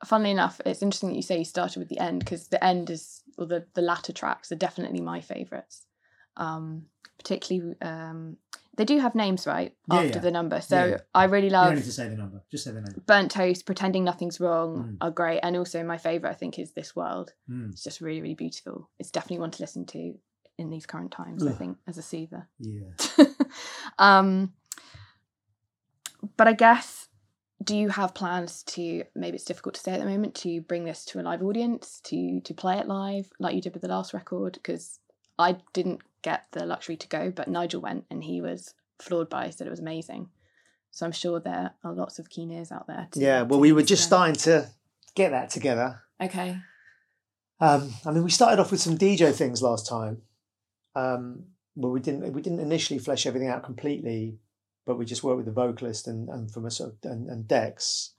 funnily 0.04 0.30
enough, 0.30 0.60
it's 0.64 0.82
interesting 0.82 1.10
that 1.10 1.16
you 1.16 1.22
say 1.22 1.38
you 1.38 1.44
started 1.44 1.78
with 1.78 1.88
the 1.88 1.98
end 1.98 2.20
because 2.20 2.48
the 2.48 2.62
end 2.64 2.90
is, 2.90 3.22
or 3.36 3.46
the, 3.46 3.66
the 3.74 3.82
latter 3.82 4.12
tracks 4.12 4.50
are 4.50 4.56
definitely 4.56 5.00
my 5.00 5.20
favourites. 5.20 5.84
Um, 6.36 6.86
particularly, 7.18 7.76
um, 7.82 8.36
they 8.76 8.84
do 8.84 8.98
have 8.98 9.14
names, 9.14 9.46
right? 9.46 9.74
Yeah, 9.90 9.98
after 9.98 10.08
yeah. 10.14 10.18
the 10.18 10.30
number. 10.30 10.60
So 10.60 10.84
Yeah. 10.86 10.96
I 11.14 11.24
really 11.24 11.50
love 11.50 11.66
You 11.66 11.70
don't 11.70 11.78
need 11.80 11.84
to 11.84 11.92
say 11.92 12.08
the 12.08 12.16
number 12.16 12.42
just 12.50 12.64
say 12.64 12.70
the 12.72 12.80
name 12.80 13.02
Burnt 13.06 13.30
Toast, 13.30 13.66
Pretending 13.66 14.04
Nothing's 14.04 14.40
Wrong 14.40 14.76
Mm. 14.76 14.96
are 15.00 15.10
great. 15.10 15.40
And 15.42 15.56
also, 15.56 15.82
my 15.84 15.98
favourite, 15.98 16.32
I 16.32 16.36
think, 16.36 16.58
is 16.58 16.72
This 16.72 16.94
World. 16.96 17.32
Mm. 17.48 17.72
It's 17.72 17.84
just 17.84 18.00
really, 18.00 18.20
really 18.20 18.34
beautiful. 18.34 18.88
It's 18.98 19.10
definitely 19.10 19.38
one 19.40 19.50
to 19.52 19.62
listen 19.62 19.86
to 19.86 20.14
in 20.58 20.70
these 20.70 20.86
current 20.86 21.10
times, 21.10 21.44
I 21.46 21.52
think, 21.52 21.78
as 21.86 21.98
a 21.98 22.02
soother. 22.02 22.48
yeah 22.58 22.90
um, 23.98 24.52
but 26.36 26.48
I 26.48 26.52
guess, 26.52 27.08
do 27.62 27.76
you 27.76 27.88
have 27.90 28.14
plans 28.14 28.62
to? 28.64 29.04
Maybe 29.14 29.36
it's 29.36 29.44
difficult 29.44 29.74
to 29.76 29.80
say 29.80 29.92
at 29.92 30.00
the 30.00 30.06
moment 30.06 30.34
to 30.36 30.60
bring 30.62 30.84
this 30.84 31.04
to 31.06 31.20
a 31.20 31.22
live 31.22 31.42
audience, 31.42 32.00
to 32.04 32.40
to 32.40 32.54
play 32.54 32.78
it 32.78 32.86
live 32.88 33.30
like 33.38 33.54
you 33.54 33.60
did 33.62 33.72
with 33.74 33.82
the 33.82 33.88
last 33.88 34.14
record. 34.14 34.54
Because 34.54 34.98
I 35.38 35.56
didn't 35.72 36.02
get 36.22 36.46
the 36.52 36.64
luxury 36.66 36.96
to 36.96 37.08
go, 37.08 37.30
but 37.30 37.48
Nigel 37.48 37.80
went 37.80 38.04
and 38.10 38.24
he 38.24 38.40
was 38.40 38.74
floored 39.00 39.28
by. 39.28 39.46
it, 39.46 39.54
Said 39.54 39.66
it 39.66 39.70
was 39.70 39.80
amazing. 39.80 40.28
So 40.90 41.04
I'm 41.04 41.12
sure 41.12 41.40
there 41.40 41.72
are 41.82 41.92
lots 41.92 42.18
of 42.18 42.30
keen 42.30 42.52
ears 42.52 42.70
out 42.70 42.86
there. 42.86 43.08
To, 43.12 43.20
yeah 43.20 43.42
well 43.42 43.58
we 43.58 43.72
were 43.72 43.82
just 43.82 44.02
again. 44.02 44.08
starting 44.08 44.34
to 44.36 44.70
get 45.16 45.30
that 45.30 45.50
together 45.50 46.00
Okay. 46.20 46.56
Um, 47.60 47.94
I 48.04 48.10
mean, 48.10 48.24
we 48.24 48.30
started 48.30 48.60
off 48.60 48.70
with 48.70 48.80
some 48.80 48.98
DJ 48.98 49.32
things 49.34 49.62
last 49.62 49.86
time. 49.86 50.22
Um, 50.94 51.44
well, 51.76 51.92
we 51.92 52.00
didn't 52.00 52.32
we 52.32 52.42
didn't 52.42 52.60
initially 52.60 52.98
flesh 52.98 53.26
everything 53.26 53.48
out 53.48 53.64
completely, 53.64 54.38
but 54.86 54.96
we 54.96 55.04
just 55.04 55.24
worked 55.24 55.38
with 55.38 55.46
the 55.46 55.52
vocalist 55.52 56.06
and 56.06 56.28
and 56.28 56.50
from 56.50 56.66
a 56.66 56.70
sort 56.70 56.90
of, 56.92 57.10
and, 57.10 57.28
and 57.28 57.48
Dex, 57.48 58.14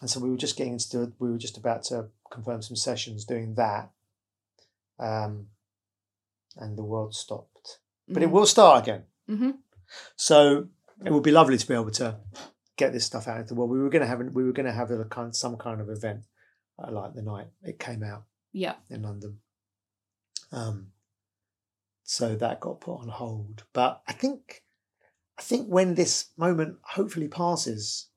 and 0.00 0.10
so 0.10 0.20
we 0.20 0.30
were 0.30 0.36
just 0.36 0.56
getting 0.56 0.74
into 0.74 1.12
we 1.18 1.30
were 1.30 1.38
just 1.38 1.56
about 1.56 1.84
to 1.84 2.06
confirm 2.30 2.62
some 2.62 2.76
sessions 2.76 3.24
doing 3.24 3.54
that, 3.54 3.90
um, 4.98 5.46
and 6.56 6.76
the 6.76 6.84
world 6.84 7.14
stopped, 7.14 7.78
but 8.08 8.22
it 8.22 8.30
will 8.30 8.46
start 8.46 8.82
again. 8.84 9.04
Mm-hmm. 9.28 9.50
So 10.16 10.68
it 11.04 11.12
would 11.12 11.22
be 11.22 11.30
lovely 11.30 11.56
to 11.58 11.66
be 11.66 11.74
able 11.74 11.90
to 11.92 12.18
get 12.76 12.92
this 12.92 13.04
stuff 13.06 13.28
out 13.28 13.36
into 13.38 13.48
the 13.48 13.54
world. 13.54 13.70
We 13.70 13.78
were 13.80 13.90
going 13.90 14.02
to 14.02 14.08
have 14.08 14.20
we 14.32 14.44
were 14.44 14.52
going 14.52 14.66
to 14.66 14.72
have 14.72 14.90
a 14.90 15.04
kind 15.04 15.34
some 15.34 15.56
kind 15.56 15.80
of 15.80 15.88
event 15.88 16.24
uh, 16.78 16.90
like 16.90 17.14
the 17.14 17.22
night 17.22 17.46
it 17.62 17.78
came 17.78 18.02
out 18.02 18.24
Yeah. 18.52 18.74
in 18.88 19.02
London. 19.02 19.38
Um, 20.52 20.88
so 22.04 22.34
that 22.34 22.60
got 22.60 22.80
put 22.80 22.96
on 23.00 23.08
hold. 23.08 23.64
But 23.72 24.02
I 24.08 24.12
think, 24.12 24.64
I 25.38 25.42
think 25.42 25.68
when 25.68 25.94
this 25.94 26.30
moment 26.36 26.78
hopefully 26.82 27.28
passes, 27.28 28.08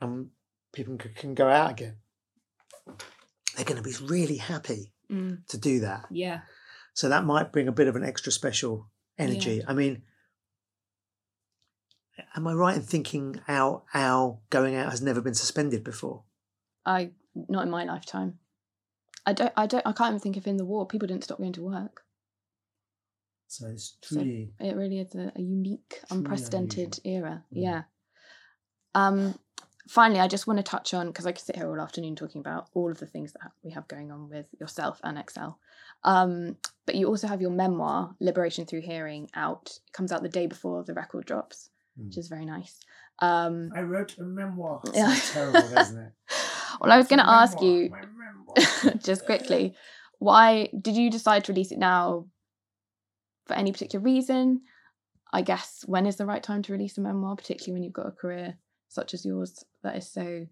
and 0.00 0.28
people 0.74 0.96
can, 0.98 1.14
can 1.14 1.34
go 1.34 1.48
out 1.48 1.70
again, 1.70 1.96
they're 3.56 3.64
going 3.64 3.82
to 3.82 3.88
be 3.88 3.94
really 4.04 4.36
happy 4.36 4.92
Mm. 5.10 5.46
to 5.46 5.56
do 5.56 5.80
that. 5.80 6.04
Yeah. 6.10 6.40
So 6.98 7.08
that 7.10 7.24
might 7.24 7.52
bring 7.52 7.68
a 7.68 7.72
bit 7.72 7.86
of 7.86 7.94
an 7.94 8.02
extra 8.04 8.32
special 8.32 8.90
energy. 9.16 9.62
I 9.64 9.72
mean, 9.72 10.02
am 12.34 12.48
I 12.48 12.54
right 12.54 12.74
in 12.74 12.82
thinking 12.82 13.40
our 13.46 13.84
our 13.94 14.40
going 14.50 14.74
out 14.74 14.90
has 14.90 15.00
never 15.00 15.20
been 15.20 15.36
suspended 15.36 15.84
before? 15.84 16.24
I 16.84 17.12
not 17.36 17.62
in 17.62 17.70
my 17.70 17.84
lifetime. 17.84 18.40
I 19.24 19.32
don't. 19.32 19.52
I 19.56 19.66
don't. 19.68 19.86
I 19.86 19.92
can't 19.92 20.10
even 20.10 20.18
think 20.18 20.36
if 20.36 20.48
in 20.48 20.56
the 20.56 20.64
war 20.64 20.88
people 20.88 21.06
didn't 21.06 21.22
stop 21.22 21.38
going 21.38 21.52
to 21.52 21.62
work. 21.62 22.02
So 23.46 23.68
it's 23.68 23.96
So- 24.02 24.18
It 24.18 24.74
really 24.74 24.98
is 24.98 25.14
a, 25.14 25.30
a 25.36 25.40
unique, 25.40 26.00
Truly 26.08 26.18
unprecedented 26.24 26.98
era. 27.04 27.44
Mm. 27.54 27.62
Yeah. 27.62 27.82
Um. 28.96 29.38
Finally, 29.88 30.20
I 30.20 30.28
just 30.28 30.46
want 30.46 30.58
to 30.58 30.62
touch 30.62 30.92
on 30.92 31.06
because 31.06 31.26
I 31.26 31.32
could 31.32 31.40
sit 31.44 31.56
here 31.56 31.68
all 31.70 31.80
afternoon 31.80 32.14
talking 32.14 32.40
about 32.40 32.68
all 32.74 32.90
of 32.90 32.98
the 32.98 33.06
things 33.06 33.32
that 33.32 33.52
we 33.62 33.70
have 33.70 33.88
going 33.88 34.12
on 34.12 34.28
with 34.28 34.46
yourself 34.60 35.00
and 35.02 35.22
XL. 35.30 35.52
Um, 36.04 36.56
but 36.84 36.94
you 36.94 37.06
also 37.08 37.26
have 37.26 37.40
your 37.40 37.50
memoir, 37.50 38.14
Liberation 38.20 38.66
Through 38.66 38.82
Hearing, 38.82 39.30
out. 39.34 39.70
It 39.86 39.92
comes 39.92 40.12
out 40.12 40.22
the 40.22 40.28
day 40.28 40.46
before 40.46 40.84
the 40.84 40.92
record 40.94 41.24
drops, 41.24 41.70
which 41.96 42.14
Mm. 42.14 42.18
is 42.18 42.28
very 42.28 42.44
nice. 42.44 42.78
Um, 43.20 43.72
I 43.74 43.80
wrote 43.80 44.16
a 44.18 44.22
memoir. 44.22 44.80
It's 44.84 44.96
Yeah. 44.96 45.14
terrible, 45.32 45.72
isn't 45.78 45.98
it? 45.98 46.12
well, 46.80 46.92
I 46.92 46.98
was 46.98 47.08
going 47.08 47.18
to 47.20 47.28
ask 47.28 47.60
you 47.62 47.90
just 49.02 49.24
quickly, 49.24 49.74
why 50.18 50.68
did 50.80 50.96
you 50.96 51.10
decide 51.10 51.44
to 51.44 51.52
release 51.52 51.72
it 51.72 51.78
now? 51.78 52.26
For 53.46 53.54
any 53.54 53.72
particular 53.72 54.04
reason? 54.04 54.60
I 55.32 55.40
guess 55.40 55.82
when 55.86 56.04
is 56.04 56.16
the 56.16 56.26
right 56.26 56.42
time 56.42 56.62
to 56.64 56.72
release 56.72 56.98
a 56.98 57.00
memoir, 57.00 57.36
particularly 57.36 57.72
when 57.72 57.82
you've 57.82 57.92
got 57.94 58.06
a 58.06 58.10
career 58.12 58.58
such 58.88 59.14
as 59.14 59.24
yours 59.24 59.64
that 59.82 59.96
is 59.96 60.10
so 60.10 60.46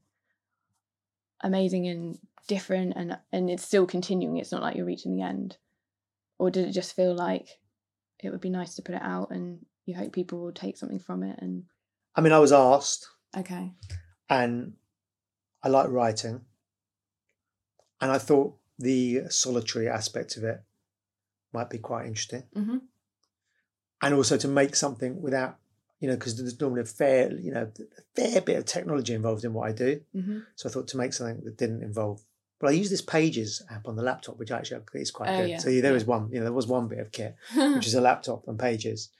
amazing 1.42 1.86
and 1.88 2.18
different 2.48 2.92
and 2.96 3.18
and 3.32 3.50
it's 3.50 3.64
still 3.64 3.86
continuing. 3.86 4.36
It's 4.36 4.52
not 4.52 4.62
like 4.62 4.76
you're 4.76 4.86
reaching 4.86 5.16
the 5.16 5.22
end. 5.22 5.56
Or 6.38 6.50
did 6.50 6.68
it 6.68 6.72
just 6.72 6.94
feel 6.94 7.14
like 7.14 7.48
it 8.22 8.30
would 8.30 8.40
be 8.40 8.50
nice 8.50 8.74
to 8.76 8.82
put 8.82 8.94
it 8.94 9.02
out 9.02 9.30
and 9.30 9.64
you 9.86 9.94
hope 9.94 10.12
people 10.12 10.40
will 10.40 10.52
take 10.52 10.76
something 10.76 10.98
from 10.98 11.22
it 11.22 11.38
and 11.40 11.64
I 12.14 12.22
mean, 12.22 12.32
I 12.32 12.38
was 12.38 12.50
asked, 12.52 13.06
okay. 13.36 13.74
and 14.30 14.72
I 15.62 15.68
like 15.68 15.90
writing, 15.90 16.40
and 18.00 18.10
I 18.10 18.16
thought 18.16 18.56
the 18.78 19.24
solitary 19.28 19.86
aspect 19.86 20.38
of 20.38 20.44
it 20.44 20.62
might 21.52 21.68
be 21.68 21.76
quite 21.76 22.06
interesting, 22.06 22.44
Mm-hmm. 22.56 22.78
and 24.00 24.14
also 24.14 24.38
to 24.38 24.48
make 24.48 24.76
something 24.76 25.20
without, 25.20 25.58
you 26.00 26.08
know, 26.08 26.14
because 26.14 26.36
there's 26.36 26.60
normally 26.60 26.82
a 26.82 26.84
fair, 26.84 27.32
you 27.38 27.52
know, 27.52 27.70
a 27.78 28.02
fair 28.20 28.40
bit 28.40 28.56
of 28.58 28.64
technology 28.66 29.14
involved 29.14 29.44
in 29.44 29.52
what 29.54 29.68
I 29.68 29.72
do. 29.72 30.00
Mm-hmm. 30.14 30.38
So 30.54 30.68
I 30.68 30.72
thought 30.72 30.88
to 30.88 30.96
make 30.96 31.12
something 31.12 31.42
that 31.44 31.56
didn't 31.56 31.82
involve. 31.82 32.22
But 32.58 32.68
I 32.68 32.72
use 32.72 32.88
this 32.90 33.02
Pages 33.02 33.62
app 33.70 33.86
on 33.86 33.96
the 33.96 34.02
laptop, 34.02 34.38
which 34.38 34.50
actually 34.50 34.80
is 34.94 35.10
quite 35.10 35.28
Oh, 35.28 35.40
good. 35.42 35.50
yeah, 35.50 35.58
So 35.58 35.70
there 35.80 35.92
was 35.92 36.04
one, 36.06 36.28
you 36.30 36.38
know, 36.38 36.44
there 36.44 36.52
was 36.52 36.66
one 36.66 36.88
bit 36.88 36.98
of 37.00 37.12
kit, 37.12 37.36
which 37.54 37.86
is 37.86 37.94
a 37.94 38.00
laptop 38.00 38.48
and 38.48 38.58
Pages. 38.58 39.10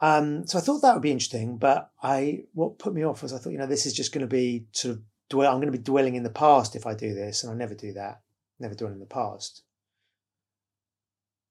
Um, 0.00 0.46
so 0.48 0.58
I 0.58 0.60
thought 0.60 0.80
that 0.82 0.94
would 0.94 1.02
be 1.02 1.12
interesting, 1.12 1.58
but 1.58 1.92
I 2.02 2.44
what 2.54 2.78
put 2.80 2.92
me 2.92 3.04
off 3.04 3.22
was 3.22 3.32
I 3.32 3.38
thought, 3.38 3.52
you 3.52 3.58
know, 3.58 3.66
this 3.66 3.86
is 3.86 3.94
just 3.94 4.12
going 4.12 4.22
to 4.22 4.26
be 4.26 4.66
sort 4.72 4.96
of 4.96 5.02
dwell. 5.30 5.52
I'm 5.52 5.60
going 5.60 5.70
to 5.70 5.78
be 5.78 5.82
dwelling 5.82 6.16
in 6.16 6.24
the 6.24 6.30
past 6.30 6.74
if 6.74 6.86
I 6.86 6.94
do 6.94 7.14
this, 7.14 7.44
and 7.44 7.52
I 7.52 7.54
never 7.54 7.74
do 7.74 7.92
that. 7.92 8.20
Never 8.58 8.74
dwell 8.74 8.90
in 8.90 8.98
the 8.98 9.06
past. 9.06 9.62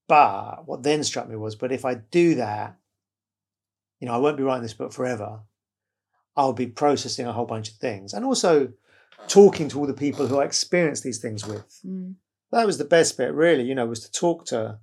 But 0.06 0.66
what 0.66 0.82
then 0.82 1.02
struck 1.04 1.28
me 1.28 1.36
was, 1.36 1.54
but 1.56 1.72
if 1.72 1.84
I 1.86 1.94
do 1.94 2.34
that, 2.34 2.76
you 4.02 4.08
know, 4.08 4.14
I 4.14 4.18
won't 4.18 4.36
be 4.36 4.42
writing 4.42 4.64
this 4.64 4.74
book 4.74 4.92
forever. 4.92 5.42
I'll 6.36 6.52
be 6.52 6.66
processing 6.66 7.24
a 7.24 7.32
whole 7.32 7.46
bunch 7.46 7.70
of 7.70 7.76
things, 7.76 8.12
and 8.12 8.24
also 8.24 8.72
talking 9.28 9.68
to 9.68 9.78
all 9.78 9.86
the 9.86 9.94
people 9.94 10.26
who 10.26 10.40
I 10.40 10.44
experienced 10.44 11.04
these 11.04 11.18
things 11.18 11.46
with. 11.46 11.78
Mm. 11.86 12.16
That 12.50 12.66
was 12.66 12.78
the 12.78 12.84
best 12.84 13.16
bit, 13.16 13.32
really. 13.32 13.62
You 13.62 13.76
know, 13.76 13.86
was 13.86 14.00
to 14.00 14.10
talk 14.10 14.44
to 14.46 14.80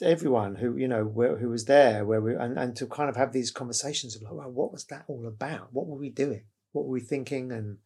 everyone 0.00 0.54
who 0.54 0.76
you 0.76 0.86
know 0.86 1.04
where, 1.04 1.38
who 1.38 1.48
was 1.48 1.64
there, 1.64 2.04
where 2.04 2.20
we 2.20 2.36
and, 2.36 2.56
and 2.56 2.76
to 2.76 2.86
kind 2.86 3.10
of 3.10 3.16
have 3.16 3.32
these 3.32 3.50
conversations 3.50 4.14
of 4.14 4.22
like, 4.22 4.32
well, 4.32 4.48
what 4.48 4.70
was 4.70 4.84
that 4.84 5.04
all 5.08 5.26
about? 5.26 5.72
What 5.72 5.88
were 5.88 5.98
we 5.98 6.10
doing? 6.10 6.44
What 6.70 6.84
were 6.84 6.92
we 6.92 7.00
thinking? 7.00 7.50
And 7.50 7.78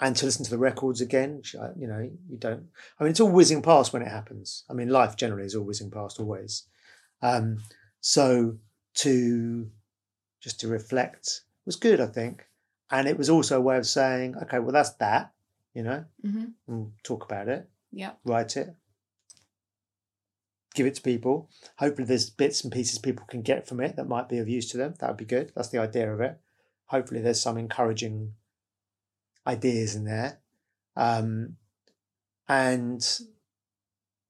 and 0.00 0.16
to 0.16 0.24
listen 0.24 0.46
to 0.46 0.50
the 0.50 0.56
records 0.56 1.02
again. 1.02 1.42
uh, 1.60 1.72
You 1.76 1.86
know, 1.86 2.10
you 2.30 2.38
don't. 2.38 2.68
I 2.98 3.04
mean, 3.04 3.10
it's 3.10 3.20
all 3.20 3.28
whizzing 3.28 3.60
past 3.60 3.92
when 3.92 4.00
it 4.00 4.08
happens. 4.08 4.64
I 4.70 4.72
mean, 4.72 4.88
life 4.88 5.16
generally 5.16 5.44
is 5.44 5.54
all 5.54 5.64
whizzing 5.64 5.90
past 5.90 6.18
always. 6.18 6.62
Um, 7.20 7.62
so 8.00 8.58
to 8.96 9.70
just 10.40 10.60
to 10.60 10.68
reflect 10.68 11.42
was 11.66 11.76
good, 11.76 12.00
I 12.00 12.06
think, 12.06 12.46
and 12.90 13.08
it 13.08 13.16
was 13.16 13.30
also 13.30 13.58
a 13.58 13.62
way 13.62 13.76
of 13.78 13.86
saying, 13.86 14.36
okay, 14.42 14.58
well, 14.58 14.72
that's 14.72 14.90
that. 14.94 15.32
You 15.72 15.82
know, 15.82 16.04
hmm 16.22 16.44
and 16.68 16.92
talk 17.02 17.24
about 17.24 17.48
it, 17.48 17.68
Yeah. 17.90 18.12
write 18.24 18.56
it, 18.56 18.74
give 20.74 20.86
it 20.86 20.94
to 20.96 21.02
people. 21.02 21.50
Hopefully, 21.78 22.06
there's 22.06 22.30
bits 22.30 22.62
and 22.62 22.72
pieces 22.72 22.98
people 22.98 23.26
can 23.26 23.42
get 23.42 23.66
from 23.66 23.80
it 23.80 23.96
that 23.96 24.08
might 24.08 24.28
be 24.28 24.38
of 24.38 24.48
use 24.48 24.70
to 24.70 24.76
them. 24.76 24.94
That 25.00 25.08
would 25.08 25.16
be 25.16 25.24
good. 25.24 25.52
That's 25.54 25.70
the 25.70 25.78
idea 25.78 26.12
of 26.12 26.20
it. 26.20 26.38
Hopefully, 26.86 27.20
there's 27.20 27.40
some 27.40 27.58
encouraging 27.58 28.34
ideas 29.46 29.94
in 29.94 30.04
there. 30.04 30.38
Um, 30.96 31.56
and 32.48 33.04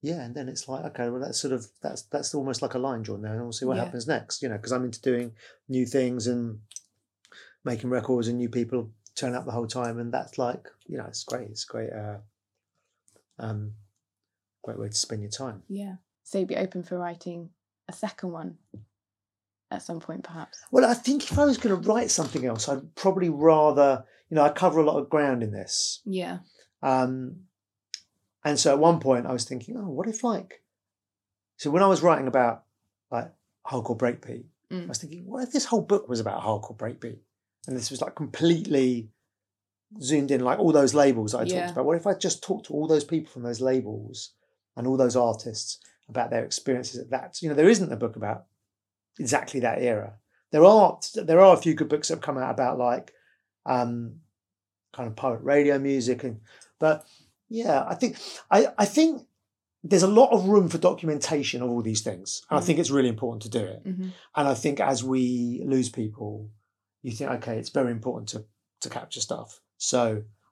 yeah, 0.04 0.20
and 0.22 0.34
then 0.34 0.50
it's 0.50 0.68
like, 0.68 0.84
okay, 0.84 1.08
well, 1.08 1.18
that's 1.20 1.40
sort 1.40 1.54
of 1.54 1.66
that's 1.82 2.02
that's 2.02 2.34
almost 2.34 2.60
like 2.60 2.74
a 2.74 2.78
line 2.78 3.02
drawn 3.02 3.22
there, 3.22 3.32
and 3.32 3.42
we'll 3.42 3.52
see 3.52 3.64
what 3.64 3.78
Yeah. 3.78 3.84
happens 3.84 4.06
next. 4.06 4.42
You 4.42 4.50
know, 4.50 4.56
because 4.56 4.70
I'm 4.72 4.84
into 4.84 5.00
doing 5.00 5.32
new 5.66 5.86
things 5.86 6.26
and 6.26 6.60
making 7.64 7.88
records, 7.88 8.28
and 8.28 8.36
new 8.36 8.50
people 8.50 8.90
turn 9.14 9.34
up 9.34 9.46
the 9.46 9.52
whole 9.52 9.66
time, 9.66 9.98
and 9.98 10.12
that's 10.12 10.36
like, 10.36 10.68
you 10.86 10.98
know, 10.98 11.06
it's 11.06 11.24
great. 11.24 11.48
It's 11.48 11.64
great. 11.64 11.90
Uh, 11.90 12.18
um, 13.38 13.72
great 14.62 14.78
way 14.78 14.88
to 14.88 14.94
spend 14.94 15.22
your 15.22 15.30
time. 15.30 15.62
Yeah. 15.68 15.94
So 16.22 16.38
you'd 16.38 16.48
be 16.48 16.56
open 16.56 16.82
for 16.82 16.98
writing 16.98 17.50
a 17.88 17.92
second 17.92 18.30
one 18.32 18.58
at 19.70 19.82
some 19.82 20.00
point, 20.00 20.24
perhaps. 20.24 20.58
Well, 20.70 20.84
I 20.84 20.94
think 20.94 21.30
if 21.30 21.38
I 21.38 21.44
was 21.46 21.56
going 21.58 21.80
to 21.82 21.88
write 21.88 22.10
something 22.10 22.44
else, 22.44 22.68
I'd 22.68 22.94
probably 22.94 23.28
rather, 23.30 24.04
you 24.28 24.34
know, 24.36 24.42
I 24.42 24.50
cover 24.50 24.80
a 24.80 24.84
lot 24.84 24.98
of 24.98 25.08
ground 25.10 25.42
in 25.42 25.50
this. 25.52 26.00
Yeah. 26.04 26.38
Um, 26.82 27.46
and 28.44 28.58
so 28.58 28.72
at 28.72 28.78
one 28.78 29.00
point 29.00 29.26
I 29.26 29.32
was 29.32 29.44
thinking, 29.44 29.76
oh, 29.76 29.88
what 29.88 30.08
if 30.08 30.22
like, 30.24 30.62
so 31.56 31.70
when 31.70 31.82
I 31.82 31.86
was 31.86 32.02
writing 32.02 32.28
about 32.28 32.64
like 33.10 33.32
hardcore 33.66 33.98
breakbeat, 33.98 34.44
I 34.70 34.74
Mm. 34.74 34.88
was 34.88 34.98
thinking, 34.98 35.26
what 35.26 35.42
if 35.44 35.52
this 35.52 35.66
whole 35.66 35.82
book 35.82 36.08
was 36.08 36.20
about 36.20 36.42
hardcore 36.42 36.76
breakbeat? 36.76 37.18
And 37.66 37.76
this 37.76 37.90
was 37.90 38.00
like 38.00 38.14
completely 38.14 39.10
zoomed 40.02 40.30
in, 40.30 40.40
like 40.42 40.58
all 40.58 40.72
those 40.72 40.94
labels 40.94 41.32
that 41.32 41.38
I 41.38 41.44
Yeah. 41.44 41.60
talked 41.60 41.72
about. 41.72 41.84
What 41.86 41.96
if 41.96 42.06
I 42.06 42.14
just 42.14 42.42
talked 42.42 42.66
to 42.66 42.72
all 42.72 42.86
those 42.88 43.04
people 43.04 43.30
from 43.30 43.42
those 43.42 43.60
labels 43.60 44.32
and 44.76 44.86
all 44.86 44.96
those 44.96 45.16
artists 45.16 45.78
about 46.08 46.30
their 46.30 46.44
experiences 46.44 46.98
at 47.00 47.10
that? 47.10 47.40
You 47.40 47.48
know, 47.48 47.54
there 47.54 47.68
isn't 47.68 47.92
a 47.92 47.96
book 47.96 48.16
about 48.16 48.46
exactly 49.18 49.60
that 49.60 49.80
era. 49.80 50.14
There 50.50 50.64
are 50.64 50.98
there 51.14 51.40
are 51.40 51.54
a 51.54 51.60
few 51.60 51.74
good 51.74 51.88
books 51.88 52.08
that 52.08 52.14
have 52.16 52.22
come 52.22 52.38
out 52.38 52.50
about 52.50 52.78
like 52.78 53.12
um, 53.66 54.20
kind 54.92 55.08
of 55.08 55.16
pirate 55.16 55.42
radio 55.42 55.78
music 55.78 56.24
and 56.24 56.40
but 56.78 57.06
yeah, 57.62 57.84
I 57.86 57.94
think 57.94 58.16
I, 58.50 58.58
I 58.78 58.84
think 58.84 59.22
there's 59.82 60.02
a 60.02 60.16
lot 60.20 60.30
of 60.32 60.48
room 60.48 60.68
for 60.68 60.78
documentation 60.78 61.62
of 61.62 61.68
all 61.70 61.82
these 61.82 62.00
things. 62.00 62.42
And 62.48 62.58
I 62.58 62.62
Mm. 62.62 62.66
think 62.66 62.78
it's 62.78 62.90
really 62.90 63.08
important 63.16 63.42
to 63.42 63.50
do 63.60 63.64
it. 63.74 63.80
hmm 63.84 64.08
And 64.34 64.48
I 64.48 64.54
think 64.54 64.80
as 64.80 65.04
we 65.04 65.62
lose 65.74 65.90
people, 65.90 66.32
you 67.02 67.12
think, 67.12 67.30
okay, 67.36 67.58
it's 67.58 67.70
very 67.80 67.92
important 67.92 68.28
to 68.30 68.44
to 68.80 68.88
capture 68.90 69.20
stuff. 69.20 69.60
So 69.78 70.02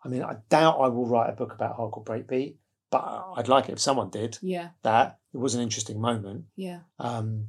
I 0.04 0.08
mean, 0.08 0.22
I 0.22 0.34
doubt 0.48 0.80
I 0.80 0.88
will 0.88 1.06
write 1.06 1.30
a 1.30 1.36
book 1.40 1.52
about 1.54 1.76
hardcore 1.78 2.04
breakbeat, 2.04 2.54
but 2.90 3.04
I'd 3.36 3.48
like 3.54 3.68
it 3.68 3.72
if 3.72 3.80
someone 3.88 4.10
did 4.10 4.38
Yeah. 4.42 4.68
that. 4.82 5.18
It 5.34 5.38
was 5.38 5.54
an 5.54 5.62
interesting 5.62 5.98
moment. 6.00 6.44
Yeah. 6.56 6.80
Um, 6.98 7.48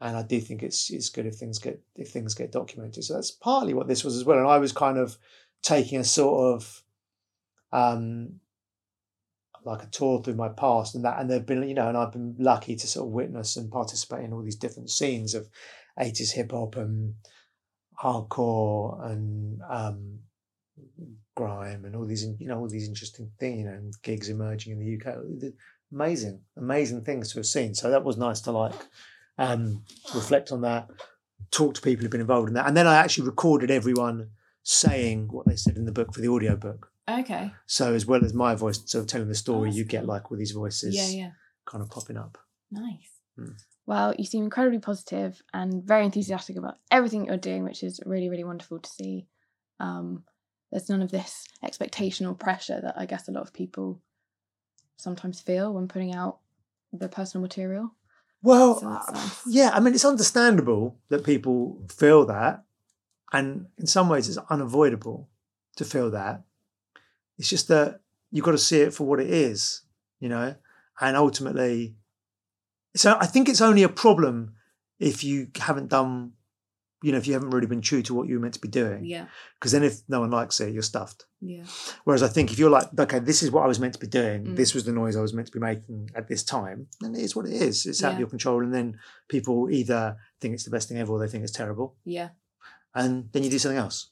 and 0.00 0.16
I 0.16 0.22
do 0.32 0.38
think 0.46 0.62
it's 0.62 0.90
it's 0.90 1.08
good 1.16 1.26
if 1.26 1.36
things 1.36 1.58
get 1.58 1.76
if 2.02 2.08
things 2.10 2.34
get 2.34 2.52
documented. 2.52 3.04
So 3.04 3.14
that's 3.14 3.30
partly 3.30 3.72
what 3.74 3.88
this 3.88 4.04
was 4.04 4.14
as 4.18 4.24
well. 4.26 4.38
And 4.38 4.48
I 4.56 4.58
was 4.58 4.72
kind 4.72 4.98
of 4.98 5.16
taking 5.62 5.98
a 5.98 6.04
sort 6.04 6.36
of 6.54 6.82
um, 7.72 8.40
like 9.66 9.82
a 9.82 9.86
tour 9.86 10.22
through 10.22 10.34
my 10.34 10.48
past 10.48 10.94
and 10.94 11.04
that, 11.04 11.20
and 11.20 11.28
they've 11.28 11.44
been 11.44 11.68
you 11.68 11.74
know, 11.74 11.88
and 11.88 11.98
I've 11.98 12.12
been 12.12 12.36
lucky 12.38 12.76
to 12.76 12.86
sort 12.86 13.08
of 13.08 13.12
witness 13.12 13.56
and 13.56 13.70
participate 13.70 14.24
in 14.24 14.32
all 14.32 14.42
these 14.42 14.56
different 14.56 14.90
scenes 14.90 15.34
of 15.34 15.48
eighties 15.98 16.32
hip 16.32 16.52
hop 16.52 16.76
and 16.76 17.14
hardcore 18.00 19.10
and 19.10 19.60
um, 19.68 20.20
grime 21.34 21.84
and 21.84 21.96
all 21.96 22.06
these 22.06 22.24
you 22.38 22.46
know 22.46 22.58
all 22.58 22.68
these 22.68 22.88
interesting 22.88 23.30
things 23.40 23.58
you 23.58 23.64
know 23.64 23.72
and 23.72 23.94
gigs 24.02 24.28
emerging 24.28 24.72
in 24.72 24.78
the 24.78 25.10
UK. 25.10 25.16
Amazing, 25.92 26.40
amazing 26.56 27.02
things 27.02 27.32
to 27.32 27.38
have 27.38 27.46
seen. 27.46 27.74
So 27.74 27.90
that 27.90 28.04
was 28.04 28.16
nice 28.16 28.40
to 28.42 28.52
like 28.52 28.74
um, 29.38 29.84
reflect 30.14 30.50
on 30.50 30.62
that, 30.62 30.88
talk 31.50 31.74
to 31.74 31.80
people 31.80 32.02
who've 32.02 32.10
been 32.10 32.20
involved 32.20 32.48
in 32.48 32.54
that, 32.54 32.68
and 32.68 32.76
then 32.76 32.86
I 32.86 32.96
actually 32.96 33.26
recorded 33.26 33.70
everyone 33.70 34.30
saying 34.62 35.28
what 35.30 35.46
they 35.46 35.56
said 35.56 35.76
in 35.76 35.84
the 35.84 35.92
book 35.92 36.14
for 36.14 36.20
the 36.20 36.30
audio 36.30 36.56
book. 36.56 36.90
Okay. 37.08 37.52
So 37.66 37.94
as 37.94 38.06
well 38.06 38.24
as 38.24 38.34
my 38.34 38.54
voice 38.54 38.82
sort 38.86 39.02
of 39.04 39.08
telling 39.08 39.28
the 39.28 39.34
story, 39.34 39.70
you 39.70 39.84
get 39.84 40.06
like 40.06 40.30
all 40.30 40.36
these 40.38 40.50
voices 40.52 40.94
Yeah. 40.94 41.08
Yeah. 41.08 41.30
kind 41.64 41.82
of 41.82 41.90
popping 41.90 42.16
up. 42.16 42.38
Nice. 42.70 43.20
Mm. 43.38 43.54
Well, 43.86 44.14
you 44.18 44.24
seem 44.24 44.44
incredibly 44.44 44.80
positive 44.80 45.40
and 45.54 45.84
very 45.84 46.04
enthusiastic 46.04 46.56
about 46.56 46.78
everything 46.90 47.26
you're 47.26 47.36
doing, 47.36 47.62
which 47.62 47.84
is 47.84 48.00
really, 48.04 48.28
really 48.28 48.42
wonderful 48.44 48.80
to 48.80 48.90
see. 48.90 49.28
Um, 49.78 50.24
there's 50.72 50.88
none 50.88 51.02
of 51.02 51.12
this 51.12 51.44
expectation 51.62 52.26
or 52.26 52.34
pressure 52.34 52.80
that 52.80 52.98
I 52.98 53.06
guess 53.06 53.28
a 53.28 53.32
lot 53.32 53.42
of 53.42 53.52
people 53.52 54.00
sometimes 54.96 55.40
feel 55.40 55.72
when 55.72 55.86
putting 55.86 56.14
out 56.14 56.38
their 56.92 57.08
personal 57.08 57.42
material. 57.42 57.94
Well, 58.42 58.80
So 58.80 58.88
nice. 58.88 59.42
yeah, 59.46 59.70
I 59.72 59.80
mean, 59.80 59.94
it's 59.94 60.04
understandable 60.04 60.98
that 61.08 61.24
people 61.24 61.82
feel 61.88 62.26
that, 62.26 62.64
and 63.32 63.66
in 63.78 63.86
some 63.86 64.08
ways, 64.08 64.28
it's 64.28 64.38
unavoidable 64.50 65.28
to 65.76 65.84
feel 65.84 66.10
that. 66.10 66.42
It's 67.38 67.48
just 67.48 67.68
that 67.68 68.00
you've 68.30 68.44
got 68.44 68.52
to 68.52 68.58
see 68.58 68.80
it 68.80 68.94
for 68.94 69.04
what 69.06 69.20
it 69.20 69.30
is, 69.30 69.82
you 70.20 70.28
know, 70.28 70.54
and 71.00 71.16
ultimately, 71.16 71.94
so 72.94 73.16
I 73.20 73.26
think 73.26 73.48
it's 73.48 73.60
only 73.60 73.82
a 73.82 73.88
problem 73.88 74.54
if 74.98 75.22
you 75.22 75.48
haven't 75.58 75.88
done, 75.88 76.32
you 77.02 77.12
know, 77.12 77.18
if 77.18 77.26
you 77.26 77.34
haven't 77.34 77.50
really 77.50 77.66
been 77.66 77.82
true 77.82 78.00
to 78.02 78.14
what 78.14 78.26
you 78.26 78.34
were 78.36 78.40
meant 78.40 78.54
to 78.54 78.60
be 78.60 78.68
doing. 78.68 79.04
Yeah. 79.04 79.26
Because 79.60 79.72
then, 79.72 79.82
if 79.84 80.00
no 80.08 80.20
one 80.20 80.30
likes 80.30 80.58
it, 80.60 80.72
you're 80.72 80.82
stuffed. 80.82 81.26
Yeah. 81.42 81.64
Whereas 82.04 82.22
I 82.22 82.28
think 82.28 82.50
if 82.50 82.58
you're 82.58 82.70
like, 82.70 82.88
okay, 82.98 83.18
this 83.18 83.42
is 83.42 83.50
what 83.50 83.62
I 83.64 83.66
was 83.66 83.78
meant 83.78 83.92
to 83.92 84.00
be 84.00 84.06
doing, 84.06 84.44
Mm. 84.46 84.56
this 84.56 84.72
was 84.74 84.84
the 84.84 84.92
noise 84.92 85.14
I 85.14 85.20
was 85.20 85.34
meant 85.34 85.48
to 85.48 85.52
be 85.52 85.60
making 85.60 86.10
at 86.14 86.26
this 86.28 86.42
time, 86.42 86.86
then 87.02 87.14
it 87.14 87.20
is 87.20 87.36
what 87.36 87.44
it 87.46 87.52
is. 87.52 87.84
It's 87.84 88.02
out 88.02 88.14
of 88.14 88.18
your 88.18 88.28
control. 88.28 88.62
And 88.64 88.72
then 88.72 88.98
people 89.28 89.68
either 89.70 90.16
think 90.40 90.54
it's 90.54 90.64
the 90.64 90.70
best 90.70 90.88
thing 90.88 90.96
ever 90.98 91.12
or 91.12 91.18
they 91.18 91.28
think 91.28 91.44
it's 91.44 91.52
terrible. 91.52 91.96
Yeah. 92.06 92.30
And 92.94 93.28
then 93.32 93.44
you 93.44 93.50
do 93.50 93.58
something 93.58 93.78
else. 93.78 94.10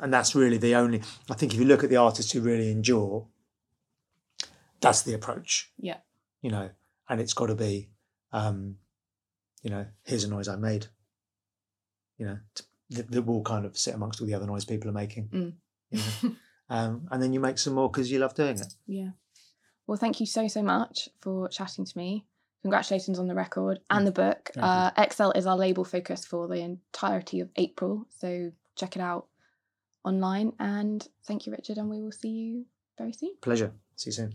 And 0.00 0.12
that's 0.12 0.34
really 0.34 0.58
the 0.58 0.74
only, 0.74 1.02
I 1.30 1.34
think 1.34 1.52
if 1.52 1.58
you 1.60 1.66
look 1.66 1.84
at 1.84 1.90
the 1.90 1.96
artists 1.96 2.32
who 2.32 2.40
really 2.40 2.70
endure, 2.70 3.26
that's 4.80 5.02
the 5.02 5.14
approach, 5.14 5.70
Yeah. 5.78 5.98
you 6.40 6.50
know, 6.50 6.70
and 7.08 7.20
it's 7.20 7.34
got 7.34 7.46
to 7.46 7.54
be, 7.54 7.90
um, 8.32 8.78
you 9.62 9.70
know, 9.70 9.86
here's 10.04 10.24
a 10.24 10.30
noise 10.30 10.48
I 10.48 10.56
made, 10.56 10.86
you 12.16 12.26
know, 12.26 12.38
that, 12.90 13.10
that 13.10 13.22
will 13.22 13.42
kind 13.42 13.64
of 13.64 13.76
sit 13.76 13.94
amongst 13.94 14.20
all 14.20 14.26
the 14.26 14.34
other 14.34 14.46
noise 14.46 14.64
people 14.64 14.88
are 14.90 14.94
making, 14.94 15.28
Mm. 15.28 15.52
you 15.90 15.98
know. 16.28 16.36
um, 16.70 17.08
and 17.10 17.22
then 17.22 17.32
you 17.32 17.40
make 17.40 17.58
some 17.58 17.74
more 17.74 17.90
because 17.90 18.10
you 18.10 18.18
love 18.18 18.34
doing 18.34 18.58
it. 18.58 18.74
Yeah. 18.86 19.10
Well, 19.86 19.98
thank 19.98 20.20
you 20.20 20.26
so, 20.26 20.48
so 20.48 20.62
much 20.62 21.08
for 21.20 21.48
chatting 21.48 21.84
to 21.84 21.98
me. 21.98 22.24
Congratulations 22.62 23.18
on 23.18 23.26
the 23.26 23.34
record 23.34 23.80
and 23.90 24.06
the 24.06 24.12
book. 24.12 24.50
Uh, 24.56 24.90
XL 25.10 25.30
is 25.32 25.46
our 25.46 25.56
label 25.56 25.84
focus 25.84 26.24
for 26.24 26.46
the 26.46 26.60
entirety 26.60 27.40
of 27.40 27.50
April. 27.56 28.06
So 28.08 28.52
check 28.76 28.94
it 28.94 29.02
out 29.02 29.26
online. 30.04 30.52
And 30.58 31.06
thank 31.26 31.46
you, 31.46 31.52
Richard. 31.52 31.78
And 31.78 31.88
we 31.90 32.00
will 32.00 32.12
see 32.12 32.28
you 32.28 32.66
very 32.98 33.12
soon. 33.12 33.34
Pleasure. 33.40 33.72
See 33.96 34.10
you 34.10 34.12
soon. 34.12 34.34